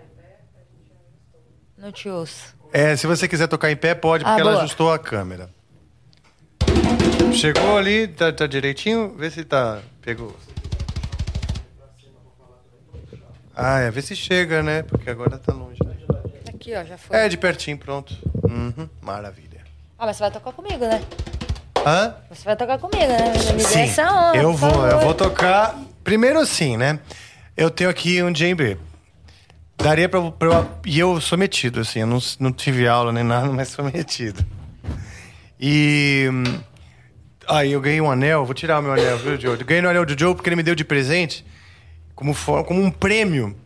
[1.76, 2.54] Não te ouço.
[2.72, 5.50] É, se você quiser tocar em pé, pode, porque ah, ela ajustou a câmera.
[7.34, 9.14] Chegou ali, tá, tá direitinho?
[9.16, 9.80] Vê se tá.
[10.00, 10.34] Pegou.
[13.54, 14.82] Ah, é, vê se chega, né?
[14.82, 15.78] Porque agora tá longe.
[15.84, 15.94] Né?
[16.62, 17.16] Aqui, ó, já foi.
[17.16, 18.16] É, de pertinho, pronto.
[18.44, 19.62] Uhum, maravilha.
[19.98, 21.02] Ah, mas você vai tocar comigo, né?
[21.84, 22.14] Hã?
[22.30, 23.32] Você vai tocar comigo, né?
[23.52, 25.76] Me Sim, essa honra, eu vou, eu vou tocar.
[26.04, 27.00] Primeiro assim, né?
[27.56, 28.78] Eu tenho aqui um djembe.
[29.76, 31.98] Daria pra, pra, E eu sou metido, assim.
[31.98, 34.46] Eu não, não tive aula nem nada, mas sou metido.
[35.58, 36.28] E.
[37.48, 39.58] Aí eu ganhei um anel, vou tirar o meu anel, viu, Joe?
[39.58, 41.44] Eu ganhei o anel do Joe porque ele me deu de presente
[42.14, 43.56] como, for, como um prêmio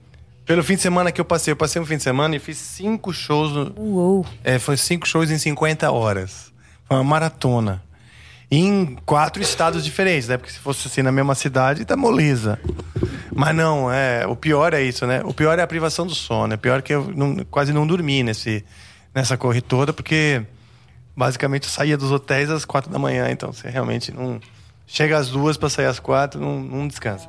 [0.47, 1.53] pelo fim de semana que eu passei.
[1.53, 3.53] Eu passei um fim de semana e fiz cinco shows.
[3.53, 4.27] No, Uou!
[4.45, 6.53] É, foi cinco shows em 50 horas.
[6.85, 7.83] Foi uma maratona.
[8.49, 10.37] Em quatro estados diferentes, né?
[10.37, 12.61] Porque se fosse assim na mesma cidade, tá moleza.
[13.35, 15.21] Mas não, é, o pior é isso, né?
[15.25, 16.55] O pior é a privação do sono.
[16.55, 18.65] É pior que eu não, quase não dormi nesse,
[19.13, 20.43] nessa corre toda, porque
[21.17, 24.41] basicamente eu saía dos hotéis às quatro da manhã, então você realmente não.
[24.87, 27.29] Chega às duas para sair às quatro, não, não descansa.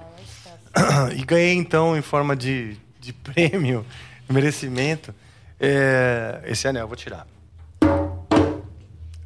[1.18, 2.78] e ganhei então em forma de,
[3.08, 3.86] de prêmio,
[4.30, 5.16] merecimento,
[5.60, 6.88] é, esse anel.
[6.88, 7.26] Vou tirar.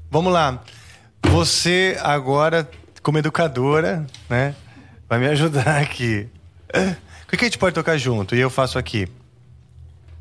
[0.10, 0.62] Vamos lá.
[1.26, 2.70] Você agora,
[3.02, 4.54] como educadora, né,
[5.10, 6.28] vai me ajudar aqui.
[7.26, 8.36] O que a gente pode tocar junto?
[8.36, 9.08] E eu faço aqui.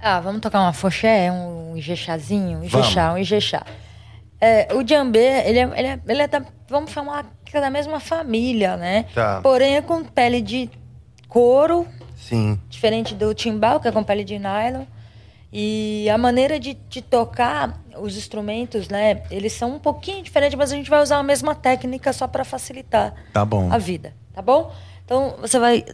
[0.00, 3.66] Ah, vamos tocar uma foché, um ijexazinho, um ijexá, um ijexá.
[4.40, 7.68] É, o djambê, ele é, ele é, ele é da, vamos falar que é da
[7.68, 9.04] mesma família, né?
[9.14, 9.40] Tá.
[9.42, 10.70] Porém é com pele de
[11.28, 11.86] couro.
[12.20, 12.60] Sim.
[12.68, 14.84] Diferente do timbal, que é com pele de nylon.
[15.52, 19.24] E a maneira de, de, tocar os instrumentos, né?
[19.30, 22.44] Eles são um pouquinho diferentes, mas a gente vai usar a mesma técnica só para
[22.44, 23.72] facilitar tá bom.
[23.72, 24.72] a vida, tá bom?
[25.04, 25.84] Então você vai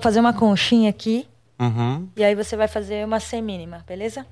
[0.00, 1.28] fazer uma conchinha aqui.
[1.60, 2.08] Uhum.
[2.16, 4.26] E aí você vai fazer uma semínima, beleza?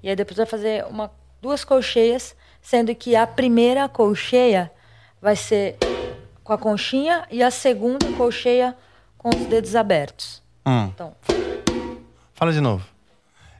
[0.00, 1.10] E aí depois vai fazer uma,
[1.42, 4.70] duas colcheias, sendo que a primeira colcheia
[5.20, 5.76] vai ser
[6.44, 8.76] com a conchinha e a segunda colcheia
[9.28, 10.42] com os dedos abertos.
[10.66, 10.90] Hum.
[10.94, 11.14] Então.
[12.34, 12.84] Fala de novo.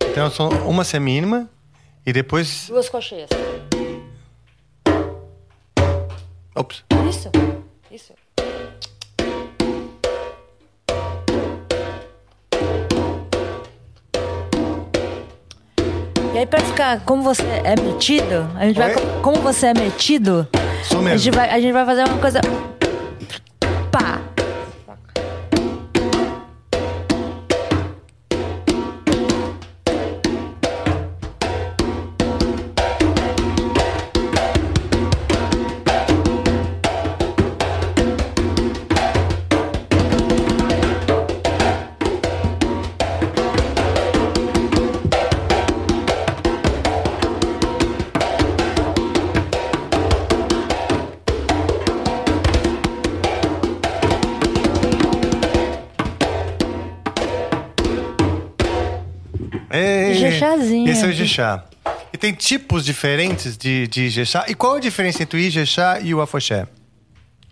[0.03, 1.49] Então são uma semínima
[2.07, 2.67] e depois.
[2.69, 3.29] Duas cocheias.
[6.55, 6.85] Ops.
[7.09, 7.31] Isso.
[7.91, 8.13] Isso.
[16.35, 18.95] E aí, pra ficar, como você é metido, a gente Oi?
[18.95, 19.23] vai.
[19.23, 20.49] Como você é metido.
[20.53, 22.41] A gente vai, a gente vai fazer uma coisa
[60.59, 60.91] Ijexazinho.
[60.91, 61.65] Esse é o Ijexá.
[62.13, 64.45] E tem tipos diferentes de, de Ijexá.
[64.49, 66.67] E qual a diferença entre o Ijexá e o Afoxé?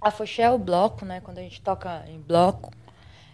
[0.00, 1.20] Afoxé é o bloco, né?
[1.20, 2.72] Quando a gente toca em bloco.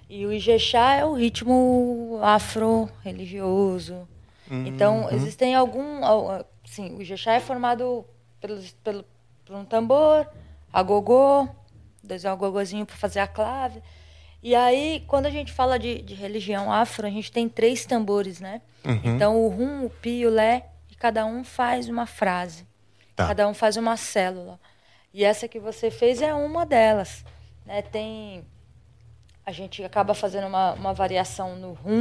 [0.09, 4.09] E o Ijexá é o ritmo afro-religioso.
[4.51, 6.05] Então, existem algum...
[6.05, 8.05] al- Sim, o Ijexá é formado
[8.41, 9.05] pelos, pelo,
[9.45, 10.27] por um tambor,
[10.73, 11.49] agogô,
[12.03, 13.83] dois agogozinhos para fazer a clave.
[14.43, 18.41] E aí, quando a gente fala de, de religião afro, a gente tem três tambores,
[18.41, 18.61] né?
[19.05, 22.67] Então, o rum, o pi e o lé, e cada um faz uma frase.
[23.15, 23.29] Tá.
[23.29, 24.59] Cada um faz uma célula.
[25.15, 27.25] E essa que você fez é uma delas.
[27.65, 27.83] Né?
[27.83, 28.45] Tem...
[29.47, 32.01] A gente acaba fazendo uma, uma variação no rum.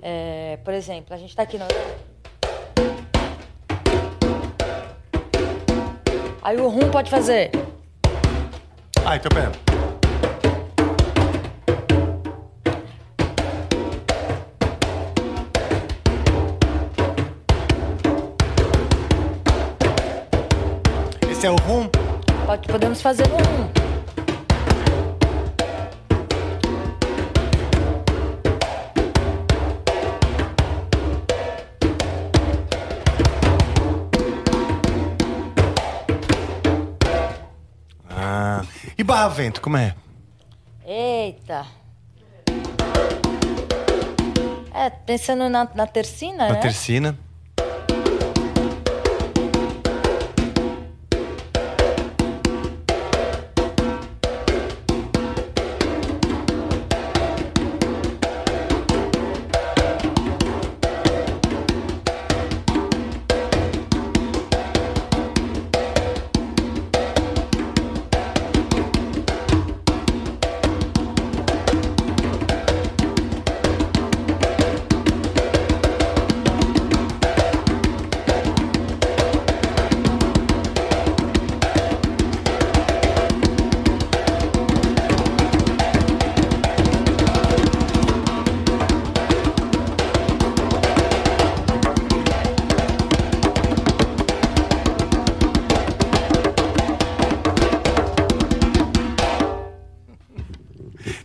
[0.00, 1.66] É, por exemplo, a gente está aqui no...
[6.42, 7.50] Aí o rum pode fazer...
[9.04, 9.52] Ah, então pera.
[21.44, 21.90] Esse é o rum?
[22.46, 23.70] Pode, podemos fazer no rum.
[38.08, 38.62] Ah.
[38.96, 39.94] E Barra Vento, como é?
[40.86, 41.66] Eita.
[44.72, 46.60] É, pensando na, na tercina, Na né?
[46.60, 47.18] tercina.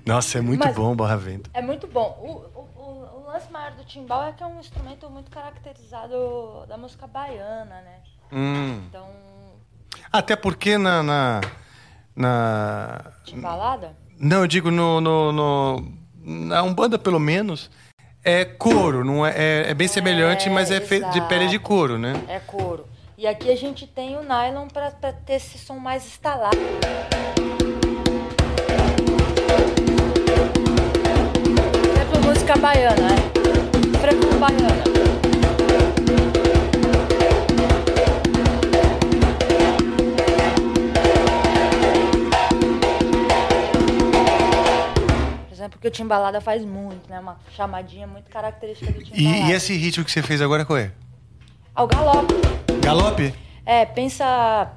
[0.10, 1.52] Nossa, é muito Mas- bom o Barra Vento.
[1.54, 2.18] É muito bom.
[2.20, 6.76] O, o, o, lance maior do timbal é que é um instrumento muito caracterizado da
[6.78, 8.00] música baiana, né?
[8.32, 8.82] Hum.
[8.90, 9.08] Então,
[10.12, 11.04] Até porque na.
[11.04, 11.42] na,
[12.16, 13.96] na- timbalada?
[14.18, 17.70] Não, eu digo no, no, no- Na Umbanda, pelo menos,
[18.24, 19.06] é couro.
[19.06, 22.14] Não é, é, é bem semelhante, mas é feito de pele de couro, né?
[22.28, 22.88] É couro.
[23.16, 26.58] E aqui a gente tem o nylon pra ter esse som mais instalado.
[32.50, 33.98] Música baiana, é.
[34.00, 34.84] Frevo baiana.
[45.48, 47.20] Por exemplo, que o timbalada faz muito, né?
[47.20, 49.46] Uma chamadinha muito característica do timbalada.
[49.46, 50.92] E, e esse ritmo que você fez agora qual é?
[51.76, 52.34] Ah, o galope.
[52.82, 53.36] Galope?
[53.64, 54.72] É, pensa.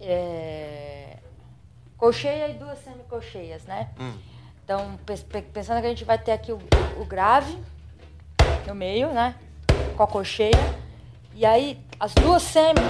[0.00, 1.18] É,
[1.96, 3.90] colcheia e duas semicolcheias, né?
[4.64, 4.98] Então,
[5.52, 6.58] pensando que a gente vai ter aqui o,
[6.98, 7.58] o grave
[8.66, 9.34] no meio, né?
[9.94, 10.52] Com a colcheia.
[11.34, 12.80] E aí, as duas semi,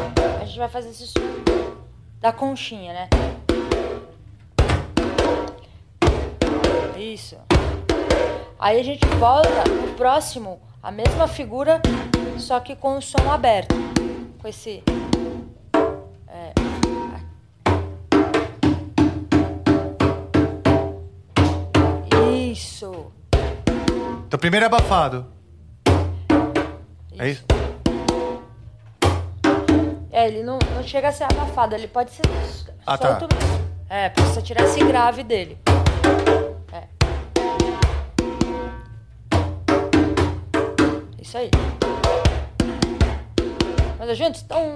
[0.41, 1.21] a gente vai fazer esse som
[2.21, 3.09] da conchinha, né?
[6.97, 7.37] Isso.
[8.59, 11.83] Aí a gente volta no próximo, a mesma figura,
[12.39, 13.75] só que com o som aberto.
[14.41, 14.83] Com esse.
[16.29, 16.53] É,
[22.85, 23.13] isso.
[24.27, 25.27] Então, primeiro é abafado.
[27.19, 27.45] É isso?
[30.11, 32.23] É, ele não, não chega a ser abafado, ele pode ser
[32.87, 33.19] Ah, tá.
[33.19, 33.65] solto mesmo.
[33.89, 35.59] É, você tirar esse grave dele.
[36.73, 36.85] É.
[41.21, 41.51] Isso aí.
[43.99, 44.43] Mas juntos.
[44.43, 44.75] Tum,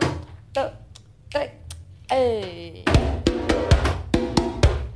[0.52, 0.70] tum,
[1.30, 1.48] tum.
[2.10, 2.84] Ei.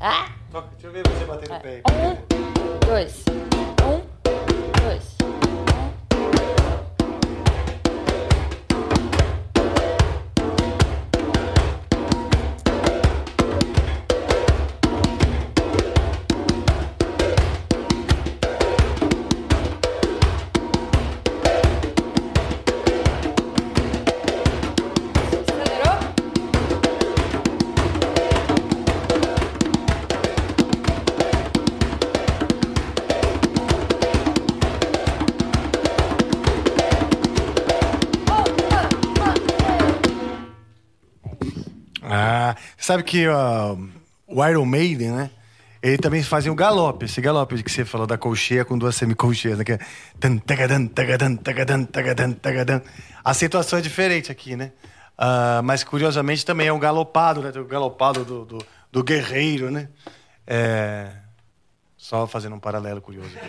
[0.00, 0.41] Ah!
[0.52, 1.82] Toca, deixa eu ver você bater no pé.
[1.90, 3.24] Um, dois.
[3.82, 4.02] Um,
[4.82, 5.21] dois.
[42.92, 43.88] Sabe que uh,
[44.26, 45.30] o Iron Maiden, né?
[45.82, 49.56] Ele também fazia o galope, esse galope que você falou da colcheia com duas semicolcheias,
[49.56, 49.64] né?
[49.64, 49.78] Que é...
[53.24, 54.72] A situação é diferente aqui, né?
[55.18, 57.48] Uh, mas curiosamente também é um galopado, né?
[57.58, 58.58] O galopado do, do,
[58.92, 59.88] do guerreiro, né?
[60.46, 61.12] É...
[61.96, 63.30] Só fazendo um paralelo curioso.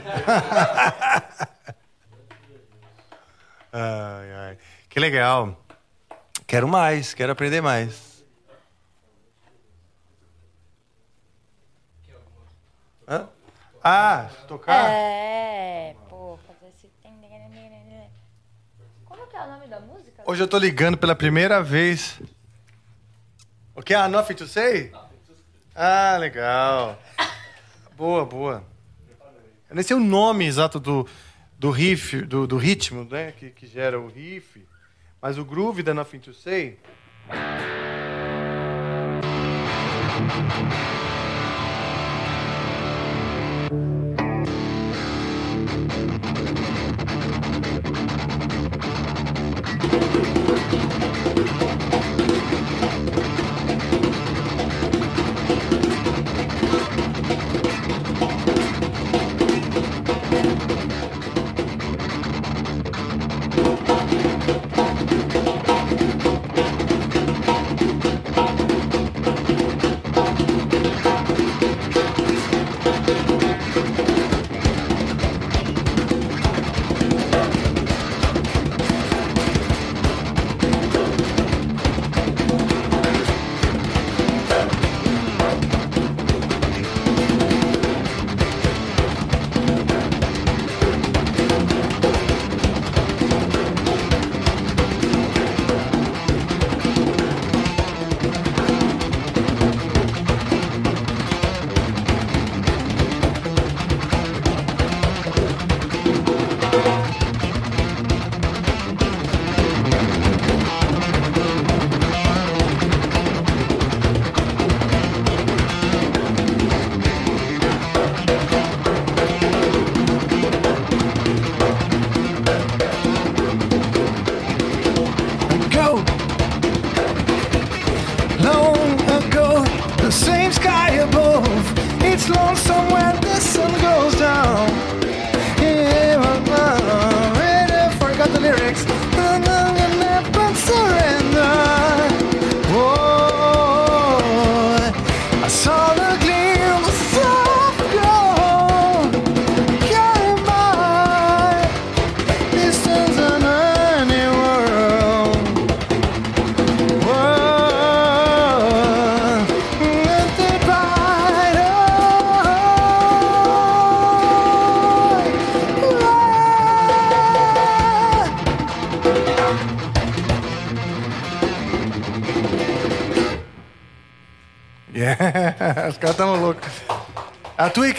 [3.73, 4.57] ai, ai.
[4.87, 5.61] Que legal.
[6.47, 8.13] Quero mais, quero aprender mais.
[13.07, 13.27] Hã?
[13.83, 14.89] Ah, tocar?
[14.89, 16.89] É, pô, fazer esse.
[19.05, 20.23] Como que é o nome da música?
[20.25, 22.19] Hoje eu tô ligando pela primeira vez.
[23.75, 23.93] O que?
[23.93, 24.93] Ah, Nothing to Say?
[25.75, 26.97] Ah, legal.
[27.97, 28.63] Boa, boa.
[29.69, 31.07] Eu nem sei o nome exato do,
[31.59, 33.33] do riff, do, do ritmo, né?
[33.33, 34.65] Que, que gera o riff.
[35.21, 36.79] Mas o groove da Nothing to Say.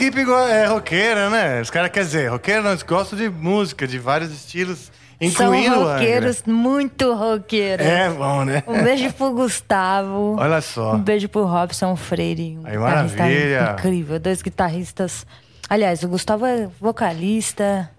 [0.04, 1.60] Equipe é roqueira, né?
[1.60, 5.84] Os caras, quer dizer, roqueira não, eles gostam de música, de vários estilos, incluindo São
[5.84, 7.86] roqueiros, muito roqueiros.
[7.86, 8.62] É bom, né?
[8.66, 10.36] Um beijo pro Gustavo.
[10.40, 10.94] Olha só.
[10.94, 12.58] Um beijo pro Robson Freire.
[12.58, 13.76] Um Aí, maravilha.
[13.78, 14.18] Incrível.
[14.18, 15.26] Dois guitarristas.
[15.68, 17.90] Aliás, o Gustavo é vocalista,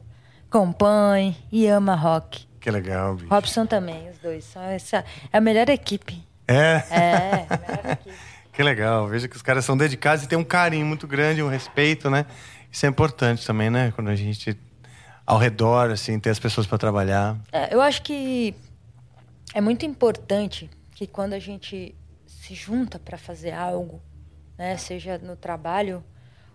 [0.50, 2.46] compõe e ama rock.
[2.60, 3.28] Que legal, bicho.
[3.30, 4.44] Robson também, os dois.
[4.44, 5.04] São essa,
[5.34, 6.24] é a melhor equipe.
[6.48, 8.35] É, É, a melhor equipe.
[8.56, 9.08] Que legal.
[9.08, 12.26] Veja que os caras são dedicados e tem um carinho muito grande, um respeito, né?
[12.72, 13.92] Isso é importante também, né?
[13.96, 14.58] Quando a gente
[15.26, 17.38] ao redor, assim, ter as pessoas para trabalhar.
[17.52, 18.54] É, eu acho que
[19.54, 21.96] é muito importante que quando a gente
[22.28, 24.02] se junta para fazer algo,
[24.58, 26.04] né, seja no trabalho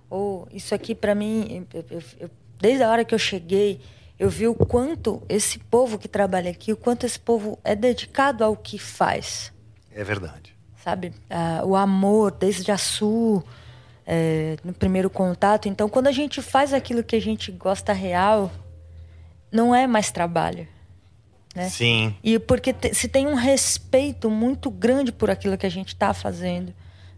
[0.08, 3.80] ou isso aqui para mim, eu- eu- eu- desde a hora que eu cheguei,
[4.18, 8.44] eu vi o quanto esse povo que trabalha aqui, o quanto esse povo é dedicado
[8.44, 9.52] ao que faz
[9.92, 10.49] É verdade.
[10.90, 11.12] Sabe?
[11.28, 13.44] Ah, o amor desde a Sul,
[14.06, 15.68] é, no primeiro contato.
[15.68, 18.50] Então, quando a gente faz aquilo que a gente gosta real,
[19.52, 20.66] não é mais trabalho.
[21.54, 21.68] Né?
[21.68, 22.14] Sim.
[22.22, 26.12] E porque te- se tem um respeito muito grande por aquilo que a gente está
[26.12, 26.74] fazendo.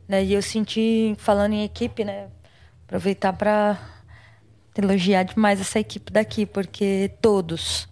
[0.07, 0.23] Né?
[0.23, 2.27] E eu senti, falando em equipe, né?
[2.87, 3.79] aproveitar para
[4.77, 7.89] elogiar demais essa equipe daqui, porque todos,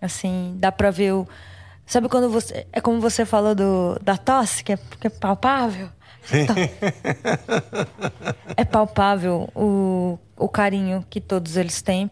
[0.00, 1.28] assim, dá para ver o.
[1.90, 2.68] Sabe quando você.
[2.72, 5.88] É como você falou do, da tosse, que é, que é palpável?
[8.56, 12.08] é palpável o, o carinho que todos eles têm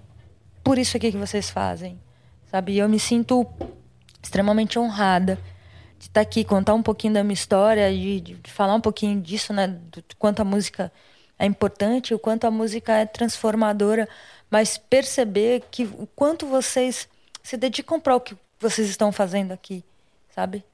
[0.65, 1.97] por isso aqui que vocês fazem,
[2.51, 2.73] sabe?
[2.73, 3.47] E eu me sinto
[4.21, 5.39] extremamente honrada
[6.01, 9.21] estar tá aqui, contar um pouquinho da minha história, de, de, de falar um pouquinho
[9.21, 9.69] disso, né?
[9.69, 10.91] Do quanto a música
[11.39, 14.09] é importante, o quanto a música é transformadora,
[14.51, 17.09] mas perceber que o quanto vocês
[17.45, 19.85] se dedicam para o que vocês estão fazendo aqui,
[20.35, 20.65] sabe?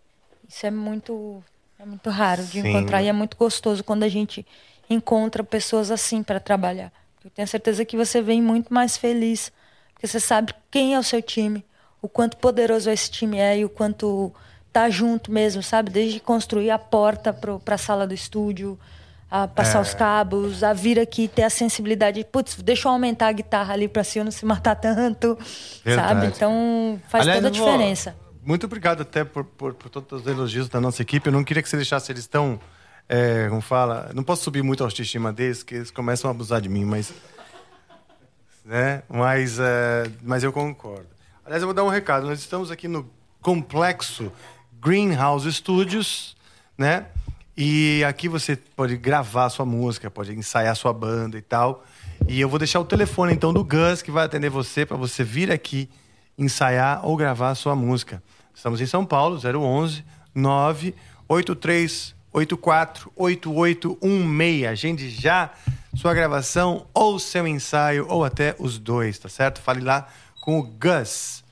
[0.49, 1.43] Isso é muito
[1.79, 2.69] é muito raro de Sim.
[2.69, 4.47] encontrar e é muito gostoso quando a gente
[4.89, 6.93] encontra pessoas assim para trabalhar.
[7.25, 9.51] Eu tenho certeza que você vem muito mais feliz,
[9.93, 11.65] porque você sabe quem é o seu time,
[12.01, 14.33] o quanto poderoso esse time é e o quanto
[14.73, 15.91] tá junto mesmo, sabe?
[15.91, 18.79] Desde construir a porta para a sala do estúdio,
[19.31, 19.83] a passar é.
[19.83, 23.89] os cabos, a vir aqui ter a sensibilidade, putz, deixa eu aumentar a guitarra ali
[23.89, 25.37] para si eu não se matar tanto,
[25.85, 26.09] Verdade.
[26.09, 26.27] sabe?
[26.27, 28.17] Então faz Aliás, toda a diferença.
[28.45, 31.27] Muito obrigado até por, por, por, todos os elogios da nossa equipe.
[31.27, 32.61] Eu não queria que você deixasse eles tão,
[33.09, 36.61] é, como fala, não posso subir muito a autoestima deles, que eles começam a abusar
[36.61, 37.13] de mim, mas,
[38.65, 39.03] né?
[39.09, 41.09] Mas, é, mas eu concordo.
[41.45, 42.27] Aliás, eu vou dar um recado.
[42.27, 43.11] Nós estamos aqui no
[43.41, 44.31] complexo
[44.81, 46.37] Greenhouse Studios,
[46.77, 47.07] né?
[47.57, 51.85] E aqui você pode gravar sua música, pode ensaiar sua banda e tal.
[52.27, 55.23] E eu vou deixar o telefone então do Gus que vai atender você para você
[55.23, 55.89] vir aqui
[56.37, 58.21] ensaiar ou gravar sua música.
[58.53, 60.05] Estamos em São Paulo, 011
[60.35, 64.67] 98384 8816.
[64.67, 65.53] Agende já
[65.95, 69.61] sua gravação ou seu ensaio ou até os dois, tá certo?
[69.61, 70.09] Fale lá
[70.41, 71.45] com o Gus.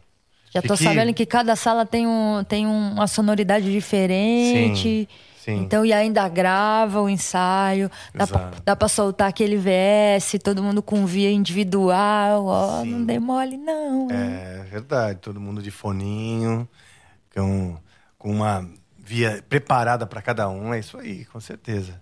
[0.53, 5.07] Já tô sabendo que cada sala tem, um, tem uma sonoridade diferente.
[5.09, 5.35] Sim.
[5.45, 5.61] Sim.
[5.61, 10.81] Então, e ainda grava o ensaio, dá pra, dá pra, soltar aquele VS, todo mundo
[10.81, 12.89] com via individual, ó, Sim.
[12.89, 14.07] não demole não.
[14.09, 16.67] É verdade, todo mundo de foninho
[17.35, 17.77] com,
[18.17, 18.67] com uma
[18.97, 20.73] via preparada para cada um.
[20.73, 22.01] É isso aí, com certeza.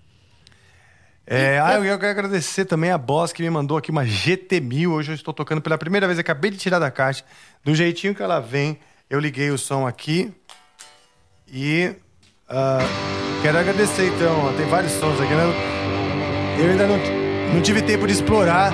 [1.25, 4.89] É, ah, eu quero agradecer também a Boss que me mandou aqui uma GT1000.
[4.89, 7.23] Hoje eu estou tocando pela primeira vez, acabei de tirar da caixa.
[7.63, 8.77] Do jeitinho que ela vem,
[9.09, 10.33] eu liguei o som aqui.
[11.47, 11.95] E
[12.49, 14.53] uh, quero agradecer então.
[14.57, 15.33] Tem vários sons aqui.
[15.33, 15.43] Né?
[16.59, 16.97] Eu ainda não,
[17.55, 18.73] não tive tempo de explorar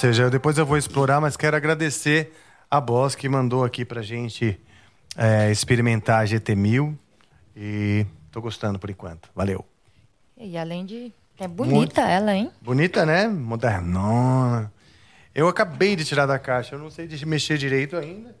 [0.00, 2.32] seja, depois eu vou explorar, mas quero agradecer
[2.70, 4.58] a Boss que mandou aqui pra gente
[5.14, 6.96] é, experimentar a GT1000
[7.54, 9.28] e tô gostando por enquanto.
[9.34, 9.62] Valeu.
[10.38, 11.12] E além de.
[11.38, 12.00] É bonita Muito...
[12.00, 12.50] ela, hein?
[12.62, 13.28] Bonita, né?
[13.28, 14.72] Modernona.
[15.34, 18.34] Eu acabei de tirar da caixa, eu não sei de mexer direito ainda.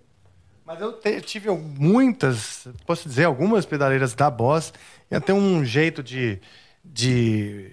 [0.64, 4.72] Mas eu te, tive muitas, posso dizer, algumas pedaleiras da Boss
[5.10, 6.38] e até um jeito de,
[6.82, 7.70] de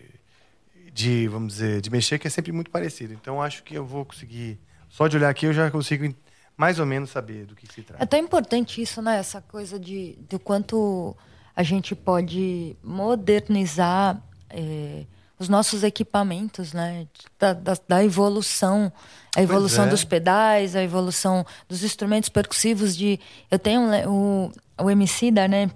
[0.98, 3.14] de, vamos dizer, de mexer que é sempre muito parecido.
[3.14, 4.60] Então acho que eu vou conseguir,
[4.90, 6.12] só de olhar aqui eu já consigo
[6.58, 8.04] mais ou menos saber do que se trata.
[8.04, 9.20] É tão importante isso, né?
[9.20, 11.16] Essa coisa de do quanto
[11.56, 14.20] a gente pode modernizar
[14.50, 15.06] é,
[15.38, 17.08] os nossos equipamentos, né?
[17.38, 18.92] Da, da, da evolução,
[19.36, 19.90] a evolução é.
[19.90, 22.98] dos pedais, a evolução dos instrumentos percussivos.
[22.98, 23.20] De
[23.52, 25.70] eu tenho o o MC da, né?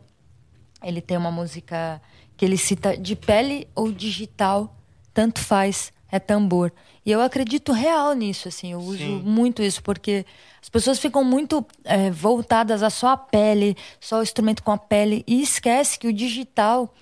[0.84, 2.02] Ele tem uma música
[2.35, 4.81] que ele cita de pele ou digital
[5.14, 6.72] tanto faz, é tambor.
[7.06, 9.22] E eu acredito real nisso, assim, eu uso Sim.
[9.24, 10.26] muito isso, porque
[10.62, 14.78] as pessoas ficam muito é, voltadas a só a pele, só o instrumento com a
[14.78, 16.94] pele, e esquece que o digital,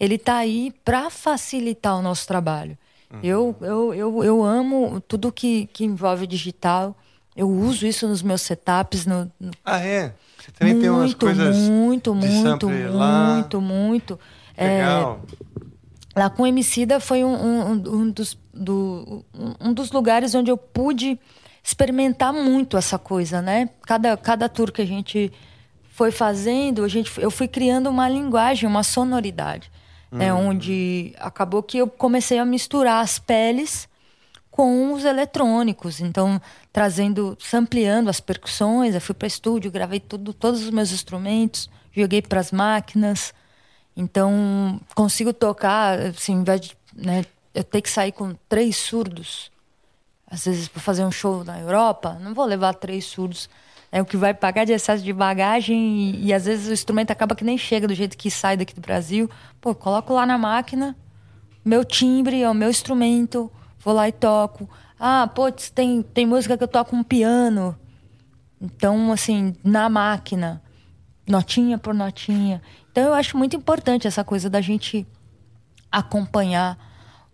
[0.00, 2.76] ele tá aí para facilitar o nosso trabalho.
[3.12, 3.20] Uhum.
[3.22, 6.96] Eu, eu, eu, eu amo tudo que, que envolve digital,
[7.36, 9.06] eu uso isso nos meus setups.
[9.06, 9.50] No, no...
[9.64, 10.14] Ah, é?
[10.38, 14.20] Você também muito, tem umas coisas Muito, muito, muito, muito.
[14.56, 15.20] Legal.
[15.22, 15.53] É,
[16.16, 19.24] Lá com o Emicida foi um, um, um, dos, do,
[19.60, 21.18] um dos lugares onde eu pude
[21.62, 23.70] experimentar muito essa coisa, né?
[23.82, 25.32] Cada, cada tour que a gente
[25.88, 29.70] foi fazendo, a gente, eu fui criando uma linguagem, uma sonoridade.
[30.10, 30.32] Né?
[30.32, 30.50] Uhum.
[30.50, 33.88] Onde acabou que eu comecei a misturar as peles
[34.50, 36.00] com os eletrônicos.
[36.00, 36.40] Então,
[36.72, 38.94] trazendo, sampleando as percussões.
[38.94, 43.34] Eu fui para estúdio, gravei tudo, todos os meus instrumentos, joguei para as máquinas
[43.96, 49.50] então, consigo tocar, assim, ao invés de né, eu ter que sair com três surdos,
[50.28, 53.48] às vezes para fazer um show na Europa, não vou levar três surdos
[53.92, 57.12] É o que vai pagar de excesso de bagagem e, e às vezes o instrumento
[57.12, 59.30] acaba que nem chega do jeito que sai daqui do Brasil.
[59.60, 60.96] Pô, coloco lá na máquina,
[61.64, 64.68] meu timbre, é o meu instrumento, vou lá e toco.
[64.98, 67.78] Ah, pô, tem, tem música que eu toco um piano.
[68.60, 70.60] Então, assim, na máquina,
[71.28, 72.60] notinha por notinha.
[72.94, 75.04] Então, eu acho muito importante essa coisa da gente
[75.90, 76.78] acompanhar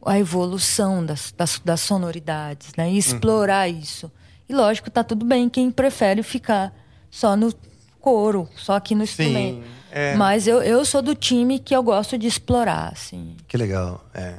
[0.06, 2.90] a evolução das, das, das sonoridades, né?
[2.90, 3.78] E explorar uhum.
[3.78, 4.10] isso.
[4.48, 6.72] E lógico, tá tudo bem quem prefere ficar
[7.10, 7.52] só no
[8.00, 9.62] coro, só aqui no instrumento.
[9.62, 10.14] Sim, é.
[10.14, 13.36] Mas eu, eu sou do time que eu gosto de explorar, assim.
[13.46, 14.36] Que legal, é.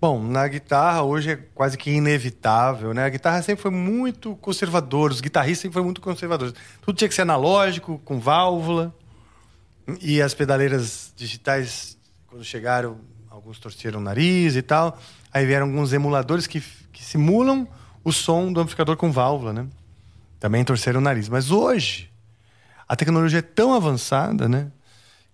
[0.00, 3.04] Bom, na guitarra hoje é quase que inevitável, né?
[3.04, 6.54] A guitarra sempre foi muito conservadora, os guitarristas sempre foram muito conservadores.
[6.80, 8.94] Tudo tinha que ser analógico, com válvula.
[10.00, 11.96] E as pedaleiras digitais,
[12.26, 12.98] quando chegaram,
[13.30, 14.98] alguns torceram o nariz e tal.
[15.32, 16.60] Aí vieram alguns emuladores que,
[16.92, 17.68] que simulam
[18.02, 19.66] o som do amplificador com válvula, né?
[20.40, 21.28] Também torceram o nariz.
[21.28, 22.10] Mas hoje,
[22.88, 24.70] a tecnologia é tão avançada, né?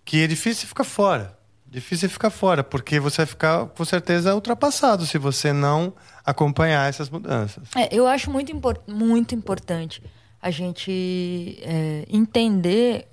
[0.04, 1.38] Que é difícil ficar fora.
[1.66, 7.08] Difícil ficar fora, porque você vai ficar, com certeza, ultrapassado se você não acompanhar essas
[7.08, 7.64] mudanças.
[7.74, 10.02] É, eu acho muito, import muito importante
[10.42, 13.08] a gente é, entender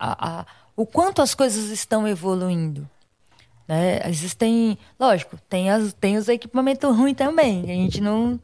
[0.00, 2.88] a, a, o quanto as coisas estão evoluindo.
[3.68, 4.00] Né?
[4.08, 7.62] Existem, lógico, tem, as, tem os equipamentos ruins também.
[7.64, 8.40] A gente não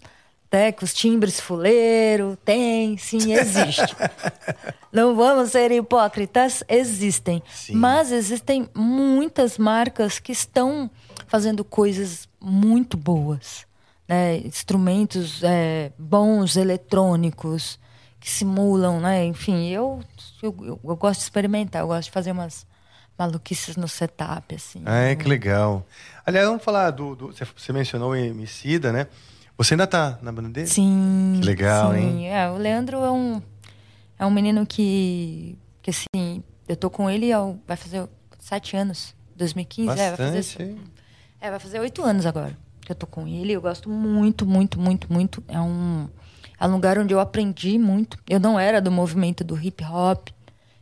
[0.57, 3.95] né, com os timbres fuleiro, tem, sim, existe.
[4.91, 7.43] Não vamos ser hipócritas, existem.
[7.53, 7.74] Sim.
[7.74, 10.91] Mas existem muitas marcas que estão
[11.27, 13.66] fazendo coisas muito boas.
[14.09, 14.39] Né?
[14.39, 17.78] Instrumentos é, bons, eletrônicos,
[18.27, 19.24] que simulam, né?
[19.24, 20.01] Enfim, eu,
[20.43, 22.66] eu, eu, gosto de experimentar, eu gosto de fazer umas
[23.16, 24.82] maluquices no setup, assim.
[24.85, 25.86] Ah, é, que legal.
[26.27, 27.15] Aliás, vamos falar do...
[27.15, 29.07] do você mencionou o Emicida, né?
[29.57, 30.66] Você ainda tá na banda dele?
[30.66, 31.39] Sim.
[31.40, 32.01] Que legal, sim.
[32.01, 32.28] hein?
[32.28, 33.40] É, o Leandro é um,
[34.19, 38.09] é um menino que, que assim, eu tô com ele há, vai fazer
[38.40, 39.15] sete anos.
[39.36, 40.77] 2015, Bastante, é, vai fazer.
[41.40, 43.53] É, vai fazer oito anos agora que eu tô com ele.
[43.53, 45.44] Eu gosto muito, muito, muito, muito.
[45.47, 46.09] É um,
[46.59, 48.19] é um lugar onde eu aprendi muito.
[48.28, 50.28] Eu não era do movimento do hip hop.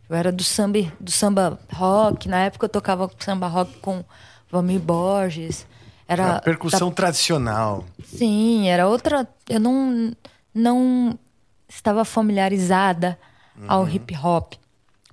[0.09, 2.29] Eu era do samba, do samba rock.
[2.29, 4.05] Na época eu tocava samba rock com
[4.51, 5.67] Valmir Borges.
[6.07, 6.95] Era a percussão da...
[6.95, 7.85] tradicional.
[8.05, 9.27] Sim, era outra.
[9.49, 10.13] Eu não,
[10.55, 11.19] não
[11.69, 13.19] estava familiarizada
[13.57, 13.65] uhum.
[13.67, 14.55] ao hip hop.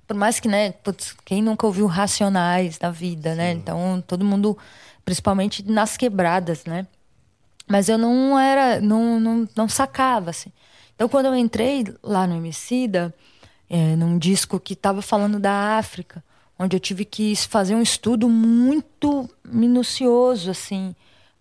[0.06, 3.52] Por mais que, né, putz, quem nunca ouviu Racionais da vida, né?
[3.52, 3.56] Sim.
[3.56, 3.62] né?
[3.62, 4.58] Então, todo mundo,
[5.06, 6.86] principalmente nas quebradas, né?
[7.72, 10.52] Mas eu não era, não, não, não sacava, assim.
[10.93, 13.15] Então, quando eu entrei lá no Emicida,
[13.69, 16.22] é, num disco que estava falando da África,
[16.60, 20.93] onde eu tive que fazer um estudo muito minucioso, assim,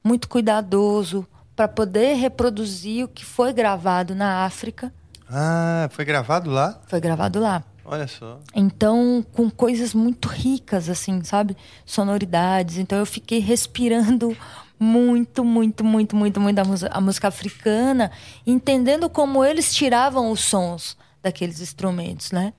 [0.05, 1.27] muito cuidadoso,
[1.57, 4.95] para poder reproduzir o que foi gravado na África.
[5.29, 6.81] Ah, foi gravado lá?
[6.87, 7.65] Foi gravado lá.
[7.85, 8.39] Olha só.
[8.55, 11.57] Então, com coisas muito ricas, assim, sabe?
[11.85, 12.77] Sonoridades.
[12.79, 14.37] Então, eu fiquei respirando
[14.81, 18.11] muito, muito, muito, muito, muito a, música, africana,
[18.47, 22.55] entendendo como eles tiravam os sons daqueles instrumentos, né?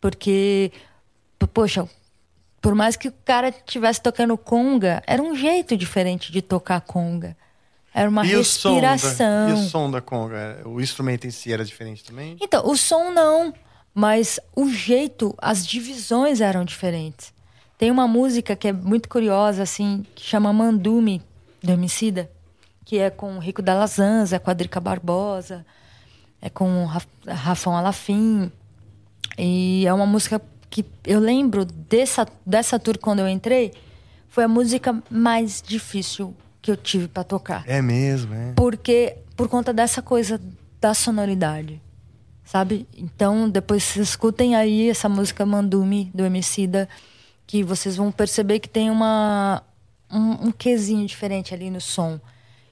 [0.00, 0.72] Porque,
[1.52, 1.86] poxa,
[2.62, 7.36] por mais que o cara estivesse tocando conga, era um jeito diferente de tocar conga.
[7.92, 9.44] Era uma e respiração.
[9.44, 10.62] O da, e o som da conga?
[10.64, 12.38] O instrumento em si era diferente também?
[12.40, 13.52] Então, o som não,
[13.94, 17.34] mas o jeito, as divisões eram diferentes.
[17.76, 21.22] Tem uma música que é muito curiosa, assim, que chama Mandume,
[21.66, 22.30] do Emicida,
[22.84, 25.66] que é com o Rico da Lazanza, com a Drica Barbosa,
[26.40, 26.86] é com o
[27.26, 28.50] Rafão Alafim.
[29.36, 30.40] E é uma música
[30.70, 33.72] que eu lembro dessa, dessa tour quando eu entrei,
[34.28, 37.64] foi a música mais difícil que eu tive para tocar.
[37.66, 38.52] É mesmo, é.
[38.54, 40.40] Porque por conta dessa coisa
[40.80, 41.80] da sonoridade,
[42.44, 42.86] sabe?
[42.96, 46.88] Então, depois vocês escutem aí essa música Mandume do Emicida,
[47.46, 49.62] que vocês vão perceber que tem uma
[50.10, 52.20] um, um quesinho diferente ali no som.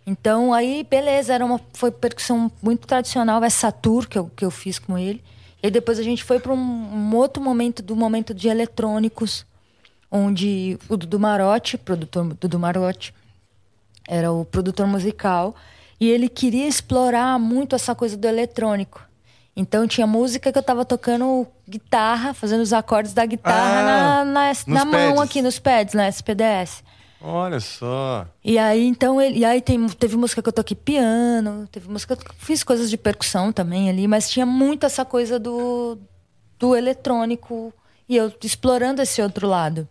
[0.06, 4.51] Então, aí, beleza, era uma foi percussão muito tradicional essa tour que eu, que eu
[4.51, 5.23] fiz com ele.
[5.62, 9.47] E depois a gente foi para um, um, outro momento, do momento de eletrônicos,
[10.11, 13.15] onde o Dudu Marotti, produtor Dudu Marotti,
[14.06, 15.55] era o produtor musical,
[15.98, 19.02] e ele queria explorar muito essa coisa do eletrônico.
[19.56, 24.52] Então tinha música que eu estava tocando guitarra, fazendo os acordes da guitarra ah, na,
[24.52, 26.82] na, na mão aqui nos pads, na SPDS.
[27.26, 28.26] Olha só.
[28.44, 32.14] E aí, então, ele, e aí tem, teve música que eu toquei piano, teve música
[32.14, 35.96] que eu fiz coisas de percussão também ali, mas tinha muito essa coisa do,
[36.59, 37.72] do eletrônico
[38.06, 39.88] e eu explorando esse outro lado.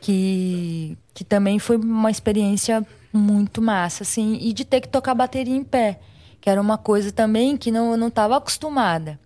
[0.00, 5.54] Que, que também foi uma experiência muito massa, assim, e de ter que tocar bateria
[5.54, 6.00] em pé,
[6.40, 9.20] que era uma coisa também que não, eu não estava acostumada.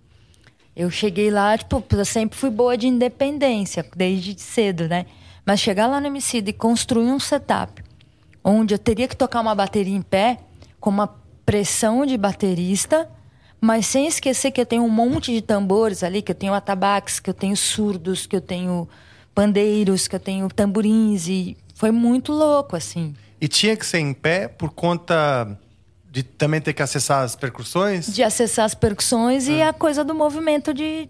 [0.77, 5.07] Eu cheguei lá, tipo, eu sempre fui boa de independência, desde cedo, né?
[5.45, 7.83] Mas chegar lá no MC e construir um setup
[8.45, 10.39] onde eu teria que tocar uma bateria em pé,
[10.79, 11.09] com uma
[11.47, 13.09] pressão de baterista,
[13.59, 17.19] mas sem esquecer que eu tenho um monte de tambores ali, que eu tenho atabaques,
[17.19, 18.87] que eu tenho surdos, que eu tenho
[19.35, 23.15] pandeiros, que eu tenho tamborins e foi muito louco assim.
[23.41, 25.59] E tinha que ser em pé por conta
[26.11, 28.15] de também ter que acessar as percussões?
[28.15, 29.71] De acessar as percussões e ah.
[29.71, 31.09] a coisa do movimento de,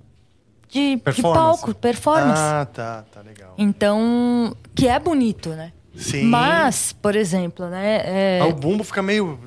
[0.75, 2.43] de, de palco, performance.
[2.43, 3.55] Ah, tá, tá legal.
[3.57, 5.73] Então, que é bonito, né?
[5.95, 6.25] Sim.
[6.25, 8.03] Mas, por exemplo, né?
[8.05, 8.41] É...
[8.43, 9.39] Ah, o bumbo fica meio.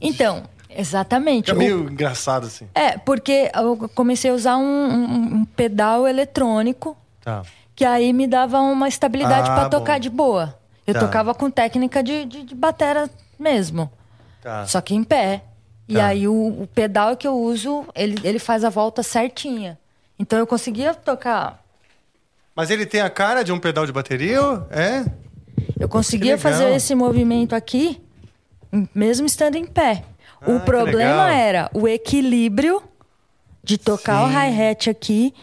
[0.00, 1.46] Então, exatamente.
[1.46, 1.90] Fica meio o...
[1.92, 2.66] engraçado, assim.
[2.74, 6.96] É, porque eu comecei a usar um, um, um pedal eletrônico.
[7.20, 7.42] Tá.
[7.76, 10.58] Que aí me dava uma estabilidade ah, para tocar de boa.
[10.84, 11.00] Eu tá.
[11.00, 13.88] tocava com técnica de, de, de batera mesmo.
[14.42, 14.66] Tá.
[14.66, 15.44] Só que em pé.
[15.88, 16.06] E tá.
[16.06, 19.78] aí o, o, pedal que eu uso, ele, ele faz a volta certinha.
[20.22, 21.60] Então eu conseguia tocar.
[22.54, 24.38] Mas ele tem a cara de um pedal de bateria?
[24.70, 25.04] É?
[25.80, 28.00] Eu conseguia fazer esse movimento aqui,
[28.94, 30.04] mesmo estando em pé.
[30.40, 32.80] Ah, o problema era o equilíbrio
[33.64, 34.24] de tocar Sim.
[34.26, 35.34] o hi-hat aqui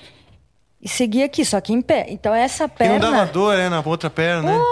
[0.82, 2.06] e seguir aqui, só que em pé.
[2.08, 2.96] Então essa perna.
[2.96, 3.68] E não dava dor, né?
[3.68, 4.64] Na outra perna, né?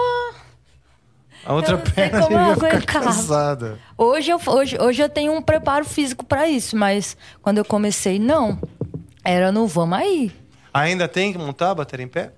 [1.44, 3.78] A outra eu perna como eu cansada.
[3.96, 8.18] Hoje eu, hoje, hoje eu tenho um preparo físico para isso, mas quando eu comecei,
[8.18, 8.58] não.
[9.24, 10.32] Era no vamos aí.
[10.72, 12.32] Ainda tem que montar a bateria em pé?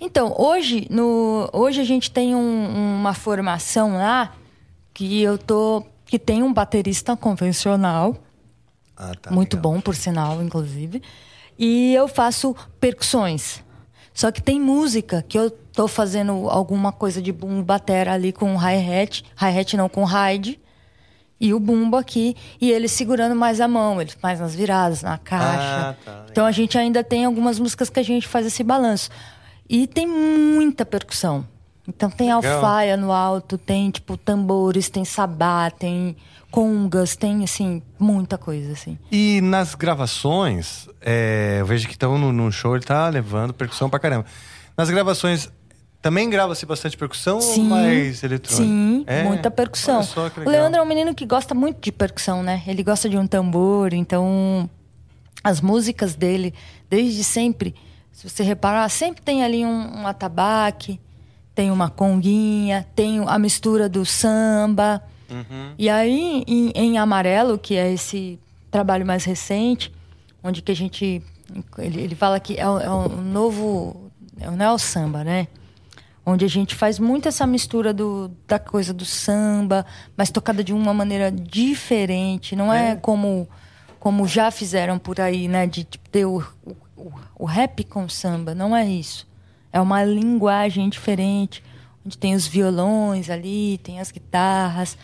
[0.00, 4.32] Então, hoje, no, hoje a gente tem um, uma formação lá
[4.94, 5.84] que eu tô.
[6.04, 8.16] que tem um baterista convencional.
[8.96, 9.72] Ah, tá, muito legal.
[9.72, 11.02] bom, por sinal, inclusive.
[11.58, 13.62] E eu faço percussões.
[14.12, 18.56] Só que tem música que eu tô fazendo alguma coisa de boom batera ali com
[18.56, 19.24] hi-hat.
[19.40, 20.60] Hi-hat não, com ride.
[21.40, 22.36] E o bumbo aqui.
[22.60, 25.90] E ele segurando mais a mão, ele mais nas viradas, na caixa.
[25.90, 29.10] Ah, tá, então a gente ainda tem algumas músicas que a gente faz esse balanço.
[29.68, 31.46] E tem muita percussão.
[31.86, 32.54] Então tem Legal.
[32.54, 36.16] alfaia no alto, tem tipo tambores, tem sabá, tem
[36.50, 38.98] congas, tem assim, muita coisa assim.
[39.10, 43.88] E nas gravações, é, eu vejo que estão no, no, show, ele tá levando percussão
[43.88, 44.26] pra caramba.
[44.76, 45.50] Nas gravações,
[46.00, 48.62] também grava-se bastante percussão sim, ou mais eletrônico?
[48.62, 49.24] Sim, é?
[49.24, 50.00] muita percussão.
[50.44, 52.62] O Leandro é um menino que gosta muito de percussão, né?
[52.66, 54.68] Ele gosta de um tambor, então
[55.42, 56.54] as músicas dele,
[56.88, 57.74] desde sempre
[58.18, 60.98] se você reparar, sempre tem ali um, um atabaque,
[61.54, 65.00] tem uma conguinha, tem a mistura do samba.
[65.30, 65.74] Uhum.
[65.78, 68.36] E aí, em, em, Amarelo, que é esse
[68.72, 69.92] trabalho mais recente,
[70.42, 71.22] onde que a gente...
[71.78, 74.10] Ele, ele fala que é, um, é um novo...
[74.40, 75.46] É o samba, né?
[76.28, 79.86] Onde a gente faz muito essa mistura do, da coisa do samba,
[80.16, 82.54] mas tocada de uma maneira diferente.
[82.54, 83.48] Não é, é como,
[83.98, 85.66] como já fizeram por aí, né?
[85.66, 89.26] De, de ter o, o o, o rap com samba, não é isso.
[89.72, 91.62] É uma linguagem diferente,
[92.04, 94.98] onde tem os violões ali, tem as guitarras.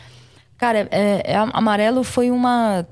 [0.58, 2.86] Cara, é, é, Amarelo foi uma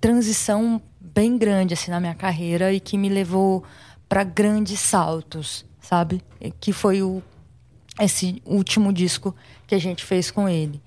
[0.00, 3.64] transição bem grande assim na minha carreira e que me levou
[4.08, 6.22] para grandes saltos, sabe?
[6.60, 7.22] Que foi o
[8.00, 9.34] esse último disco
[9.66, 10.80] que a gente fez com ele.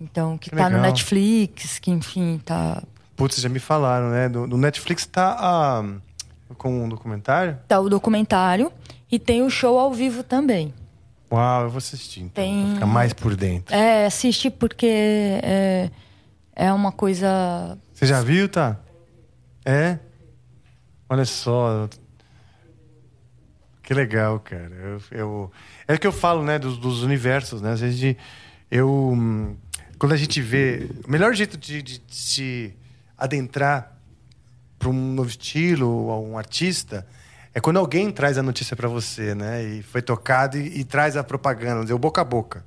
[0.00, 0.80] Então, que, que tá legal.
[0.80, 2.82] no Netflix, que enfim, tá
[3.16, 4.28] Putz, já me falaram, né?
[4.28, 5.84] No, no Netflix tá a
[6.56, 7.58] com um documentário?
[7.66, 8.72] Tá o documentário
[9.10, 10.74] e tem o show ao vivo também.
[11.32, 12.64] Uau, eu vou assistir então, tem...
[12.64, 13.74] pra ficar mais por dentro.
[13.74, 15.90] É, assiste porque é,
[16.54, 17.78] é uma coisa...
[17.92, 18.78] Você já viu, tá?
[19.64, 19.98] É?
[21.08, 21.88] Olha só.
[23.84, 24.72] Que legal, cara.
[24.74, 25.52] Eu, eu...
[25.86, 27.72] É o que eu falo, né, dos, dos universos, né?
[27.72, 28.16] Às vezes
[28.70, 29.56] eu...
[29.98, 30.88] Quando a gente vê...
[31.06, 32.74] O melhor jeito de, de, de se
[33.16, 33.96] adentrar
[34.78, 37.06] para um novo estilo ou um artista
[37.54, 39.62] é quando alguém traz a notícia para você, né?
[39.62, 42.64] E foi tocado e, e traz a propaganda, deu boca a boca.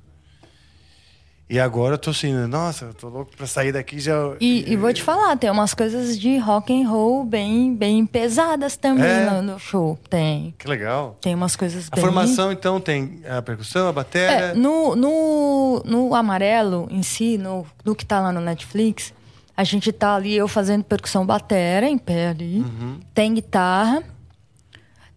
[1.50, 4.12] E agora eu tô assim, nossa, eu tô louco pra sair daqui já.
[4.38, 8.76] E, e vou te falar, tem umas coisas de rock and roll bem, bem pesadas
[8.76, 9.30] também é?
[9.30, 9.98] no, no, show.
[10.10, 10.54] Tem.
[10.58, 11.16] Que legal.
[11.22, 12.04] Tem umas coisas a bem.
[12.04, 14.30] A formação, então, tem a percussão, a bateria.
[14.30, 19.14] É, no, no, no amarelo em si, no, no que tá lá no Netflix,
[19.56, 22.60] a gente tá ali, eu fazendo percussão batera em pé ali.
[22.60, 23.00] Uhum.
[23.14, 24.02] Tem guitarra,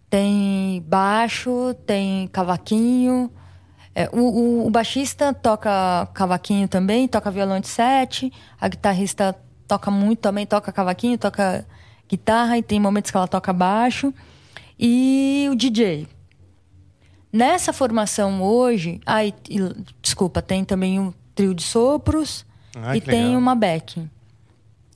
[0.08, 3.30] tem baixo, tem cavaquinho.
[3.94, 8.32] É, o, o, o, baixista toca cavaquinho também, toca violão de sete.
[8.60, 9.36] A guitarrista
[9.68, 11.66] toca muito também, toca cavaquinho, toca
[12.08, 14.12] guitarra e tem momentos que ela toca baixo.
[14.78, 16.08] E o DJ.
[17.32, 19.32] Nessa formação hoje, ai,
[20.00, 22.44] desculpa, tem também um trio de sopros
[22.76, 23.38] Ai, e tem legal.
[23.38, 24.10] uma backing.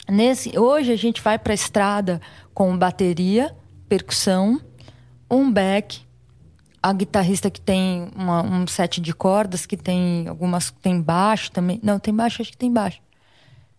[0.09, 2.20] Nesse, hoje a gente vai para a estrada
[2.52, 3.55] com bateria,
[3.89, 4.60] percussão,
[5.31, 6.06] um back,
[6.89, 10.71] a guitarrista que tem uma, um set de cordas, que tem algumas.
[10.83, 11.81] tem baixo também.
[11.83, 13.01] Não, tem baixo, acho que tem baixo.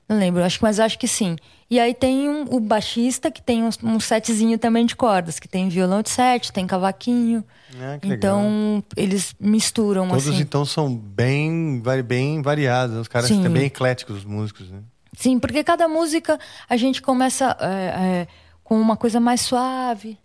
[0.10, 1.36] Não lembro, acho, mas acho que sim.
[1.70, 5.48] E aí tem um, o baixista que tem um, um setzinho também de cordas, que
[5.48, 7.44] tem violão de sete, tem cavaquinho.
[7.78, 10.40] Ah, então eles misturam Todos assim.
[10.40, 12.96] então são bem, bem variados.
[12.98, 13.44] Os caras Sim.
[13.44, 14.80] são bem ecléticos, os músicos, né?
[15.18, 16.40] Sim, porque cada música
[16.70, 18.28] a gente começa é, é,
[18.64, 20.18] com uma coisa mais suave,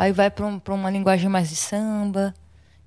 [0.00, 2.34] aí vai para um, uma linguagem mais de samba,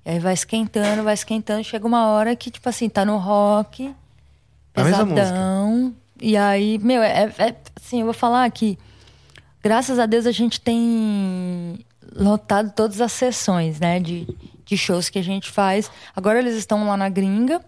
[0.04, 3.94] e aí vai esquentando, vai esquentando, chega uma hora que, tipo assim, tá no rock,
[4.74, 5.94] A mesma pesadão.
[6.20, 8.76] E aí, meu, é, é- assim, eu vou falar que,
[9.62, 11.78] graças a Deus, a gente tem
[12.16, 14.26] lotado todas as sessões, né, de,
[14.64, 15.88] de shows que a gente faz.
[16.16, 17.60] Agora eles estão lá na gringa,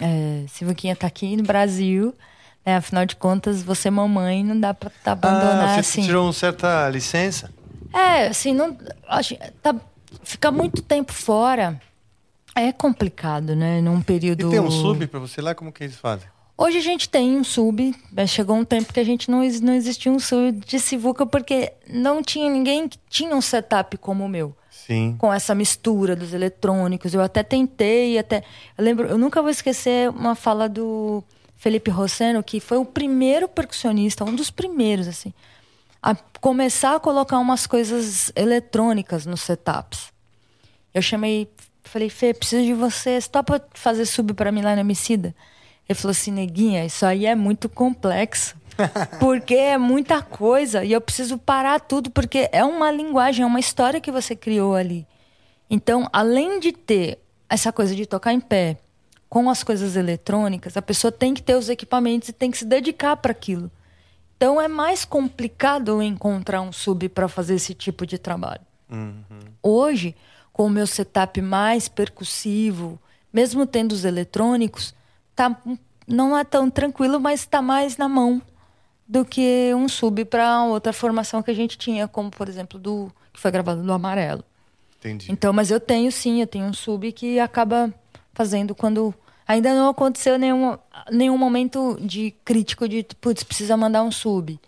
[0.00, 2.12] é, Sivuquinha tá aqui no Brasil,
[2.66, 6.02] né, afinal de contas, você mamãe, não dá pra tá abandonar ah, você assim.
[6.02, 7.56] tirou uma certa licença?
[7.92, 9.74] É, assim, não, acho, tá,
[10.22, 11.80] ficar muito tempo fora
[12.54, 13.80] é complicado, né?
[13.80, 14.48] Num período.
[14.48, 15.54] E tem um sub pra você lá?
[15.54, 16.28] Como que eles fazem?
[16.56, 19.74] Hoje a gente tem um sub, mas chegou um tempo que a gente não, não
[19.74, 24.28] existia um sub de Sivuca porque não tinha ninguém que tinha um setup como o
[24.28, 24.52] meu.
[24.68, 25.14] Sim.
[25.18, 27.14] Com essa mistura dos eletrônicos.
[27.14, 28.42] Eu até tentei, até.
[28.76, 31.22] Eu lembro, eu nunca vou esquecer uma fala do
[31.56, 35.32] Felipe Rosseno, que foi o primeiro percussionista, um dos primeiros, assim,
[36.02, 40.12] a começar a colocar umas coisas eletrônicas nos setups.
[40.94, 41.48] Eu chamei,
[41.82, 45.34] falei, Fê, preciso de você, você topa fazer sub pra mim lá na Emicida?
[45.88, 48.56] Ele falou assim, neguinha, isso aí é muito complexo.
[49.18, 53.58] Porque é muita coisa e eu preciso parar tudo, porque é uma linguagem, é uma
[53.58, 55.04] história que você criou ali.
[55.68, 57.18] Então, além de ter
[57.48, 58.76] essa coisa de tocar em pé,
[59.28, 62.64] com as coisas eletrônicas, a pessoa tem que ter os equipamentos e tem que se
[62.64, 63.70] dedicar para aquilo.
[64.38, 68.62] Então, é mais complicado encontrar um sub para fazer esse tipo de trabalho.
[69.60, 70.14] Hoje,
[70.52, 73.00] com o meu setup mais percussivo,
[73.32, 74.94] mesmo tendo os eletrônicos,
[75.34, 75.60] tá,
[76.06, 78.40] não é tão tranquilo, mas está mais na mão
[79.08, 83.10] do que um sub para outra formação que a gente tinha, como por exemplo do
[83.32, 84.44] que foi gravado no Amarelo.
[84.98, 85.32] Entendi.
[85.32, 87.92] Então, mas eu tenho sim, eu tenho um sub que acaba
[88.32, 89.12] fazendo quando
[89.48, 90.78] ainda não aconteceu nenhum,
[91.10, 94.60] nenhum momento de crítico de putz, precisa mandar um sub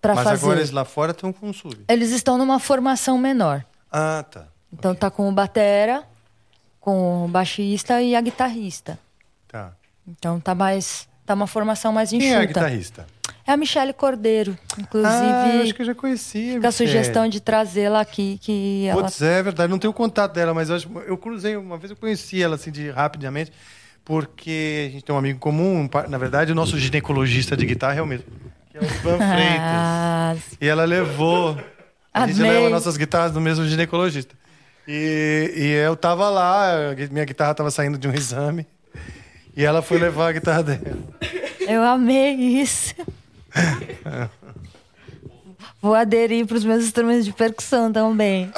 [0.00, 0.44] para Mas fazer.
[0.44, 1.76] agora eles lá fora estão com um sub.
[1.88, 3.64] Eles estão numa formação menor.
[3.90, 4.46] Ah, tá.
[4.72, 6.04] Então tá com o batera,
[6.80, 8.98] com o baixista e a guitarrista.
[9.48, 9.72] Tá.
[10.06, 12.34] Então tá mais tá uma formação mais Quem enxuta.
[12.34, 13.06] é a guitarrista?
[13.46, 15.14] É a Michele Cordeiro, inclusive.
[15.14, 16.54] ah, eu acho que eu já conhecia.
[16.54, 19.70] Fica a sugestão de trazê-la aqui que ela Putz, é verdade.
[19.70, 22.72] Não tenho contato dela, mas eu, acho, eu cruzei uma vez, eu conheci ela assim
[22.72, 23.52] de rapidamente,
[24.04, 25.82] porque a gente tem um amigo comum.
[25.82, 28.26] um Na verdade, o nosso ginecologista de guitarra é o mesmo,
[28.70, 29.60] que é o Ivan Freitas.
[29.60, 31.56] Ah, E ela levou.
[32.12, 32.50] A gente Amei.
[32.50, 34.34] leva nossas guitarras do mesmo ginecologista.
[34.88, 36.72] E, e eu tava lá,
[37.12, 38.66] minha guitarra tava saindo de um exame.
[39.56, 40.98] E ela foi levar a guitarra dela.
[41.60, 42.94] eu amei isso.
[45.80, 48.50] Vou aderir para os meus instrumentos de percussão também.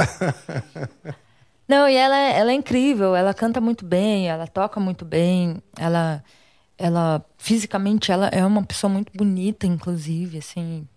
[1.69, 5.63] Não, e ela, é- ela é incrível, ela canta muito bem, ela toca muito bem,
[5.79, 6.25] ela,
[6.79, 10.89] ela fisicamente ela é uma pessoa muito bonita, inclusive, assim.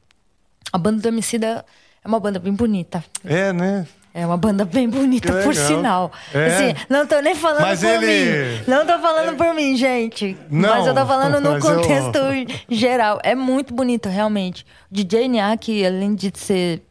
[0.71, 1.65] A banda do Emicida
[2.03, 3.03] é uma banda bem bonita.
[3.25, 3.85] É, né?
[4.13, 6.11] É uma banda bem bonita, por sinal.
[6.33, 6.45] É.
[6.47, 8.63] Assim, não tô nem falando Mas por ele- mim.
[8.67, 10.35] Não tô falando por mim, gente.
[10.49, 12.19] Não, mas eu tô falando no mas eu- contexto
[12.69, 13.19] geral.
[13.23, 14.65] É muito bonito, realmente.
[14.91, 16.81] O DJ Niak, além de ser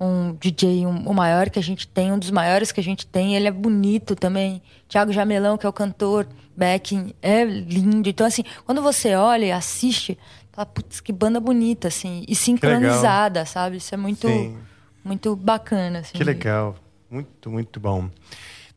[0.00, 3.06] um DJ um- o maior que a gente tem, um dos maiores que a gente
[3.06, 4.62] tem, ele é bonito também.
[4.88, 6.26] Thiago Jamelão, que é o cantor,
[6.56, 8.08] backing, é lindo.
[8.08, 10.18] Então, assim, quando você olha e assiste,
[10.52, 13.76] fala, putz, que banda bonita, assim, e sincronizada, sabe?
[13.76, 14.56] Isso é muito, Sim.
[15.04, 16.16] Muito bacana, assim.
[16.16, 16.76] Que legal.
[17.10, 18.08] Muito, muito bom.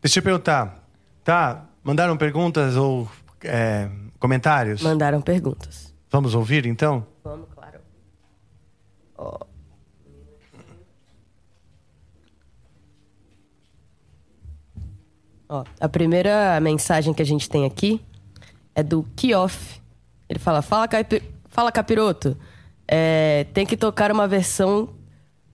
[0.02, 0.84] Deixa eu perguntar.
[1.24, 1.66] Tá?
[1.84, 3.10] Mandaram perguntas ou
[3.44, 3.90] é,
[4.20, 4.82] comentários?
[4.82, 5.94] Mandaram perguntas.
[6.12, 7.06] Vamos ouvir então?
[7.24, 7.80] Vamos, claro.
[9.18, 9.40] Ó.
[15.50, 18.02] Ó, a primeira mensagem que a gente tem aqui
[18.76, 19.82] é do Kioff.
[20.30, 21.24] Ele fala: Fala, capi...
[21.48, 22.38] fala capiroto.
[22.88, 24.90] É, tem que tocar uma versão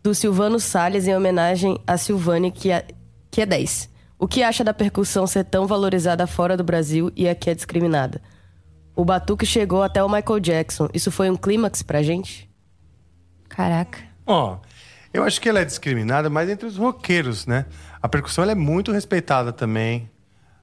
[0.03, 2.85] do Silvano Salles em homenagem a Silvane, que é,
[3.31, 3.89] que é 10.
[4.19, 8.21] O que acha da percussão ser tão valorizada fora do Brasil e aqui é discriminada?
[8.95, 10.89] O batuque chegou até o Michael Jackson.
[10.93, 12.49] Isso foi um clímax pra gente?
[13.47, 13.99] Caraca.
[14.25, 14.57] Ó,
[15.13, 17.65] eu acho que ela é discriminada, mas entre os roqueiros, né?
[18.01, 20.09] A percussão ela é muito respeitada também,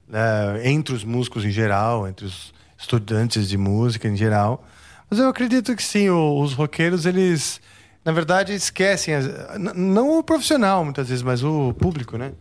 [0.07, 0.69] né?
[0.69, 4.65] entre os músicos em geral, entre os estudantes de música em geral.
[5.09, 7.61] Mas eu acredito que sim, os roqueiros, eles,
[8.05, 9.15] na verdade, esquecem,
[9.75, 12.33] não o profissional muitas vezes, mas o público, né?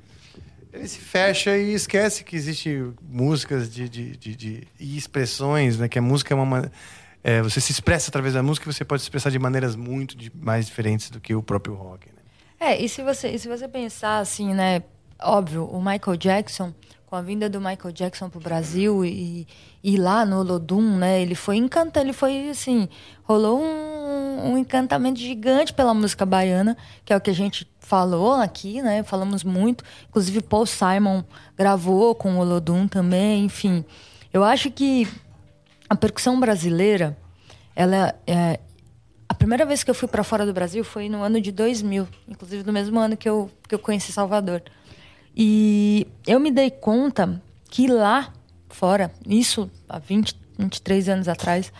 [0.71, 5.89] Ele se fecha e esquece que existe músicas de, de, de, de e expressões, né?
[5.89, 6.71] Que a música é uma
[7.23, 10.15] é, você se expressa através da música e você pode se expressar de maneiras muito
[10.33, 12.07] mais diferentes do que o próprio rock.
[12.07, 12.21] Né?
[12.59, 14.83] É, e se você, e se você pensar assim, né?
[15.21, 16.73] Óbvio, o Michael Jackson,
[17.05, 19.45] com a vinda do Michael Jackson pro Brasil e,
[19.83, 21.21] e lá no Olodum, né?
[21.21, 22.87] Ele foi encantado, ele foi assim,
[23.23, 23.88] rolou um,
[24.39, 29.03] um encantamento gigante pela música baiana, que é o que a gente falou aqui, né?
[29.03, 29.83] Falamos muito.
[30.09, 31.23] Inclusive Paul Simon
[31.57, 33.83] gravou com o Olodum também, enfim.
[34.31, 35.07] Eu acho que
[35.89, 37.17] a percussão brasileira,
[37.75, 38.59] ela é,
[39.27, 42.07] a primeira vez que eu fui para fora do Brasil foi no ano de 2000,
[42.27, 44.63] inclusive no mesmo ano que eu, que eu conheci Salvador.
[45.35, 48.33] E eu me dei conta que lá
[48.69, 51.71] fora, isso há 20, 23 anos atrás,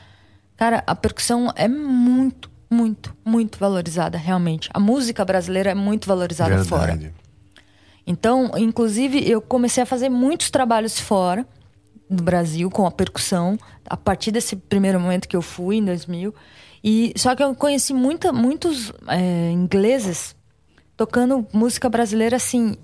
[0.60, 4.70] cara, a percussão é muito, muito, muito valorizada, realmente.
[4.74, 6.68] A música brasileira é muito valorizada Verdade.
[6.68, 7.14] fora.
[8.06, 11.48] Então, inclusive, eu comecei a fazer muitos trabalhos fora
[12.10, 16.36] do Brasil com a percussão, a partir desse primeiro momento que eu fui, em 2000.
[16.84, 20.36] E, só que eu conheci muita, muitos é, ingleses
[20.98, 22.76] tocando música brasileira, assim,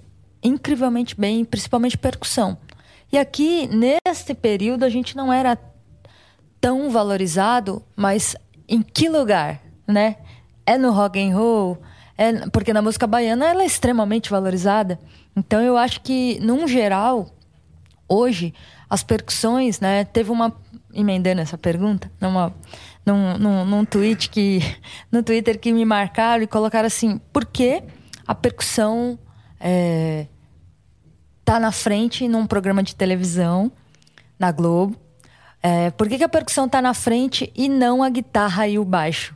[0.41, 2.57] incrivelmente bem, principalmente percussão.
[3.11, 5.57] E aqui, nesse período, a gente não era
[6.65, 8.35] tão valorizado, mas
[8.67, 10.15] em que lugar, né?
[10.65, 11.77] É no rock and roll,
[12.17, 14.99] é, porque na música baiana ela é extremamente valorizada.
[15.35, 17.27] Então eu acho que, num geral,
[18.09, 18.51] hoje,
[18.89, 20.05] as percussões, né?
[20.05, 20.55] Teve uma
[20.91, 22.51] emendando essa pergunta, numa,
[23.05, 24.59] num, num, num tweet que
[25.11, 27.83] no Twitter que me marcaram e colocaram assim: por que
[28.25, 29.19] a percussão
[29.59, 30.25] é,
[31.43, 33.71] tá na frente num programa de televisão
[34.39, 35.04] na Globo?
[35.67, 38.85] É, por que, que a percussão tá na frente e não a guitarra e o
[38.85, 39.35] baixo?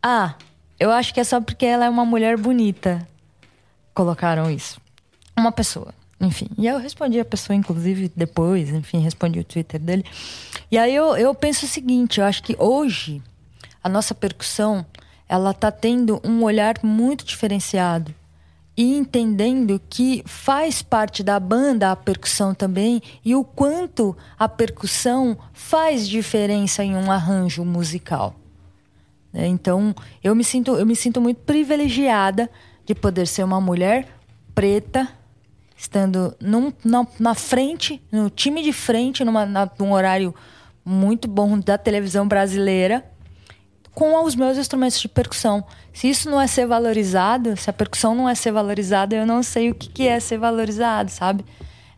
[0.00, 0.36] Ah,
[0.78, 3.04] eu acho que é só porque ela é uma mulher bonita.
[3.92, 4.80] Colocaram isso.
[5.36, 5.92] Uma pessoa.
[6.20, 10.04] Enfim, e eu respondi a pessoa, inclusive, depois, enfim, respondi o Twitter dele.
[10.70, 13.20] E aí eu, eu penso o seguinte, eu acho que hoje
[13.82, 14.86] a nossa percussão,
[15.28, 18.14] ela tá tendo um olhar muito diferenciado
[18.80, 25.36] e entendendo que faz parte da banda a percussão também e o quanto a percussão
[25.52, 28.34] faz diferença em um arranjo musical.
[29.30, 29.46] Né?
[29.48, 29.94] Então,
[30.24, 32.48] eu me sinto, eu me sinto muito privilegiada
[32.86, 34.08] de poder ser uma mulher
[34.54, 35.06] preta
[35.76, 40.34] estando num, na, na, frente, no time de frente, numa, na, num horário
[40.82, 43.04] muito bom da televisão brasileira,
[44.00, 45.62] com os meus instrumentos de percussão.
[45.92, 49.42] Se isso não é ser valorizado, se a percussão não é ser valorizada, eu não
[49.42, 51.44] sei o que, que é ser valorizado, sabe?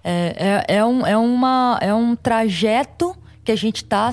[0.03, 4.11] É, é, é, um, é, uma, é um trajeto que a gente está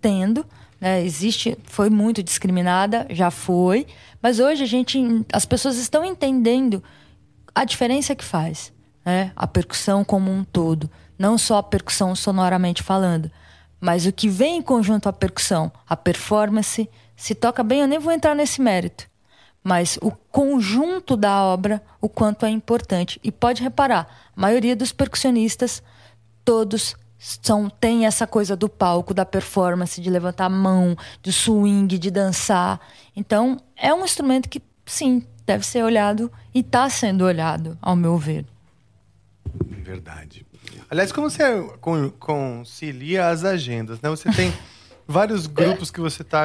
[0.00, 0.46] tendo.
[0.80, 1.04] Né?
[1.04, 3.86] Existe, foi muito discriminada, já foi,
[4.22, 4.98] mas hoje a gente,
[5.30, 6.82] as pessoas estão entendendo
[7.54, 8.72] a diferença que faz
[9.04, 9.30] né?
[9.36, 13.30] a percussão como um todo, não só a percussão sonoramente falando,
[13.78, 16.88] mas o que vem em conjunto à percussão, a performance,
[17.20, 19.06] se toca bem, eu nem vou entrar nesse mérito,
[19.62, 23.20] mas o conjunto da obra, o quanto é importante.
[23.22, 25.82] E pode reparar, a maioria dos percussionistas,
[26.42, 31.98] todos são tem essa coisa do palco, da performance, de levantar a mão, do swing,
[31.98, 32.80] de dançar.
[33.14, 38.16] Então, é um instrumento que, sim, deve ser olhado e está sendo olhado, ao meu
[38.16, 38.46] ver.
[39.84, 40.46] Verdade.
[40.88, 41.44] Aliás, como você
[42.18, 44.08] concilia as agendas, né?
[44.08, 44.54] Você tem
[45.06, 46.44] vários grupos que você tá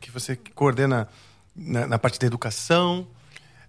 [0.00, 1.08] que você coordena
[1.54, 3.06] na, na, parte da educação,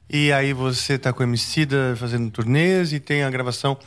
[0.09, 3.77] e aí você tá com a Emicida fazendo turnês e tem a gravação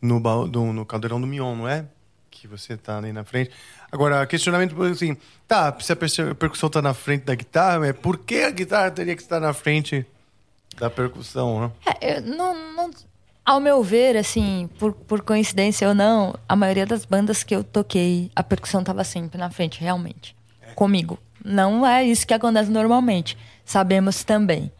[0.00, 1.86] no, do, no Caldeirão do Mion, não é?
[2.30, 3.50] Que você tá ali na frente.
[3.92, 5.16] Agora, questionamento assim,
[5.46, 5.96] tá, se a
[6.34, 9.52] percussão tá na frente da guitarra, é por que a guitarra teria que estar na
[9.52, 10.06] frente
[10.78, 11.72] da percussão, né?
[12.00, 12.90] É, não, não,
[13.44, 17.64] ao meu ver, assim, por, por coincidência ou não, a maioria das bandas que eu
[17.64, 20.36] toquei, a percussão estava sempre na frente, realmente.
[20.62, 20.72] É.
[20.72, 21.18] Comigo.
[21.44, 23.36] Não é isso que acontece normalmente.
[23.64, 24.70] Sabemos também.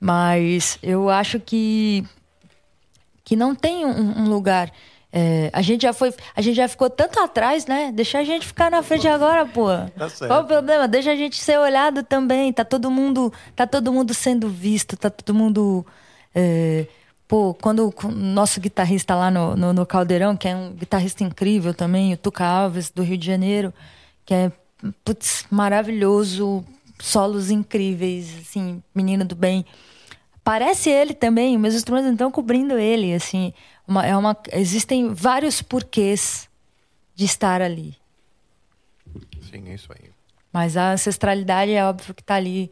[0.00, 2.04] Mas eu acho que
[3.24, 4.70] que não tem um, um lugar.
[5.12, 7.90] É, a gente já foi, a gente já ficou tanto atrás, né?
[7.92, 9.66] Deixa a gente ficar na frente agora, pô.
[9.68, 10.86] Tá Qual o problema?
[10.86, 12.52] Deixa a gente ser olhado também.
[12.52, 15.84] Tá todo mundo, tá todo mundo sendo visto, tá todo mundo
[16.34, 16.86] é,
[17.28, 21.74] Pô, quando o nosso guitarrista lá no, no, no, Caldeirão, que é um guitarrista incrível
[21.74, 23.74] também, o Tuca Alves, do Rio de Janeiro,
[24.24, 24.52] que é
[25.04, 26.64] putz, maravilhoso,
[26.98, 29.64] solos incríveis, assim, menino do bem.
[30.42, 33.52] Parece ele também, meus instrumentos estão cobrindo ele, assim.
[33.86, 36.48] Uma, é uma, existem vários porquês
[37.14, 37.96] de estar ali.
[39.50, 40.10] Sim, é isso aí.
[40.52, 42.70] Mas a ancestralidade é óbvio que está ali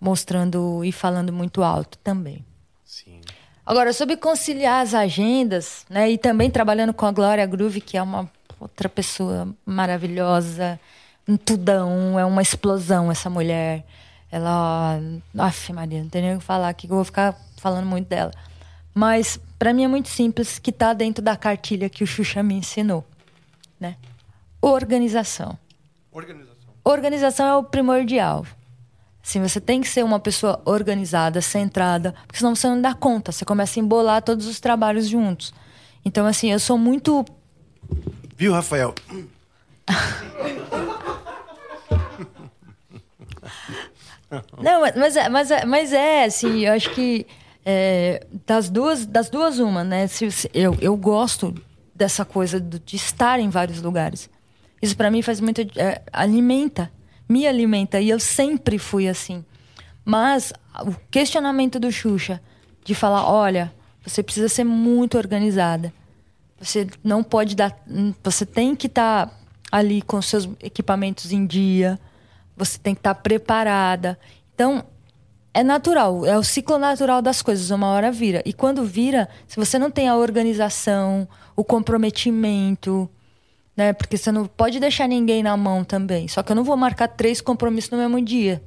[0.00, 2.44] mostrando e falando muito alto também.
[2.84, 3.20] Sim.
[3.64, 6.10] Agora, sobre conciliar as agendas, né?
[6.10, 8.28] E também trabalhando com a Glória Groove, que é uma
[8.58, 10.78] outra pessoa maravilhosa,
[11.26, 13.84] um tudão, é uma explosão essa mulher.
[14.30, 14.98] Ela.
[15.38, 18.08] Aff, Maria, não tem nem o que falar aqui, que eu vou ficar falando muito
[18.08, 18.32] dela.
[18.94, 22.54] Mas, para mim, é muito simples, que está dentro da cartilha que o Xuxa me
[22.54, 23.04] ensinou.
[23.78, 23.96] Né?
[24.60, 25.58] Organização.
[26.10, 26.52] Organização.
[26.84, 28.44] Organização é o primordial.
[29.24, 33.30] Assim, você tem que ser uma pessoa organizada, centrada, porque senão você não dá conta,
[33.30, 35.54] você começa a embolar todos os trabalhos juntos.
[36.04, 37.24] Então, assim, eu sou muito.
[38.36, 38.94] Viu, Rafael?
[44.62, 47.26] Não, mas é, mas é, mas é assim, eu acho que
[47.64, 50.06] é, das duas, das duas uma, né?
[50.06, 51.54] Se, se, eu, eu gosto
[51.94, 54.30] dessa coisa de estar em vários lugares.
[54.80, 56.90] Isso para mim faz muito é, alimenta,
[57.28, 59.44] me alimenta e eu sempre fui assim.
[60.04, 62.40] Mas o questionamento do Xuxa
[62.84, 63.72] de falar, olha,
[64.04, 65.92] você precisa ser muito organizada.
[66.60, 67.76] Você não pode dar,
[68.22, 69.32] você tem que estar tá
[69.72, 71.98] ali com seus equipamentos em dia
[72.56, 74.18] você tem que estar preparada.
[74.54, 74.84] Então,
[75.54, 78.42] é natural, é o ciclo natural das coisas, uma hora vira.
[78.44, 83.08] E quando vira, se você não tem a organização, o comprometimento,
[83.76, 83.92] né?
[83.92, 86.28] Porque você não pode deixar ninguém na mão também.
[86.28, 88.62] Só que eu não vou marcar três compromissos no mesmo dia.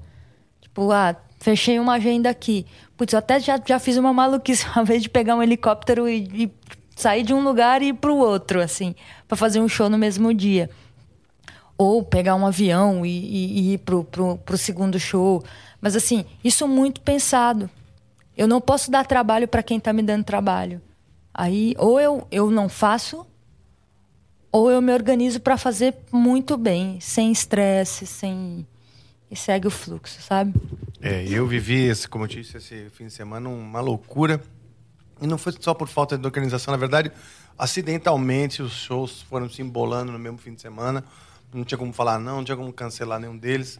[0.61, 2.65] Tipo, ah, fechei uma agenda aqui.
[2.97, 6.27] Putz, eu até já, já fiz uma maluquice uma vez de pegar um helicóptero e,
[6.33, 6.51] e
[6.95, 8.95] sair de um lugar e ir pro outro, assim,
[9.27, 10.69] para fazer um show no mesmo dia
[11.77, 15.43] ou pegar um avião e, e, e ir pro, pro, pro segundo show.
[15.81, 17.69] Mas assim, isso muito pensado.
[18.35, 20.81] Eu não posso dar trabalho para quem está me dando trabalho.
[21.33, 23.25] Aí, ou eu, eu não faço,
[24.51, 28.65] ou eu me organizo para fazer muito bem, sem estresse, sem.
[29.29, 30.53] E segue o fluxo, sabe?
[31.01, 34.41] É, eu vivi, esse, como eu disse, esse fim de semana uma loucura.
[35.21, 37.11] E não foi só por falta de organização, na verdade,
[37.57, 41.03] acidentalmente os shows foram se embolando no mesmo fim de semana
[41.55, 43.79] não tinha como falar não, não tinha como cancelar nenhum deles.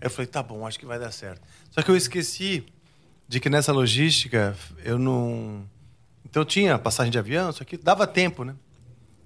[0.00, 1.40] Eu falei, tá bom, acho que vai dar certo.
[1.70, 2.64] Só que eu esqueci
[3.26, 5.68] de que nessa logística eu não.
[6.24, 8.54] Então eu tinha passagem de avião, só que dava tempo, né?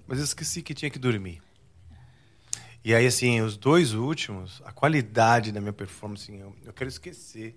[0.07, 1.41] Mas eu esqueci que tinha que dormir.
[2.83, 6.87] E aí, assim, os dois últimos, a qualidade da minha performance, assim, eu, eu quero
[6.87, 7.55] esquecer.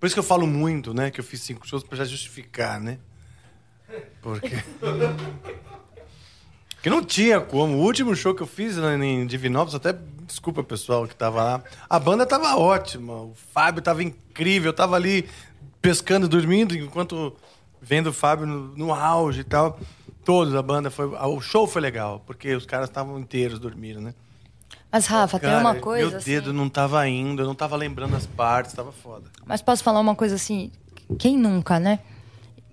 [0.00, 1.10] Por isso que eu falo muito, né?
[1.10, 2.98] Que eu fiz cinco shows para já justificar, né?
[4.20, 4.48] Porque.
[6.84, 7.78] Que não tinha como.
[7.78, 9.96] O último show que eu fiz em Divinópolis, até
[10.26, 14.94] desculpa pessoal que tava lá, a banda tava ótima, o Fábio tava incrível, eu tava
[14.94, 15.26] ali
[15.80, 17.34] pescando, dormindo, enquanto
[17.80, 19.80] vendo o Fábio no, no auge e tal.
[20.26, 21.06] Todos, a banda foi.
[21.06, 24.12] O show foi legal, porque os caras estavam inteiros dormindo, né?
[24.92, 26.10] Mas, Rafa, Cara, tem uma coisa.
[26.10, 26.58] Meu dedo assim...
[26.58, 29.30] não tava indo, eu não tava lembrando as partes, tava foda.
[29.46, 30.70] Mas posso falar uma coisa assim?
[31.18, 32.00] Quem nunca, né?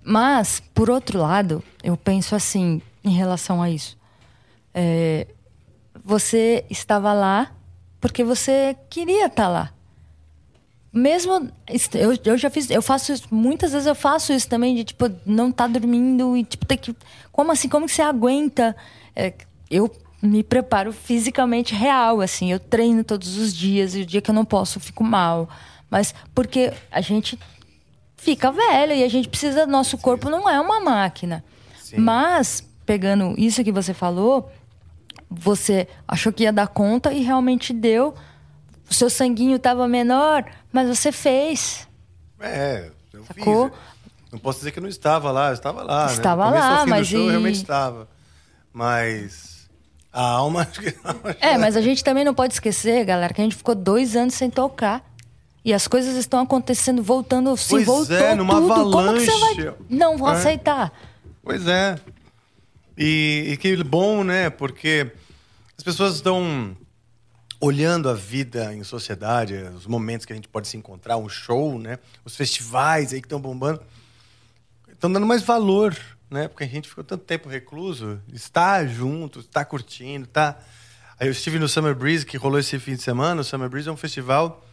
[0.04, 4.01] Mas, por outro lado, eu penso assim, em relação a isso.
[4.74, 5.26] É,
[6.04, 7.52] você estava lá
[8.00, 9.72] porque você queria estar lá.
[10.92, 11.50] Mesmo
[11.94, 15.10] eu, eu já fiz, eu faço isso, muitas vezes eu faço isso também de tipo
[15.24, 16.94] não estar tá dormindo e tipo ter que
[17.30, 18.76] como assim, como que você aguenta?
[19.16, 19.32] É,
[19.70, 19.90] eu
[20.20, 24.34] me preparo fisicamente real, assim, eu treino todos os dias e o dia que eu
[24.34, 25.48] não posso eu fico mal.
[25.88, 27.38] Mas porque a gente
[28.16, 31.42] fica velho e a gente precisa, nosso corpo não é uma máquina.
[31.80, 31.98] Sim.
[31.98, 34.50] Mas pegando isso que você falou,
[35.38, 38.14] você achou que ia dar conta e realmente deu.
[38.88, 41.88] O seu sanguinho estava menor, mas você fez.
[42.40, 43.70] É, eu Sacou?
[43.70, 43.78] fiz.
[44.32, 46.06] Não posso dizer que eu não estava lá, eu estava lá.
[46.06, 46.12] Né?
[46.12, 46.58] Estava né?
[46.58, 47.06] lá, mas.
[47.06, 47.24] show, e...
[47.24, 48.08] Eu realmente estava.
[48.72, 49.68] Mas.
[50.12, 50.66] A alma.
[51.40, 54.34] é, mas a gente também não pode esquecer, galera, que a gente ficou dois anos
[54.34, 55.04] sem tocar.
[55.64, 58.72] E as coisas estão acontecendo, voltando, se pois voltou é, numa tudo.
[58.72, 59.26] Avalanche.
[59.26, 60.32] Como que você vai não vou é.
[60.32, 60.92] aceitar?
[61.42, 61.98] Pois é.
[62.96, 64.50] E, e que bom, né?
[64.50, 65.12] Porque
[65.82, 66.76] as pessoas estão
[67.60, 71.76] olhando a vida em sociedade, os momentos que a gente pode se encontrar, um show,
[71.76, 71.98] né?
[72.24, 73.82] Os festivais aí que estão bombando,
[74.88, 75.98] estão dando mais valor,
[76.30, 76.46] né?
[76.46, 80.56] Porque a gente ficou tanto tempo recluso, está junto, está curtindo, tá.
[81.18, 83.40] Aí eu estive no Summer Breeze que rolou esse fim de semana.
[83.40, 84.64] O Summer Breeze é um festival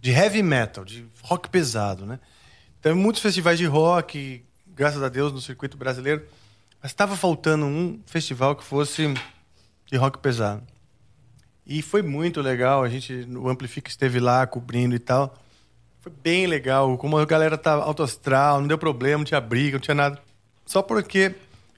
[0.00, 2.18] de heavy metal, de rock pesado, né?
[2.80, 6.26] Então, muitos festivais de rock, graças a Deus, no circuito brasileiro.
[6.82, 9.14] Mas estava faltando um festival que fosse
[9.90, 10.62] de rock pesado.
[11.66, 15.36] E foi muito legal, a gente, o Amplifica esteve lá cobrindo e tal.
[16.00, 19.76] Foi bem legal, como a galera tá alto astral, não deu problema, não tinha briga,
[19.76, 20.18] não tinha nada.
[20.64, 21.34] Só porque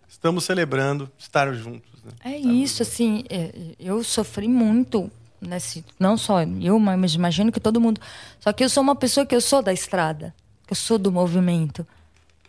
[0.08, 1.90] estamos celebrando estar juntos.
[2.04, 2.12] Né?
[2.24, 5.10] É isso, assim, é, eu sofri muito
[5.40, 8.00] nesse, não só eu, mas imagino que todo mundo.
[8.38, 10.34] Só que eu sou uma pessoa que eu sou da estrada,
[10.68, 11.86] eu sou do movimento.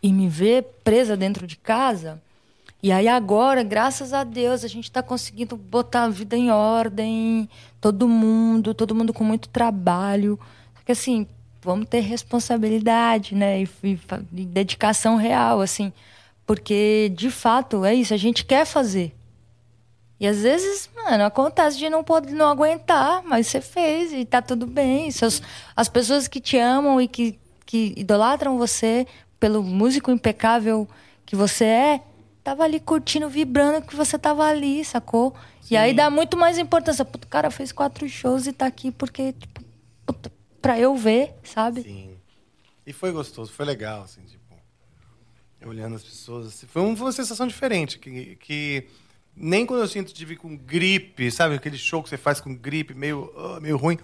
[0.04, 2.22] E me ver presa dentro de casa.
[2.84, 7.48] E aí agora, graças a Deus, a gente está conseguindo botar a vida em ordem,
[7.80, 10.40] todo mundo, todo mundo com muito trabalho.
[10.74, 11.28] Porque assim,
[11.62, 13.62] vamos ter responsabilidade, né?
[13.62, 14.00] E, e,
[14.34, 15.94] e dedicação real, assim.
[16.46, 19.16] Porque, de fato, é isso, a gente quer fazer.
[20.20, 24.42] E às vezes, mano, acontece de não poder não aguentar, mas você fez e tá
[24.42, 25.10] tudo bem.
[25.12, 25.42] Seus,
[25.76, 29.08] as pessoas que te amam e que, que idolatram você
[29.40, 30.88] pelo músico impecável
[31.26, 32.02] que você é,
[32.44, 35.36] tava ali curtindo, vibrando que você tava ali, sacou?
[35.62, 35.76] Sim.
[35.76, 37.06] E aí dá muito mais importância.
[37.06, 39.64] Puta, o cara fez quatro shows e tá aqui porque, tipo,
[40.06, 40.32] puta,
[40.62, 41.84] pra eu ver, sabe?
[41.84, 42.18] Sim.
[42.86, 44.42] E foi gostoso, foi legal, assim, tipo,
[45.66, 46.48] olhando as pessoas.
[46.48, 48.88] Assim, foi, uma, foi uma sensação diferente, que, que
[49.36, 51.56] nem quando eu sinto de vir com gripe, sabe?
[51.56, 53.98] Aquele show que você faz com gripe, meio, uh, meio ruim.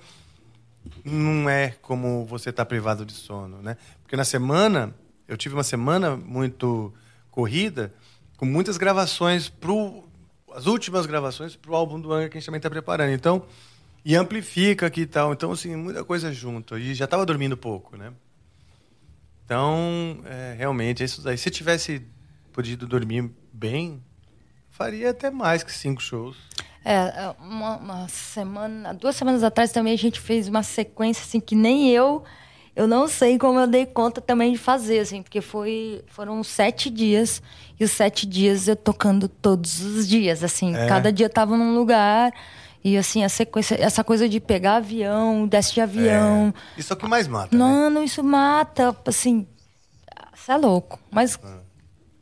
[1.03, 3.75] Não é como você tá privado de sono, né?
[4.01, 4.95] Porque na semana,
[5.27, 6.93] eu tive uma semana muito
[7.29, 7.93] corrida,
[8.37, 10.03] com muitas gravações pro
[10.53, 13.11] as últimas gravações pro álbum do Angra que a gente também está preparando.
[13.11, 13.45] Então,
[14.03, 15.33] e amplifica aqui e tal.
[15.33, 16.77] Então, assim, muita coisa junto.
[16.77, 18.11] E já estava dormindo pouco, né?
[19.45, 21.37] Então, é, realmente, isso daí.
[21.37, 22.01] Se tivesse
[22.51, 24.01] podido dormir bem,
[24.69, 26.37] faria até mais que cinco shows.
[26.83, 31.39] É, é, uma, uma, semana, duas semanas atrás também a gente fez uma sequência assim
[31.39, 32.23] que nem eu,
[32.77, 36.91] eu não sei como eu dei conta também de fazer, assim, porque foi, foram sete
[36.91, 37.41] dias
[37.79, 40.85] e os sete dias eu tocando todos os dias, assim, é.
[40.85, 42.31] cada dia tava num lugar
[42.83, 46.53] e assim a sequência, essa coisa de pegar avião, desce de avião.
[46.77, 46.79] É.
[46.79, 47.57] Isso é o que mais mata.
[47.57, 48.05] Mano, né?
[48.05, 49.47] isso mata, assim,
[50.35, 51.57] você é louco, mas ah.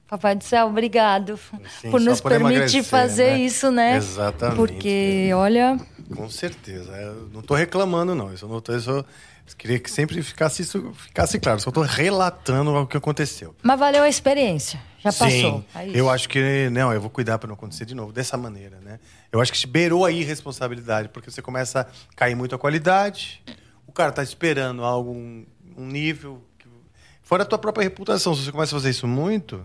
[0.08, 1.38] Papai do céu, obrigado
[1.82, 3.40] Sim, por nos permitir fazer né?
[3.40, 3.98] isso, né?
[3.98, 4.56] Exatamente.
[4.56, 5.78] Porque, olha.
[6.16, 6.96] Com certeza.
[6.96, 8.32] Eu não estou reclamando, não.
[8.32, 9.04] Isso eu não tô, isso
[9.54, 11.60] queria que sempre ficasse isso ficasse claro.
[11.60, 13.56] Só estou relatando o que aconteceu.
[13.62, 14.82] Mas valeu a experiência.
[15.00, 15.30] Já passou.
[15.30, 16.92] Sim, é eu acho que não.
[16.92, 19.00] Eu vou cuidar para não acontecer de novo dessa maneira, né?
[19.32, 23.44] Eu acho que beirou a irresponsabilidade, porque você começa a cair muito a qualidade.
[23.86, 25.46] O cara está esperando algo um,
[25.78, 26.68] um nível que...
[27.22, 28.34] fora a tua própria reputação.
[28.34, 29.64] Se você começa a fazer isso muito,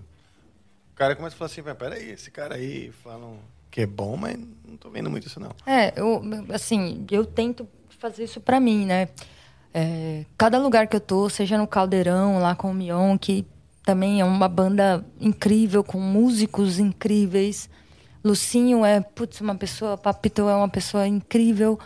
[1.01, 3.39] cara começa a falar assim, peraí, esse cara aí falam
[3.70, 4.39] que é bom, mas
[4.69, 5.51] não tô vendo muito isso não.
[5.65, 6.20] É, eu,
[6.52, 7.66] assim, eu tento
[7.98, 9.09] fazer isso para mim, né?
[9.72, 13.47] É, cada lugar que eu tô, seja no Caldeirão, lá com o Mion, que
[13.84, 17.68] também é uma banda incrível, com músicos incríveis.
[18.22, 21.78] Lucinho é, putz, uma pessoa, Papito é uma pessoa incrível.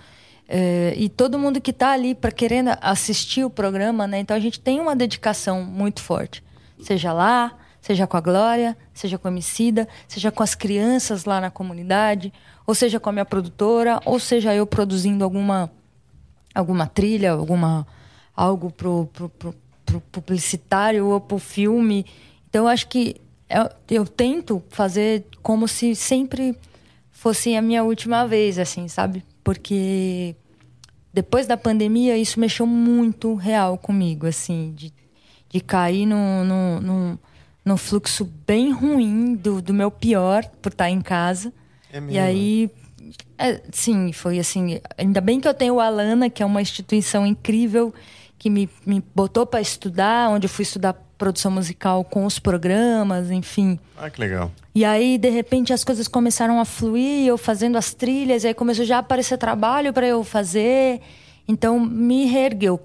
[0.49, 4.19] É, e todo mundo que está ali para querendo assistir o programa, né?
[4.19, 6.43] Então a gente tem uma dedicação muito forte.
[6.81, 11.41] Seja lá, seja com a Glória, seja com a Emicida, seja com as crianças lá
[11.41, 12.33] na comunidade,
[12.67, 15.71] ou seja com a minha produtora, ou seja eu produzindo alguma
[16.55, 17.87] alguma trilha, alguma
[18.37, 19.55] algo pro, pro, pro,
[19.85, 22.07] pro publicitário ou pro filme.
[22.49, 23.17] Então eu acho que
[23.49, 26.57] eu, eu tento fazer como se sempre
[27.11, 29.25] fosse a minha última vez, assim, sabe?
[29.43, 30.35] Porque
[31.13, 34.93] depois da pandemia isso mexeu muito real comigo, assim, de,
[35.49, 37.19] de cair no, no, no
[37.65, 41.53] num fluxo bem ruim do, do meu pior por estar em casa.
[41.91, 42.01] É?
[42.11, 42.71] E aí,
[43.39, 44.81] é, sim, foi assim.
[44.97, 47.93] Ainda bem que eu tenho o Alana, que é uma instituição incrível,
[48.39, 53.31] que me, me botou para estudar, onde eu fui estudar produção musical com os programas,
[53.31, 53.79] enfim.
[53.97, 54.51] Ah, que legal.
[54.75, 58.55] E aí, de repente, as coisas começaram a fluir, eu fazendo as trilhas, e aí
[58.55, 61.01] começou já a aparecer trabalho para eu fazer.
[61.47, 62.81] Então, me reergueu.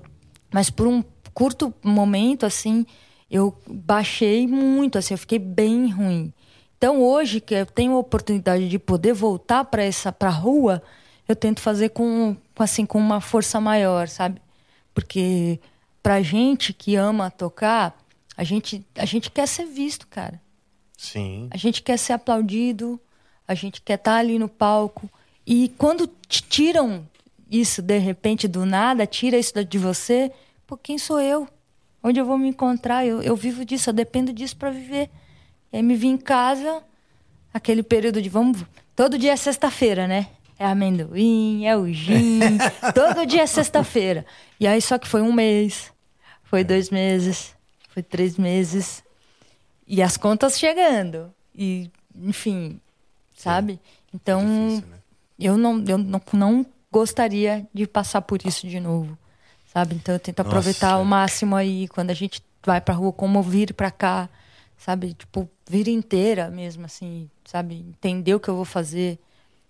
[0.54, 1.04] Mas por um
[1.34, 2.86] curto momento, assim,
[3.30, 6.34] eu baixei muito, assim, eu fiquei bem ruim.
[6.80, 10.82] Então hoje que eu tenho a oportunidade de poder voltar para essa para rua,
[11.28, 14.42] eu tento fazer com, com assim com uma força maior, sabe?
[14.94, 15.60] Porque
[16.02, 18.02] pra gente que ama tocar,
[18.36, 20.42] a gente a gente quer ser visto, cara.
[20.98, 21.50] Sim.
[21.52, 22.98] A gente quer ser aplaudido,
[23.46, 25.10] a gente quer estar tá ali no palco.
[25.46, 27.06] E quando te tiram
[27.52, 30.32] isso de repente do nada, tira isso de você,
[30.66, 31.46] pô, quem sou eu?
[32.02, 33.06] Onde eu vou me encontrar?
[33.06, 35.10] Eu, eu vivo disso, eu dependo disso para viver.
[35.72, 36.84] E aí me vi em casa,
[37.54, 38.64] aquele período de vamos.
[38.96, 40.28] Todo dia é sexta-feira, né?
[40.58, 42.40] É amendoim, é o gin.
[42.94, 44.26] todo dia é sexta-feira.
[44.60, 45.92] E aí só que foi um mês,
[46.44, 47.56] foi dois meses,
[47.90, 49.04] foi três meses.
[49.88, 51.34] E as contas chegando.
[51.56, 52.80] E, enfim,
[53.36, 53.80] sabe?
[54.14, 54.98] Então, é difícil, né?
[55.40, 59.18] eu, não, eu não, não gostaria de passar por isso de novo
[59.74, 59.96] sabe?
[59.96, 61.00] Então eu tento aproveitar Nossa.
[61.00, 64.28] ao máximo aí quando a gente vai pra rua, como vir pra cá,
[64.80, 65.14] sabe?
[65.14, 67.76] Tipo, vir inteira mesmo, assim, sabe?
[67.76, 69.20] Entender o que eu vou fazer,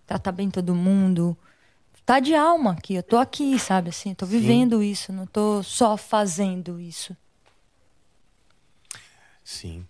[0.07, 1.36] tratar bem todo mundo,
[2.06, 2.94] tá de alma aqui.
[2.95, 7.15] Eu tô aqui, sabe assim, tô vivendo isso, não tô só fazendo isso.
[9.44, 9.86] Sim.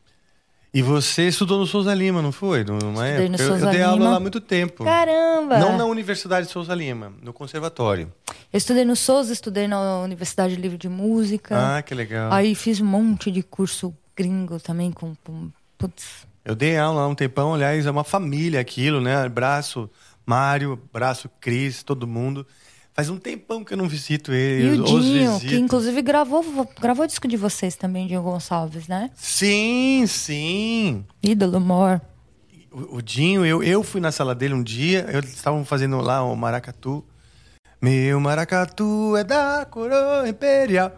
[0.72, 2.64] E você estudou no Souza Lima, não foi?
[2.64, 3.30] Numa Estudei época?
[3.30, 4.10] no Eu- Souza eu dei aula Lima.
[4.12, 4.84] lá há muito tempo.
[4.84, 5.58] Caramba!
[5.58, 8.14] Não na Universidade de Souza Lima, no conservatório.
[8.54, 11.78] Eu estudei no Souza, estudei na Universidade Livre de Música.
[11.78, 12.32] Ah, que legal.
[12.32, 15.16] Aí fiz um monte de curso gringo também com.
[15.24, 16.28] com putz.
[16.44, 19.28] Eu dei aula há um tempão, aliás, é uma família aquilo, né?
[19.30, 19.90] Braço
[20.26, 22.46] Mário, braço Cris, todo mundo.
[22.94, 24.80] Faz um tempão que eu não visito E ele.
[24.82, 26.44] o os Dinho, que inclusive gravou,
[26.82, 29.10] gravou disco de vocês também, Dinho Gonçalves, né?
[29.16, 31.06] Sim, sim.
[31.24, 32.02] Ídolo Mor.
[32.72, 35.98] O, o Dinho, eu, eu fui na sala dele um dia, eu- eles estavam fazendo
[36.02, 37.06] lá o maracatu.
[37.82, 40.92] Meu maracatu é da coroa imperial.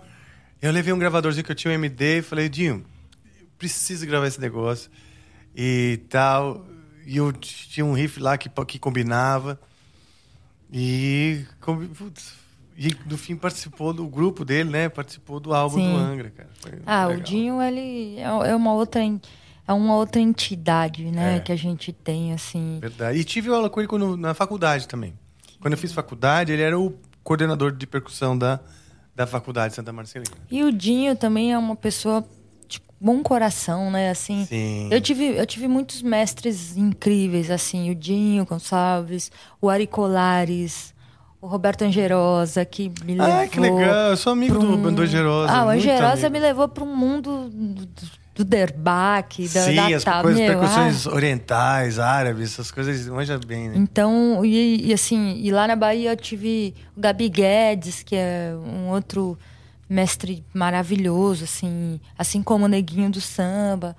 [0.61, 2.83] Eu levei um gravadorzinho que eu tinha um MD e falei, Dinho,
[3.61, 4.89] preciso gravar esse negócio.
[5.55, 6.65] E tal.
[7.05, 9.59] E eu tinha um riff lá que, que combinava.
[10.71, 11.45] E,
[11.97, 12.33] putz,
[12.77, 14.89] e no fim participou do grupo dele, né?
[14.89, 15.91] Participou do álbum Sim.
[15.93, 16.49] do Angra, cara.
[16.59, 17.23] Foi Ah, o legal.
[17.23, 21.37] Dinho, ele é é uma outra, é uma outra entidade, né?
[21.37, 21.39] É.
[21.39, 22.79] Que a gente tem, assim.
[22.81, 23.19] Verdade.
[23.19, 25.13] E tive aula com ele quando- na faculdade também.
[25.59, 28.59] Quando eu fiz faculdade, ele era o coordenador de percussão da,
[29.15, 30.31] da faculdade de Santa Marcelina.
[30.49, 32.25] E o Dinho também é uma pessoa
[32.71, 34.09] de bom coração, né?
[34.09, 34.87] Assim, Sim.
[34.91, 39.31] eu tive, eu tive muitos mestres incríveis, assim, o Dinho Gonçalves,
[39.61, 40.93] o Ari Colares,
[41.41, 43.33] o Roberto Angerosa, que me levou.
[43.33, 44.11] Ah, que legal.
[44.11, 45.51] Eu sou amigo pra do um- Bando Angerosa.
[45.51, 46.31] Ah, o Angerosa amigo.
[46.33, 47.87] me levou para um mundo do,
[48.35, 53.07] do Derbac, da, Sim, da as tal- coisas, meu, ah, percussões orientais, árabes, essas coisas,
[53.07, 53.73] manja bem, né?
[53.75, 58.53] Então, e, e assim, e lá na Bahia eu tive o Gabi Guedes, que é
[58.55, 59.37] um outro
[59.91, 63.93] mestre maravilhoso, assim, assim como o Neguinho do Samba,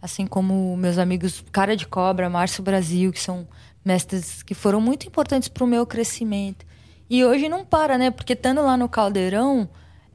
[0.00, 3.48] assim como meus amigos Cara de Cobra, Márcio Brasil, que são
[3.82, 6.66] mestres que foram muito importantes para o meu crescimento.
[7.08, 8.10] E hoje não para, né?
[8.10, 9.66] Porque estando lá no Caldeirão,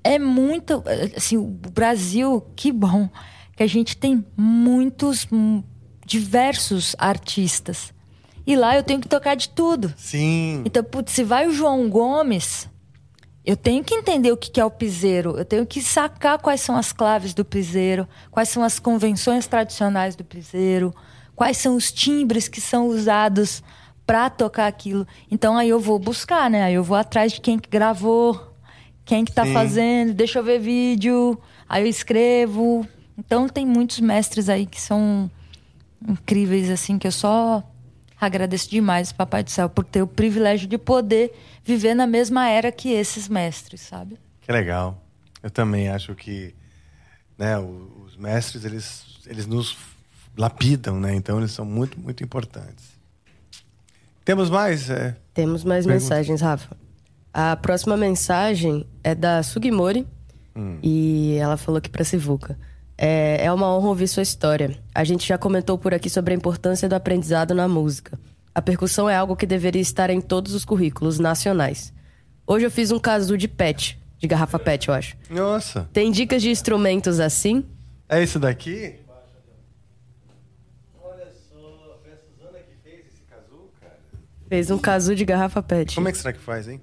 [0.04, 0.84] é muito.
[1.18, 3.10] Assim, o Brasil, que bom
[3.58, 5.64] que a gente tem muitos, hum,
[6.06, 7.92] diversos artistas.
[8.46, 9.92] E lá eu tenho que tocar de tudo.
[9.98, 10.62] Sim.
[10.64, 12.70] Então, putz, se vai o João Gomes,
[13.46, 15.38] eu tenho que entender o que é o piseiro.
[15.38, 20.16] Eu tenho que sacar quais são as claves do piseiro, quais são as convenções tradicionais
[20.16, 20.94] do piseiro,
[21.36, 23.62] quais são os timbres que são usados
[24.06, 25.06] para tocar aquilo.
[25.30, 26.64] Então aí eu vou buscar, né?
[26.64, 28.54] Aí eu vou atrás de quem que gravou,
[29.04, 29.54] quem que tá Sim.
[29.54, 31.38] fazendo, deixa eu ver vídeo,
[31.68, 32.88] aí eu escrevo.
[33.18, 35.30] Então tem muitos mestres aí que são
[36.08, 37.64] incríveis, assim, que eu só
[38.26, 41.32] agradeço demais, Papai do Céu, por ter o privilégio de poder
[41.64, 44.18] viver na mesma era que esses mestres, sabe?
[44.42, 45.02] Que legal.
[45.42, 46.54] Eu também acho que
[47.38, 49.78] né, os mestres, eles, eles nos
[50.38, 51.14] lapidam, né?
[51.16, 52.94] Então, eles são muito, muito importantes.
[54.26, 54.90] Temos mais?
[54.90, 56.04] É, Temos mais Pergunta.
[56.04, 56.78] mensagens, Rafa.
[57.34, 60.08] A próxima mensagem é da Sugimori
[60.84, 62.58] e ela falou aqui pra Sivuca.
[62.98, 64.78] É, é uma honra ouvir sua história.
[64.94, 68.20] A gente já comentou por aqui sobre a importância do aprendizado na música.
[68.54, 71.92] A percussão é algo que deveria estar em todos os currículos nacionais.
[72.46, 75.18] Hoje eu fiz um caso de PET, de garrafa PET, eu acho.
[75.30, 77.66] Nossa, Tem dicas de instrumentos assim?
[78.08, 78.96] é esse daqui?
[81.04, 83.98] Olha só, foi a Suzana que fez esse casu, cara.
[84.48, 85.96] Fez um caso de garrafa PET.
[85.96, 86.80] Como é que será que faz, hein?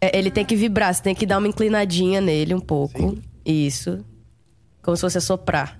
[0.00, 3.16] É, ele tem que vibrar, você tem que dar uma inclinadinha nele um pouco.
[3.44, 4.04] Isso.
[4.82, 5.78] Como se fosse assoprar.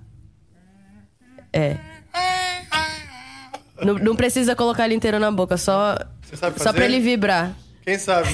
[1.53, 1.77] É.
[3.83, 6.75] Não, não precisa colocar ele inteiro na boca, só, Você sabe só fazer?
[6.77, 7.55] pra ele vibrar.
[7.83, 8.29] Quem sabe?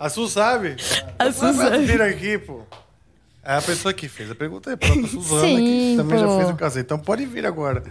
[0.00, 0.76] A Su sabe?
[1.18, 1.84] A Su sabe.
[1.86, 2.62] Vira aqui, pô.
[3.44, 4.30] É a pessoa que fez.
[4.30, 6.36] A pergunta é própria Suzana, Sim, que também já pô.
[6.38, 6.78] fez o caso.
[6.80, 7.82] Então pode vir agora.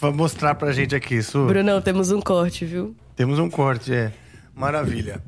[0.00, 1.46] Vou mostrar pra gente aqui, Su.
[1.46, 2.94] Brunão, temos um corte, viu?
[3.14, 4.12] Temos um corte, é.
[4.54, 5.22] Maravilha.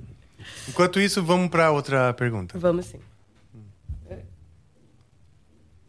[0.69, 2.59] Enquanto isso, vamos pra outra pergunta.
[2.59, 2.99] Vamos sim.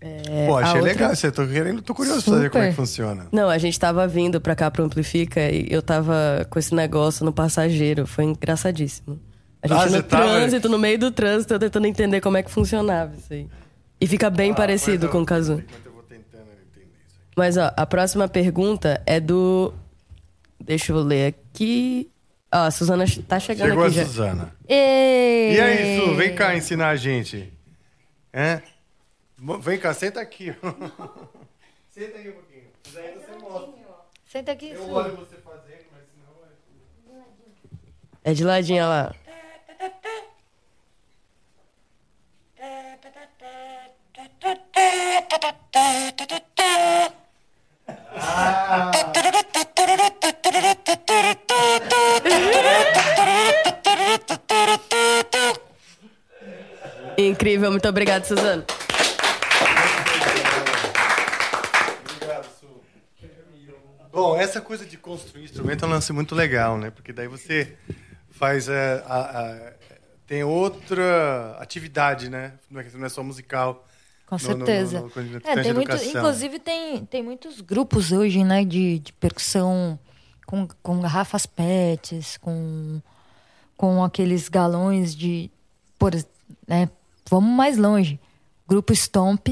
[0.02, 1.16] É, Pô, a achei outra- legal.
[1.16, 2.52] Você tô querendo, tô curioso pra saber Super.
[2.52, 3.28] como é que funciona.
[3.32, 7.26] Não, a gente tava vindo pra cá pro Amplifica e eu tava com esse negócio
[7.26, 8.08] no passageiro.
[8.08, 9.20] Foi engraçadíssimo.
[9.62, 12.38] A gente Ah, no você tava- trânsito, no meio do trânsito, eu tentando entender como
[12.38, 13.46] é que funcionava isso aí.
[14.00, 15.54] E fica bem parecido Mas com eu- o Kazu.
[15.54, 15.90] eu.
[17.36, 19.74] Mas ó, a próxima pergunta é do.
[20.64, 22.10] Deixa eu ler aqui.
[22.54, 24.06] Ó, a Suzana tá chegando Chegou a aqui já.
[24.06, 24.52] Suzana.
[24.68, 27.52] E, E aí, Su, vem cá ensinar a gente.
[28.34, 28.62] É?
[29.62, 30.48] Vem cá, senta aqui.
[31.90, 32.68] senta aí um pouquinho.
[32.86, 33.80] Mas ainda você mostra.
[34.26, 37.24] Senta aqui, Eu olho você fazendo, mas senão
[38.26, 38.32] é.
[38.32, 39.16] É de ladinho, olha lá.
[48.22, 48.92] Ah.
[57.18, 58.66] Incrível, muito obrigado, Suzano.
[64.12, 66.90] Bom, essa coisa de construir instrumento é um lance muito legal, né?
[66.90, 67.76] Porque daí você
[68.30, 69.74] faz é, a, a,
[70.26, 72.54] tem outra atividade, né?
[72.70, 73.86] Não é, não é só musical.
[74.26, 75.02] Com certeza.
[75.02, 79.12] No, no, no, é, tem muito, inclusive tem, tem muitos grupos hoje, né, de, de
[79.14, 79.98] percussão
[80.46, 83.02] com, com garrafas PETs, com,
[83.76, 85.50] com aqueles galões de.
[85.98, 86.14] Por,
[86.68, 86.90] né,
[87.28, 88.20] vamos mais longe.
[88.68, 89.48] Grupo Stomp.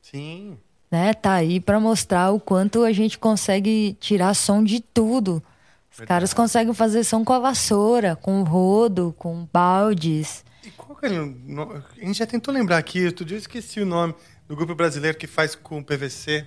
[0.00, 0.56] Sim.
[0.92, 5.42] Né, tá aí para mostrar o quanto a gente consegue tirar som de tudo.
[5.90, 6.06] Os Verdade.
[6.06, 10.44] caras conseguem fazer som com a vassoura, com rodo, com baldes.
[10.62, 13.86] E qual é o A gente já tentou lembrar aqui, outro dia eu esqueci o
[13.86, 14.14] nome
[14.46, 16.46] do grupo brasileiro que faz com PVC.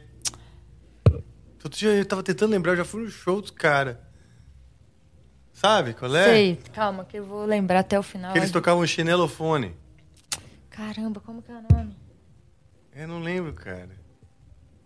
[1.64, 3.98] Outro dia eu tava tentando lembrar, eu já fui no show dos caras.
[5.54, 6.24] Sabe qual é?
[6.24, 8.32] Sei, calma, que eu vou lembrar até o final.
[8.32, 9.76] Que eles tocavam chinelofone.
[10.70, 11.98] Caramba, como que é o nome?
[12.96, 14.05] Eu não lembro, cara.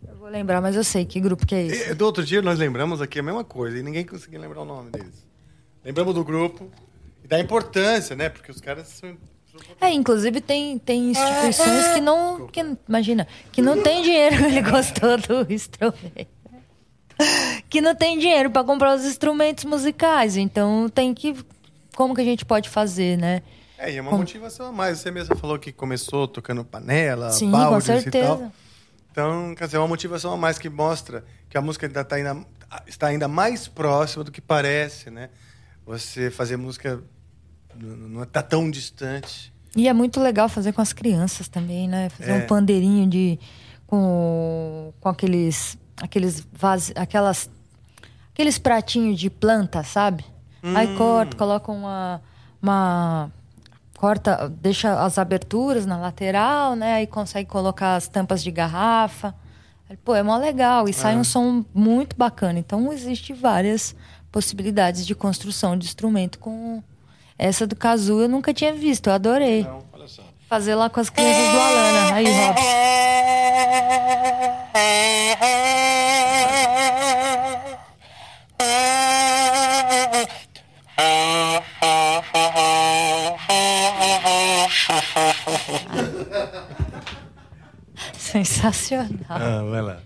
[0.10, 1.94] Eu vou lembrar, mas eu sei que grupo que é esse.
[1.96, 4.90] do outro dia nós lembramos aqui a mesma coisa e ninguém conseguia lembrar o nome
[4.92, 5.26] deles.
[5.84, 6.70] Lembramos do grupo
[7.24, 8.30] e da importância, né?
[8.30, 9.18] Porque os caras são
[9.82, 12.48] é, inclusive tem, tem instituições que não.
[12.48, 16.28] Que, imagina, que não tem dinheiro, ele gostou do instrumento.
[17.70, 20.38] Que não tem dinheiro para comprar os instrumentos musicais.
[20.38, 21.36] Então tem que.
[21.96, 23.42] Como que a gente pode fazer, né?
[23.78, 24.22] É, e é uma Como...
[24.22, 25.00] motivação a mais.
[25.00, 28.18] Você mesmo falou que começou tocando panela, Sim, baldes com certeza.
[28.18, 28.52] e tal.
[29.20, 32.16] Então, quer dizer, é uma motivação a mais que mostra que a música ainda tá
[32.16, 32.38] ainda,
[32.88, 35.30] está ainda mais próxima do que parece, né?
[35.86, 37.04] Você fazer música
[37.76, 39.54] não está tão distante.
[39.76, 42.08] E é muito legal fazer com as crianças também, né?
[42.08, 42.36] Fazer é.
[42.36, 43.38] um pandeirinho de
[43.86, 47.50] com, com aqueles aqueles vase, aquelas
[48.32, 50.24] aqueles pratinhos de planta, sabe?
[50.64, 50.78] Hum.
[50.78, 52.22] Aí corta, coloca uma
[52.62, 53.30] uma
[54.00, 56.94] corta, deixa as aberturas na lateral, né?
[56.94, 59.36] Aí consegue colocar as tampas de garrafa.
[60.06, 60.94] Pô, é mó legal e é.
[60.94, 62.58] sai um som muito bacana.
[62.58, 63.94] Então existe várias
[64.32, 66.82] possibilidades de construção de instrumento com
[67.38, 69.64] essa do Cazu eu nunca tinha visto, eu adorei.
[69.64, 70.22] Não, olha só.
[70.48, 72.16] Fazer lá com as crianças do Alana.
[72.16, 72.64] Aí, Robson.
[88.32, 89.10] Sensacional.
[89.28, 90.00] Ah, vai lá.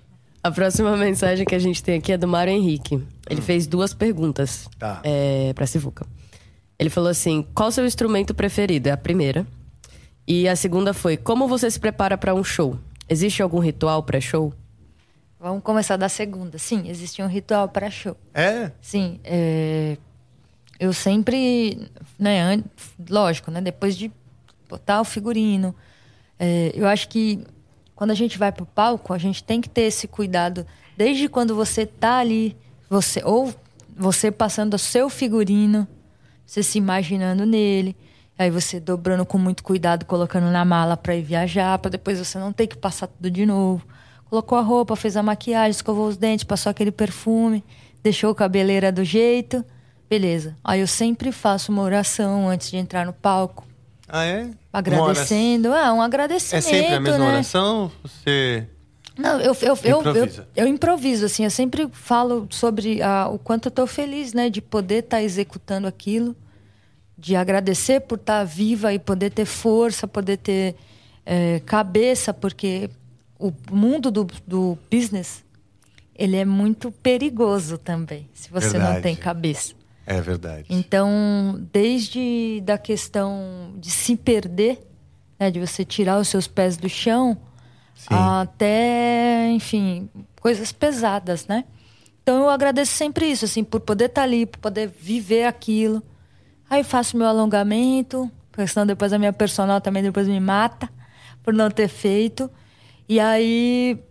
[0.44, 2.96] A próxima mensagem que a gente tem aqui é do Mário Henrique.
[3.30, 3.44] Ele hum.
[3.44, 5.02] fez duas perguntas tá.
[5.04, 6.06] é, pra Sivuca.
[6.78, 8.90] Ele falou assim: qual o seu instrumento preferido?
[8.90, 9.48] É a primeira.
[10.28, 12.78] E a segunda foi: como você se prepara para um show?
[13.10, 14.54] Existe algum ritual pré-show?
[15.40, 16.58] Vamos começar da segunda.
[16.58, 18.16] Sim, existe um ritual para show.
[18.34, 18.72] É?
[18.82, 19.20] Sim.
[19.24, 19.98] É...
[20.80, 22.62] Eu sempre, né,
[23.10, 24.12] lógico, né, depois de
[24.70, 25.76] botar o figurino,
[26.40, 26.72] é...
[26.74, 27.46] eu acho que
[27.96, 30.66] quando a gente vai pro palco, a gente tem que ter esse cuidado
[30.98, 32.56] desde quando você tá ali,
[32.90, 33.54] você ou
[33.96, 35.88] você passando o seu figurino,
[36.46, 37.96] você se imaginando nele.
[38.38, 42.40] Aí você dobrando com muito cuidado, colocando na mala para ir viajar, para depois você
[42.40, 43.86] não ter que passar tudo de novo.
[44.26, 47.64] Colocou a roupa, fez a maquiagem, escovou os dentes, passou aquele perfume,
[48.02, 49.64] deixou a cabeleira do jeito.
[50.10, 50.58] Beleza.
[50.64, 53.68] Aí eu sempre faço uma oração antes de entrar no palco.
[54.16, 54.52] Ah, é?
[54.72, 55.74] Agradecendo.
[55.74, 56.68] Ah, um agradecimento.
[56.68, 57.32] É sempre a mesma né?
[57.32, 57.92] oração?
[58.04, 58.68] Você.
[59.18, 63.66] Não, eu, eu, eu, eu, eu, improviso, assim, eu sempre falo sobre a, o quanto
[63.66, 66.36] eu estou feliz, né, de poder estar tá executando aquilo,
[67.18, 70.76] de agradecer por estar tá viva e poder ter força, poder ter
[71.26, 72.92] é, cabeça, porque
[73.40, 75.44] o mundo do, do business,
[76.16, 78.94] ele é muito perigoso também, se você verdade.
[78.94, 79.74] não tem cabeça.
[80.06, 80.66] É verdade.
[80.70, 84.86] Então, desde da questão de se perder,
[85.40, 87.38] né, de você tirar os seus pés do chão
[87.96, 88.08] Sim.
[88.12, 90.10] até, enfim,
[90.42, 91.66] coisas pesadas, né?
[92.22, 96.02] Então eu agradeço sempre isso, assim, por poder estar tá ali, por poder viver aquilo.
[96.70, 100.90] Aí faço meu alongamento, porque senão depois a minha personal também depois me mata
[101.44, 102.50] por não ter feito.
[103.08, 104.02] E aí,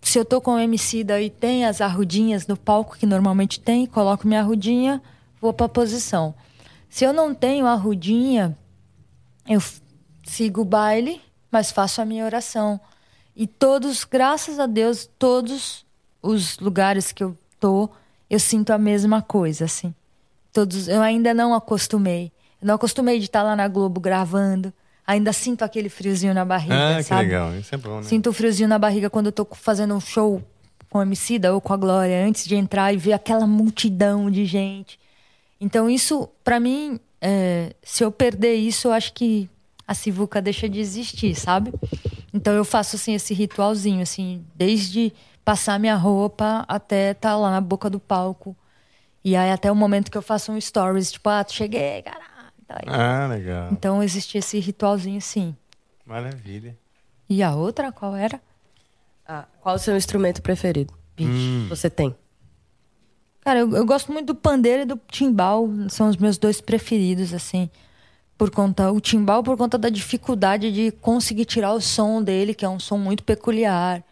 [0.00, 3.86] se eu tô com o MC daí tem as arrudinhas no palco que normalmente tem,
[3.86, 5.02] coloco minha arrudinha,
[5.40, 6.34] vou para posição.
[6.88, 8.56] Se eu não tenho a arrudinha,
[9.48, 9.62] eu
[10.24, 11.20] sigo o baile,
[11.50, 12.80] mas faço a minha oração.
[13.34, 15.86] E todos, graças a Deus, todos
[16.22, 17.88] os lugares que eu tô,
[18.28, 19.94] eu sinto a mesma coisa, assim.
[20.52, 22.32] Todos, eu ainda não acostumei.
[22.60, 24.72] Eu não acostumei de estar lá na Globo gravando.
[25.06, 27.20] Ainda sinto aquele friozinho na barriga, ah, sabe?
[27.20, 27.54] que legal.
[27.54, 28.02] Isso é bom, né?
[28.02, 30.42] Sinto o friozinho na barriga quando eu tô fazendo um show
[30.90, 34.44] com a Emicida ou com a Glória, antes de entrar e ver aquela multidão de
[34.44, 34.98] gente.
[35.60, 39.48] Então isso, para mim, é, se eu perder isso, eu acho que
[39.86, 41.72] a Sivuca deixa de existir, sabe?
[42.32, 45.12] Então eu faço assim esse ritualzinho, assim, desde
[45.44, 48.54] passar minha roupa até estar tá lá na boca do palco.
[49.24, 52.28] E aí até o momento que eu faço um stories, tipo, ah, cheguei, caralho.
[52.66, 53.70] Tá ah, legal.
[53.72, 55.56] Então existe esse ritualzinho sim.
[56.04, 56.76] Maravilha.
[57.28, 58.40] E a outra, qual era?
[59.26, 60.92] Ah, qual o seu instrumento preferido?
[61.18, 61.66] Hum.
[61.68, 62.14] Você tem?
[63.48, 65.70] Cara, eu, eu, gosto muito do pandeiro e do timbal.
[65.88, 67.70] São os meus dois preferidos, assim.
[68.36, 68.92] Por conta...
[68.92, 72.78] O timbal por conta da dificuldade de conseguir tirar o som dele, que é um
[72.78, 74.04] som muito peculiar.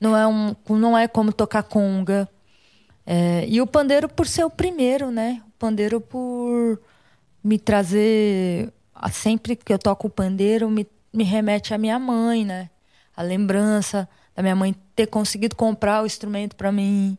[0.00, 2.28] Não é, um, não é como tocar conga.
[3.06, 5.40] É, e o pandeiro por ser o primeiro, né?
[5.46, 6.80] O pandeiro por
[7.44, 8.72] me trazer...
[9.12, 12.68] Sempre que eu toco o pandeiro, me, me remete à minha mãe, né?
[13.16, 17.16] A lembrança da minha mãe ter conseguido comprar o instrumento para mim,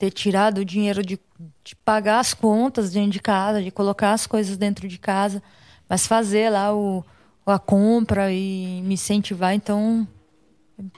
[0.00, 1.20] ter tirado o dinheiro de,
[1.62, 5.42] de, pagar as contas dentro de casa, de colocar as coisas dentro de casa,
[5.86, 7.04] mas fazer lá o,
[7.44, 9.52] a compra e me incentivar.
[9.52, 10.08] Então,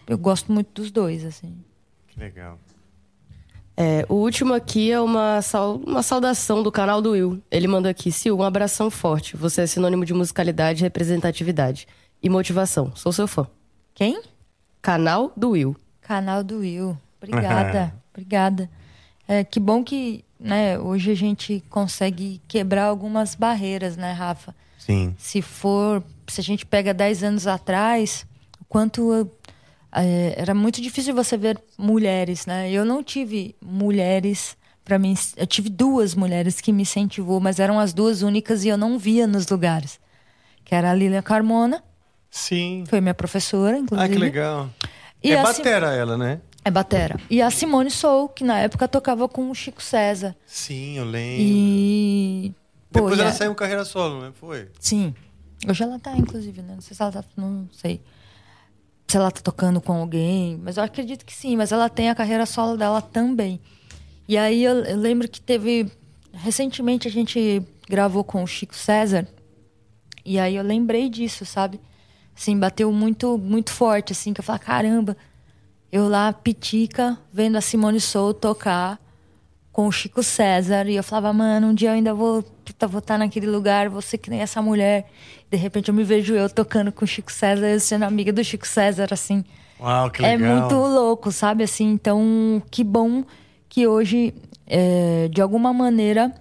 [0.06, 1.52] eu gosto muito dos dois, assim.
[2.06, 2.60] Que legal.
[3.76, 5.40] É, o último aqui é uma,
[5.84, 7.42] uma saudação do canal do Will.
[7.50, 9.36] Ele manda aqui: Sil, um abração forte.
[9.36, 11.88] Você é sinônimo de musicalidade, representatividade
[12.22, 12.94] e motivação.
[12.94, 13.48] Sou seu fã.
[13.94, 14.22] Quem?
[14.80, 15.74] Canal do Will.
[16.02, 16.96] Canal do Will.
[17.20, 18.70] Obrigada, obrigada.
[19.26, 24.54] É, que bom que né, hoje a gente consegue quebrar algumas barreiras, né, Rafa?
[24.78, 25.14] Sim.
[25.18, 28.26] Se for, se a gente pega 10 anos atrás,
[28.60, 29.30] o quanto
[29.92, 32.70] é, era muito difícil você ver mulheres, né?
[32.70, 37.78] Eu não tive mulheres para mim, eu tive duas mulheres que me incentivou, mas eram
[37.78, 40.00] as duas únicas e eu não via nos lugares.
[40.64, 41.82] Que era a Lilian Carmona
[42.32, 42.84] Sim.
[42.88, 44.10] Foi minha professora, inclusive.
[44.10, 44.70] Ah, que legal.
[45.22, 46.40] E é batera ela, né?
[46.64, 47.18] É batera.
[47.28, 50.36] E a Simone Sou, que na época tocava com o Chico César.
[50.46, 51.44] Sim, eu lembro.
[51.44, 52.54] E...
[52.90, 53.32] Depois Pô, ela é...
[53.32, 54.32] saiu carreira solo, né?
[54.34, 54.68] Foi?
[54.78, 55.14] Sim.
[55.68, 56.74] Hoje ela tá, inclusive, né?
[56.74, 57.24] Não sei se ela tá...
[57.36, 58.00] Não sei.
[59.08, 60.60] Se ela tá tocando com alguém.
[60.62, 61.56] Mas eu acredito que sim.
[61.56, 63.60] Mas ela tem a carreira solo dela também.
[64.28, 65.90] E aí eu, eu lembro que teve...
[66.32, 69.26] Recentemente a gente gravou com o Chico César.
[70.24, 71.80] E aí eu lembrei disso, sabe?
[72.36, 75.16] Assim, bateu muito, muito forte, assim, que eu falei, caramba,
[75.92, 78.98] eu lá, pitica, vendo a Simone Sou tocar
[79.70, 80.88] com o Chico César.
[80.88, 84.16] E eu falava, mano, um dia eu ainda vou estar vou tá naquele lugar, você
[84.16, 85.06] que nem essa mulher.
[85.50, 88.42] De repente eu me vejo eu tocando com o Chico César, eu sendo amiga do
[88.42, 89.44] Chico César, assim.
[89.78, 90.48] Uau, que legal.
[90.48, 91.62] É muito louco, sabe?
[91.62, 93.22] Assim, então, que bom
[93.68, 94.32] que hoje,
[94.66, 96.32] é, de alguma maneira,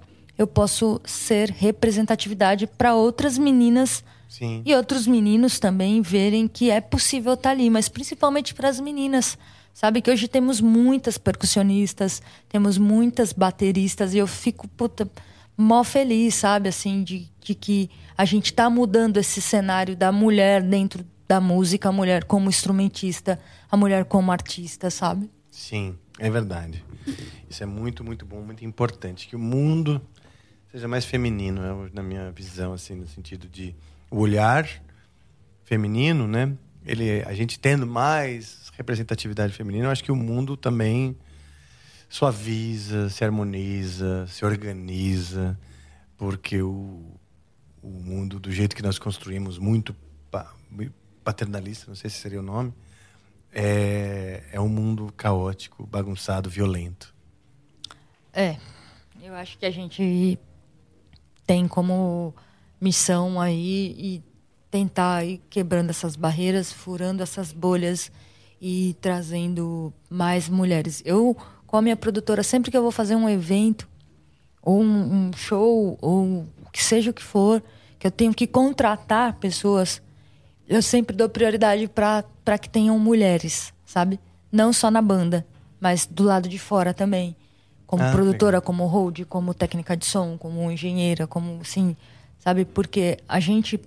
[0.41, 4.61] eu posso ser representatividade para outras meninas Sim.
[4.65, 8.79] E outros meninos também verem que é possível estar tá ali, mas principalmente para as
[8.79, 9.37] meninas.
[9.73, 15.05] Sabe que hoje temos muitas percussionistas, temos muitas bateristas e eu fico puta,
[15.57, 20.63] mó feliz, sabe, assim, de, de que a gente está mudando esse cenário da mulher
[20.63, 23.37] dentro da música, a mulher como instrumentista,
[23.69, 25.29] a mulher como artista, sabe?
[25.49, 26.85] Sim, é verdade.
[27.49, 29.27] Isso é muito, muito bom, muito importante.
[29.27, 30.01] Que o mundo
[30.71, 33.75] seja mais feminino, né, na minha visão, assim, no sentido de
[34.09, 34.67] o olhar
[35.63, 36.55] feminino, né?
[36.85, 41.15] Ele, a gente tendo mais representatividade feminina, eu acho que o mundo também
[42.09, 45.59] suaviza, se harmoniza, se organiza,
[46.17, 47.05] porque o,
[47.81, 49.95] o mundo do jeito que nós construímos, muito
[51.23, 52.73] paternalista, não sei se seria o nome,
[53.53, 57.13] é, é um mundo caótico, bagunçado, violento.
[58.33, 58.57] É,
[59.21, 60.39] eu acho que a gente
[61.51, 62.33] tem como
[62.79, 64.23] missão aí e
[64.71, 68.09] tentar ir quebrando essas barreiras, furando essas bolhas
[68.61, 71.03] e trazendo mais mulheres.
[71.03, 71.35] Eu,
[71.67, 73.85] com a minha produtora, sempre que eu vou fazer um evento,
[74.61, 77.61] ou um, um show, ou que seja o que for,
[77.99, 80.01] que eu tenho que contratar pessoas,
[80.69, 84.21] eu sempre dou prioridade para que tenham mulheres, sabe?
[84.49, 85.45] Não só na banda,
[85.81, 87.35] mas do lado de fora também.
[87.91, 88.61] Como ah, produtora, legal.
[88.61, 91.97] como hold, como técnica de som, como engenheira, como, assim,
[92.39, 92.63] sabe?
[92.63, 93.77] Porque a gente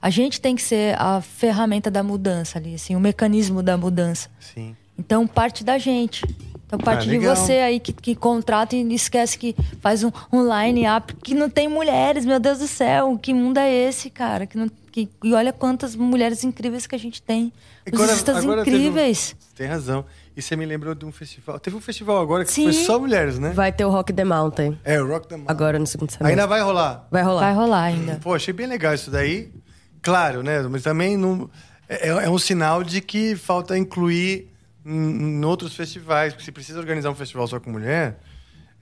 [0.00, 4.28] a gente tem que ser a ferramenta da mudança ali, assim, o mecanismo da mudança.
[4.38, 4.76] Sim.
[4.98, 6.22] Então parte da gente.
[6.66, 10.42] Então parte ah, de você aí que, que contrata e esquece que faz um, um
[10.42, 14.46] line-up que não tem mulheres, meu Deus do céu, que mundo é esse, cara?
[14.46, 17.50] Que não, que, e olha quantas mulheres incríveis que a gente tem.
[17.90, 19.34] Os artistas incríveis.
[19.34, 20.04] Um, tem razão.
[20.36, 21.58] E você me lembrou de um festival.
[21.58, 22.64] Teve um festival agora que Sim.
[22.64, 23.50] foi só mulheres, né?
[23.50, 24.78] Vai ter o Rock the Mountain.
[24.84, 25.50] É, o Rock the Mountain.
[25.50, 26.28] Agora no segundo semestre.
[26.28, 27.08] Ainda vai rolar?
[27.10, 27.40] Vai rolar.
[27.40, 28.16] Vai rolar ainda.
[28.22, 29.50] Pô, achei bem legal isso daí.
[30.02, 30.60] Claro, né?
[30.62, 31.48] Mas também não...
[31.88, 34.52] é, é um sinal de que falta incluir
[34.84, 36.34] em, outros festivais.
[36.34, 38.20] Porque se precisa organizar um festival só com mulher,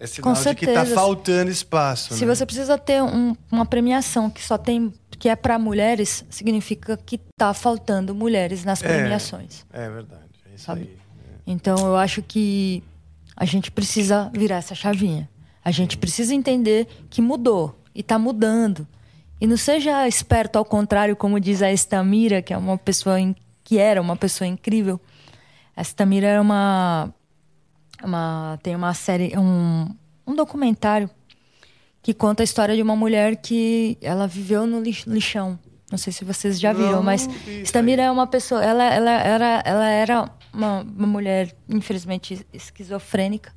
[0.01, 2.15] é sinal de que está faltando espaço.
[2.15, 2.35] Se né?
[2.35, 7.21] você precisa ter um, uma premiação que só tem que é para mulheres, significa que
[7.39, 9.65] tá faltando mulheres nas premiações.
[9.73, 10.25] É, é verdade.
[10.51, 10.81] É isso Sabe?
[10.81, 11.04] aí.
[11.47, 12.83] Então eu acho que
[13.37, 15.29] a gente precisa virar essa chavinha.
[15.65, 18.87] A gente precisa entender que mudou e está mudando.
[19.41, 23.35] E não seja esperto ao contrário, como diz a Estamira, que é uma pessoa in-
[23.63, 25.01] que era uma pessoa incrível.
[25.77, 27.13] A Estamira era uma,
[28.03, 29.89] uma tem uma série, um,
[30.27, 31.11] um documentário
[32.03, 35.59] que conta a história de uma mulher que ela viveu no lix- lixão.
[35.91, 37.29] Não sei se vocês já viram, Não, mas
[37.63, 43.53] Estamira é uma pessoa, ela, ela era, ela era uma, uma mulher infelizmente esquizofrênica,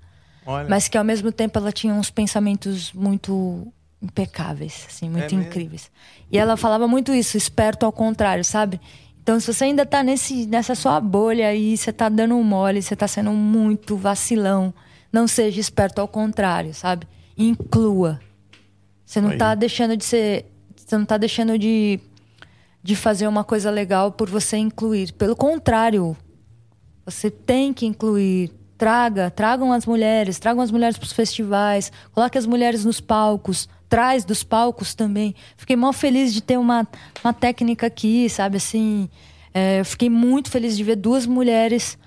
[0.46, 5.42] Olha, mas que ao mesmo tempo ela tinha uns pensamentos muito impecáveis, assim, muito mesmo?
[5.42, 5.92] incríveis.
[6.32, 8.80] E ela falava muito isso, esperto ao contrário, sabe?
[9.22, 12.82] Então, se você ainda tá nesse, nessa sua bolha aí, você tá dando um mole,
[12.82, 14.74] você tá sendo muito vacilão,
[15.12, 17.08] não seja esperto ao contrário, sabe?
[17.38, 18.20] Inclua.
[19.06, 19.38] Você não Aí.
[19.38, 20.46] tá deixando de ser.
[20.76, 22.00] Você não tá deixando de,
[22.84, 25.12] de fazer uma coisa legal por você incluir.
[25.14, 26.16] Pelo contrário,
[27.08, 28.52] você tem que incluir.
[28.78, 33.68] Traga, tragam as mulheres, tragam as mulheres para os festivais, coloque as mulheres nos palcos,
[33.90, 35.34] traz dos palcos também.
[35.56, 36.88] Fiquei mal feliz de ter uma,
[37.24, 39.10] uma técnica aqui, sabe assim.
[39.52, 41.98] É, eu fiquei muito feliz de ver duas mulheres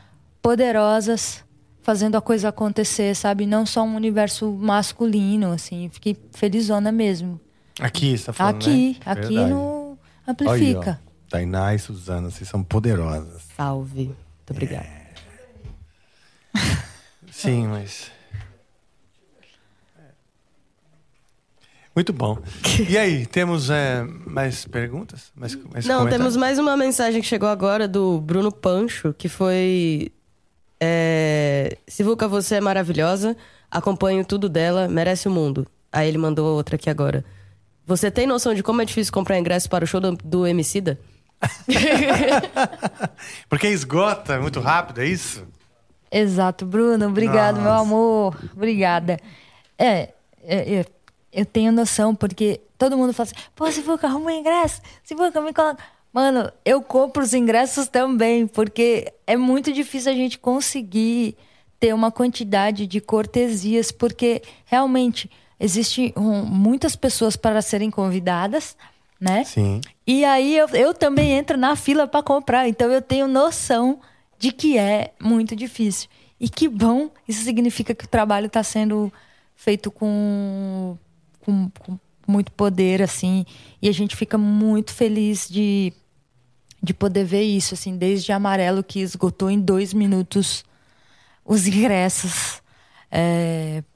[0.40, 1.42] poderosas
[1.82, 3.46] fazendo a coisa acontecer, sabe?
[3.46, 5.88] Não só um universo masculino, assim.
[5.92, 7.40] Fiquei felizona mesmo.
[7.80, 9.12] aqui, você tá falando, aqui, né?
[9.12, 9.50] aqui Verdade.
[9.50, 11.00] no Aí, Amplifica.
[11.04, 13.42] ó, Tainá e Suzana, vocês são poderosas.
[13.56, 14.14] Salve.
[14.50, 14.86] Muito obrigada.
[17.30, 18.10] Sim, mas.
[21.94, 22.38] Muito bom.
[22.88, 25.30] E aí, temos é, mais perguntas?
[25.34, 30.12] Mais, mais Não, temos mais uma mensagem que chegou agora do Bruno Pancho, que foi.
[30.80, 33.36] É, Sivuca, você é maravilhosa,
[33.70, 35.66] acompanho tudo dela, merece o mundo.
[35.92, 37.24] Aí ele mandou outra aqui agora.
[37.86, 40.98] Você tem noção de como é difícil comprar ingresso para o show do, do Emicida?
[43.48, 45.46] Porque esgota muito rápido, é isso?
[46.10, 47.06] Exato, Bruno.
[47.06, 47.82] Obrigado, meu Nossa.
[47.82, 48.36] amor.
[48.54, 49.18] Obrigada.
[49.78, 50.10] É,
[50.42, 50.86] é, é,
[51.32, 54.80] eu tenho noção, porque todo mundo fala assim, pô, se for que arruma um ingresso,
[55.04, 55.82] se for que me coloca.
[56.12, 61.36] Mano, eu compro os ingressos também, porque é muito difícil a gente conseguir
[61.78, 68.76] ter uma quantidade de cortesias, porque realmente existe um, muitas pessoas para serem convidadas,
[69.20, 69.44] né?
[69.44, 69.80] Sim.
[70.06, 74.00] E aí eu, eu também entro na fila para comprar, então eu tenho noção
[74.38, 76.08] de que é muito difícil.
[76.40, 79.12] E que bom, isso significa que o trabalho está sendo
[79.54, 80.96] feito com,
[81.40, 83.44] com, com muito poder, assim,
[83.82, 85.92] e a gente fica muito feliz de,
[86.82, 90.64] de poder ver isso, assim, desde Amarelo, que esgotou em dois minutos
[91.44, 92.62] os ingressos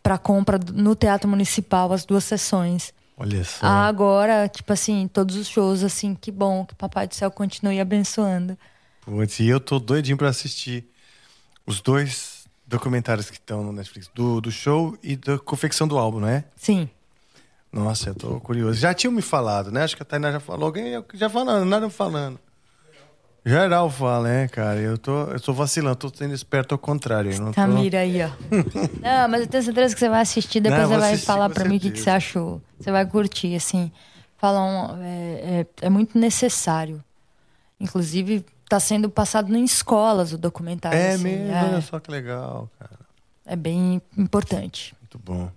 [0.03, 2.93] para compra no Teatro Municipal, as duas sessões.
[3.17, 3.67] Olha só.
[3.67, 8.59] Agora, tipo assim, todos os shows, assim, que bom que Papai do Céu continue abençoando.
[9.03, 10.85] Putz, e eu tô doidinho pra assistir
[11.67, 16.21] os dois documentários que estão no Netflix, do, do show e da confecção do álbum,
[16.21, 16.45] não é?
[16.57, 16.89] Sim.
[17.73, 18.79] Nossa, eu tô curioso.
[18.79, 19.83] Já tinham me falado, né?
[19.83, 20.67] Acho que a Tainá já falou.
[20.67, 22.39] Alguém já falando, nada falando.
[23.47, 24.81] Geral fala, né, cara?
[24.81, 27.31] Eu tô, eu tô vacilando, tô sendo esperto ao contrário.
[27.31, 27.53] Eu não tô...
[27.53, 28.31] Tamira aí, ó.
[29.03, 31.51] não, mas eu tenho certeza que você vai assistir, depois Não, você vai assistir, falar
[31.51, 32.63] pra mim o que, que você achou.
[32.81, 33.93] Você vai curtir, assim.
[34.39, 37.05] Falar um, é, é, é muito necessário.
[37.79, 40.99] Inclusive, tá sendo passado em escolas o documentário.
[40.99, 42.99] É assim, mesmo, é, olha só que legal, cara.
[43.45, 44.97] é bem importante.
[45.03, 45.51] Muito bom.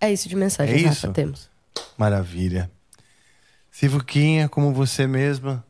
[0.00, 1.12] É isso de mensagem, É Rafa, isso?
[1.12, 1.50] temos.
[1.98, 2.70] Maravilha.
[3.70, 5.62] Sivuquinha, como você mesma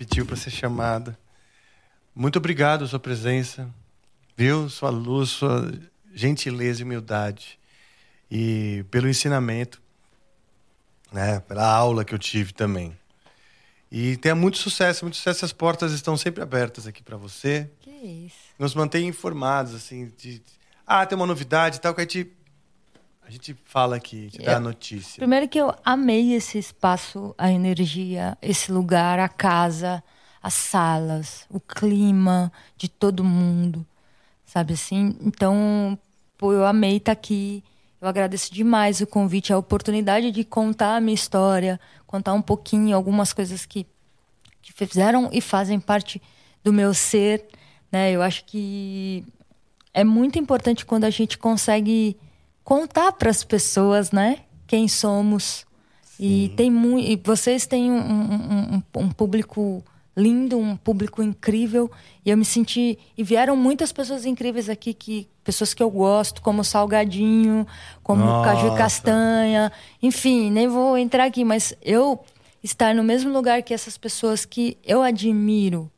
[0.00, 1.18] pediu para ser chamada.
[2.14, 3.68] Muito obrigado a sua presença,
[4.34, 4.66] viu?
[4.70, 5.70] Sua luz, sua
[6.14, 7.58] gentileza e humildade.
[8.30, 9.78] E pelo ensinamento,
[11.12, 11.40] né?
[11.40, 12.96] Pela aula que eu tive também.
[13.92, 15.44] E tenha muito sucesso, muito sucesso.
[15.44, 17.70] As portas estão sempre abertas aqui para você.
[17.80, 18.54] Que isso.
[18.58, 20.42] Nos mantenha informados, assim, de...
[20.86, 22.32] Ah, tem uma novidade e tal, que a gente...
[23.30, 25.20] A gente fala aqui, te dá a Eu- notícia.
[25.20, 30.02] Primeiro que eu amei esse espaço, a energia, esse lugar, a casa,
[30.42, 33.86] as salas, o clima de todo mundo,
[34.44, 35.16] sabe assim?
[35.20, 35.96] Então,
[36.36, 37.62] pô, eu amei estar aqui.
[38.00, 41.78] Eu agradeço demais o convite, a oportunidade de contar a minha história,
[42.08, 43.86] contar um pouquinho algumas coisas que,
[44.60, 46.20] que fizeram e fazem parte
[46.64, 47.46] do meu ser,
[47.92, 48.10] né?
[48.10, 49.24] Eu acho que
[49.94, 52.16] é muito importante quando a gente consegue
[52.70, 54.38] contar para as pessoas, né?
[54.64, 55.66] Quem somos.
[56.20, 57.04] E tem muito.
[57.08, 59.82] E vocês têm um, um- um- um público
[60.16, 61.90] lindo, um público incrível.
[62.24, 62.96] E eu me senti.
[63.18, 67.66] E vieram muitas pessoas incríveis aqui, que pessoas que eu gosto, como Salgadinho,
[68.04, 68.50] como Nossa.
[68.54, 69.72] Caju Castanha.
[70.00, 72.20] Enfim, nem vou entrar aqui, mas eu.
[72.62, 75.90] estar no mesmo lugar que essas pessoas que eu admiro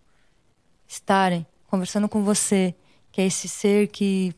[0.88, 2.72] estarem, conversando com você,
[3.10, 4.32] que é esse ser que,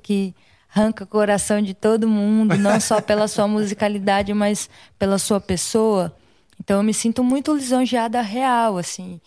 [0.00, 0.32] que
[0.76, 6.14] arranca o coração de todo mundo, não só pela sua musicalidade, mas pela sua pessoa.
[6.62, 9.18] Então eu me sinto muito lisonjeada real, assim.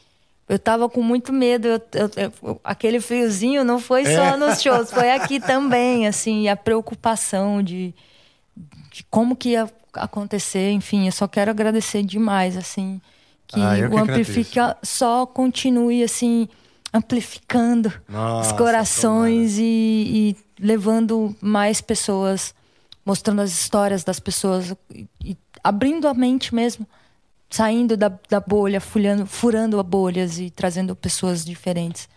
[0.48, 2.12] Eu tava com muito medo, eu, eu,
[2.42, 4.38] eu, aquele friozinho não foi só é.
[4.38, 7.94] nos shows, foi aqui também, assim, a preocupação de,
[8.92, 13.00] de como que ia acontecer, enfim, eu só quero agradecer demais, assim,
[13.46, 16.50] que ah, o Amplifica só continue, assim,
[16.94, 22.54] amplificando Nossa, os corações e, e, levando mais pessoas,
[23.06, 26.88] mostrando as histórias das pessoas e, e abrindo a mente mesmo,
[27.50, 32.08] saindo da, da bolha, furando, furando bolhas e trazendo pessoas diferentes.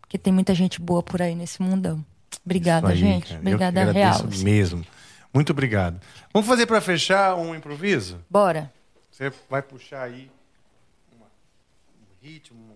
[0.00, 2.04] Porque tem muita gente boa por aí nesse mundão.
[2.44, 3.28] Obrigada, aí, gente.
[3.28, 3.40] Cara.
[3.40, 4.24] Obrigada, real.
[4.42, 4.84] mesmo.
[5.32, 6.00] Muito obrigado.
[6.32, 8.18] Vamos fazer para fechar um improviso?
[8.30, 8.72] Bora.
[9.10, 10.30] Você vai puxar aí
[11.12, 12.67] um ritmo,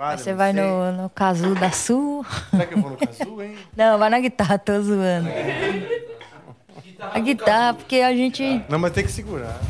[0.00, 0.22] levada.
[0.22, 2.24] Você vai no, no Cazu da Sul.
[2.50, 3.56] Será que eu vou no Cazu, hein?
[3.76, 5.28] Não, vai na guitarra, tô zoando.
[6.98, 8.64] A guitarra, porque a gente.
[8.68, 9.60] Não, mas tem que segurar.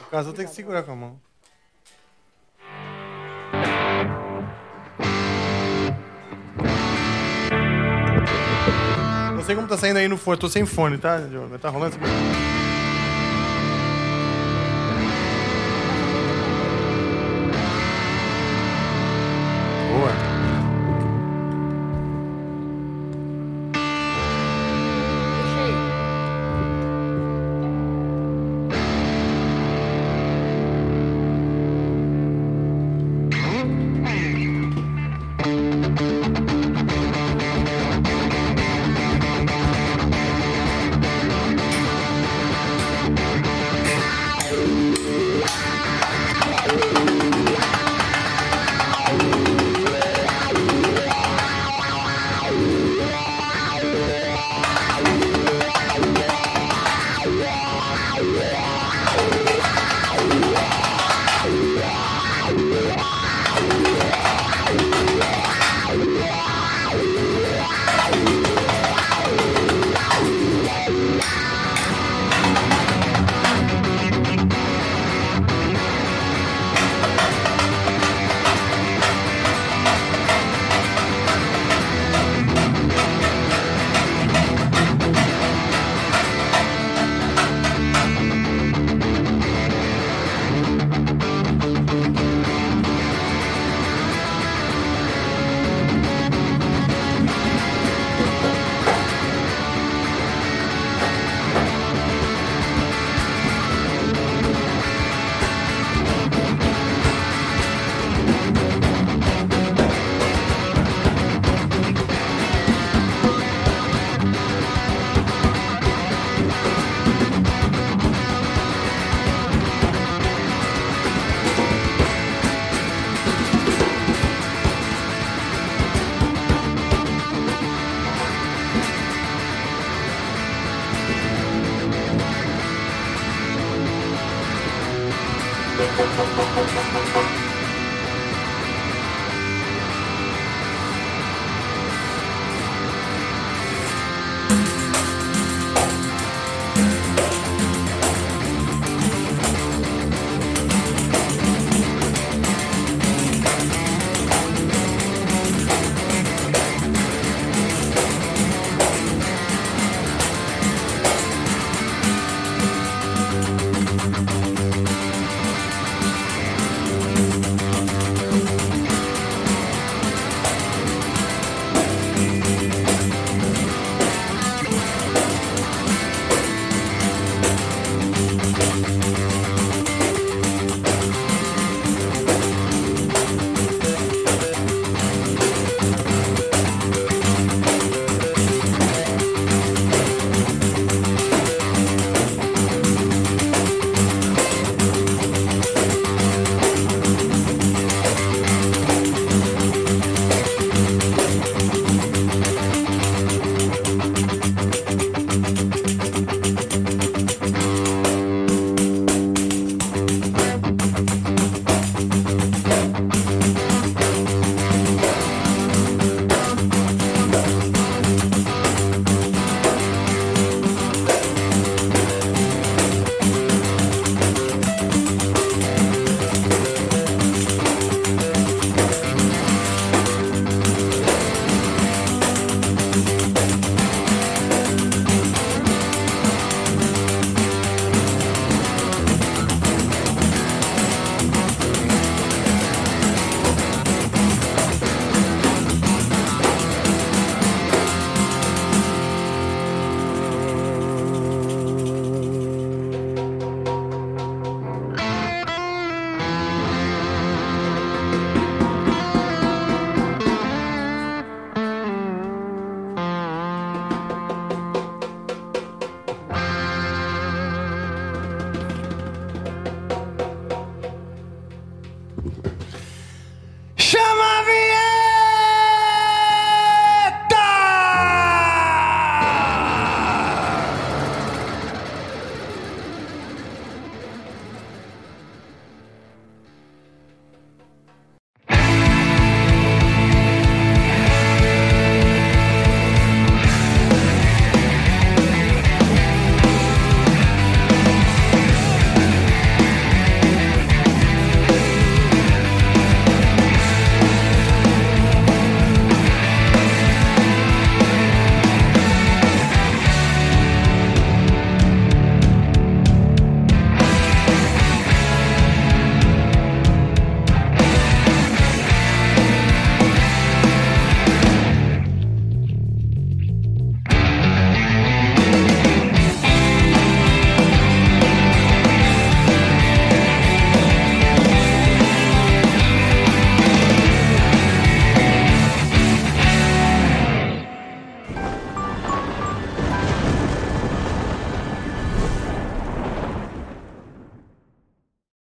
[0.00, 1.20] O Cazu tem que segurar com a mão.
[9.34, 10.38] Não sei como tá saindo aí no fone.
[10.38, 11.58] Tô sem fone, tá, Diogo?
[11.58, 12.61] Tá rolando isso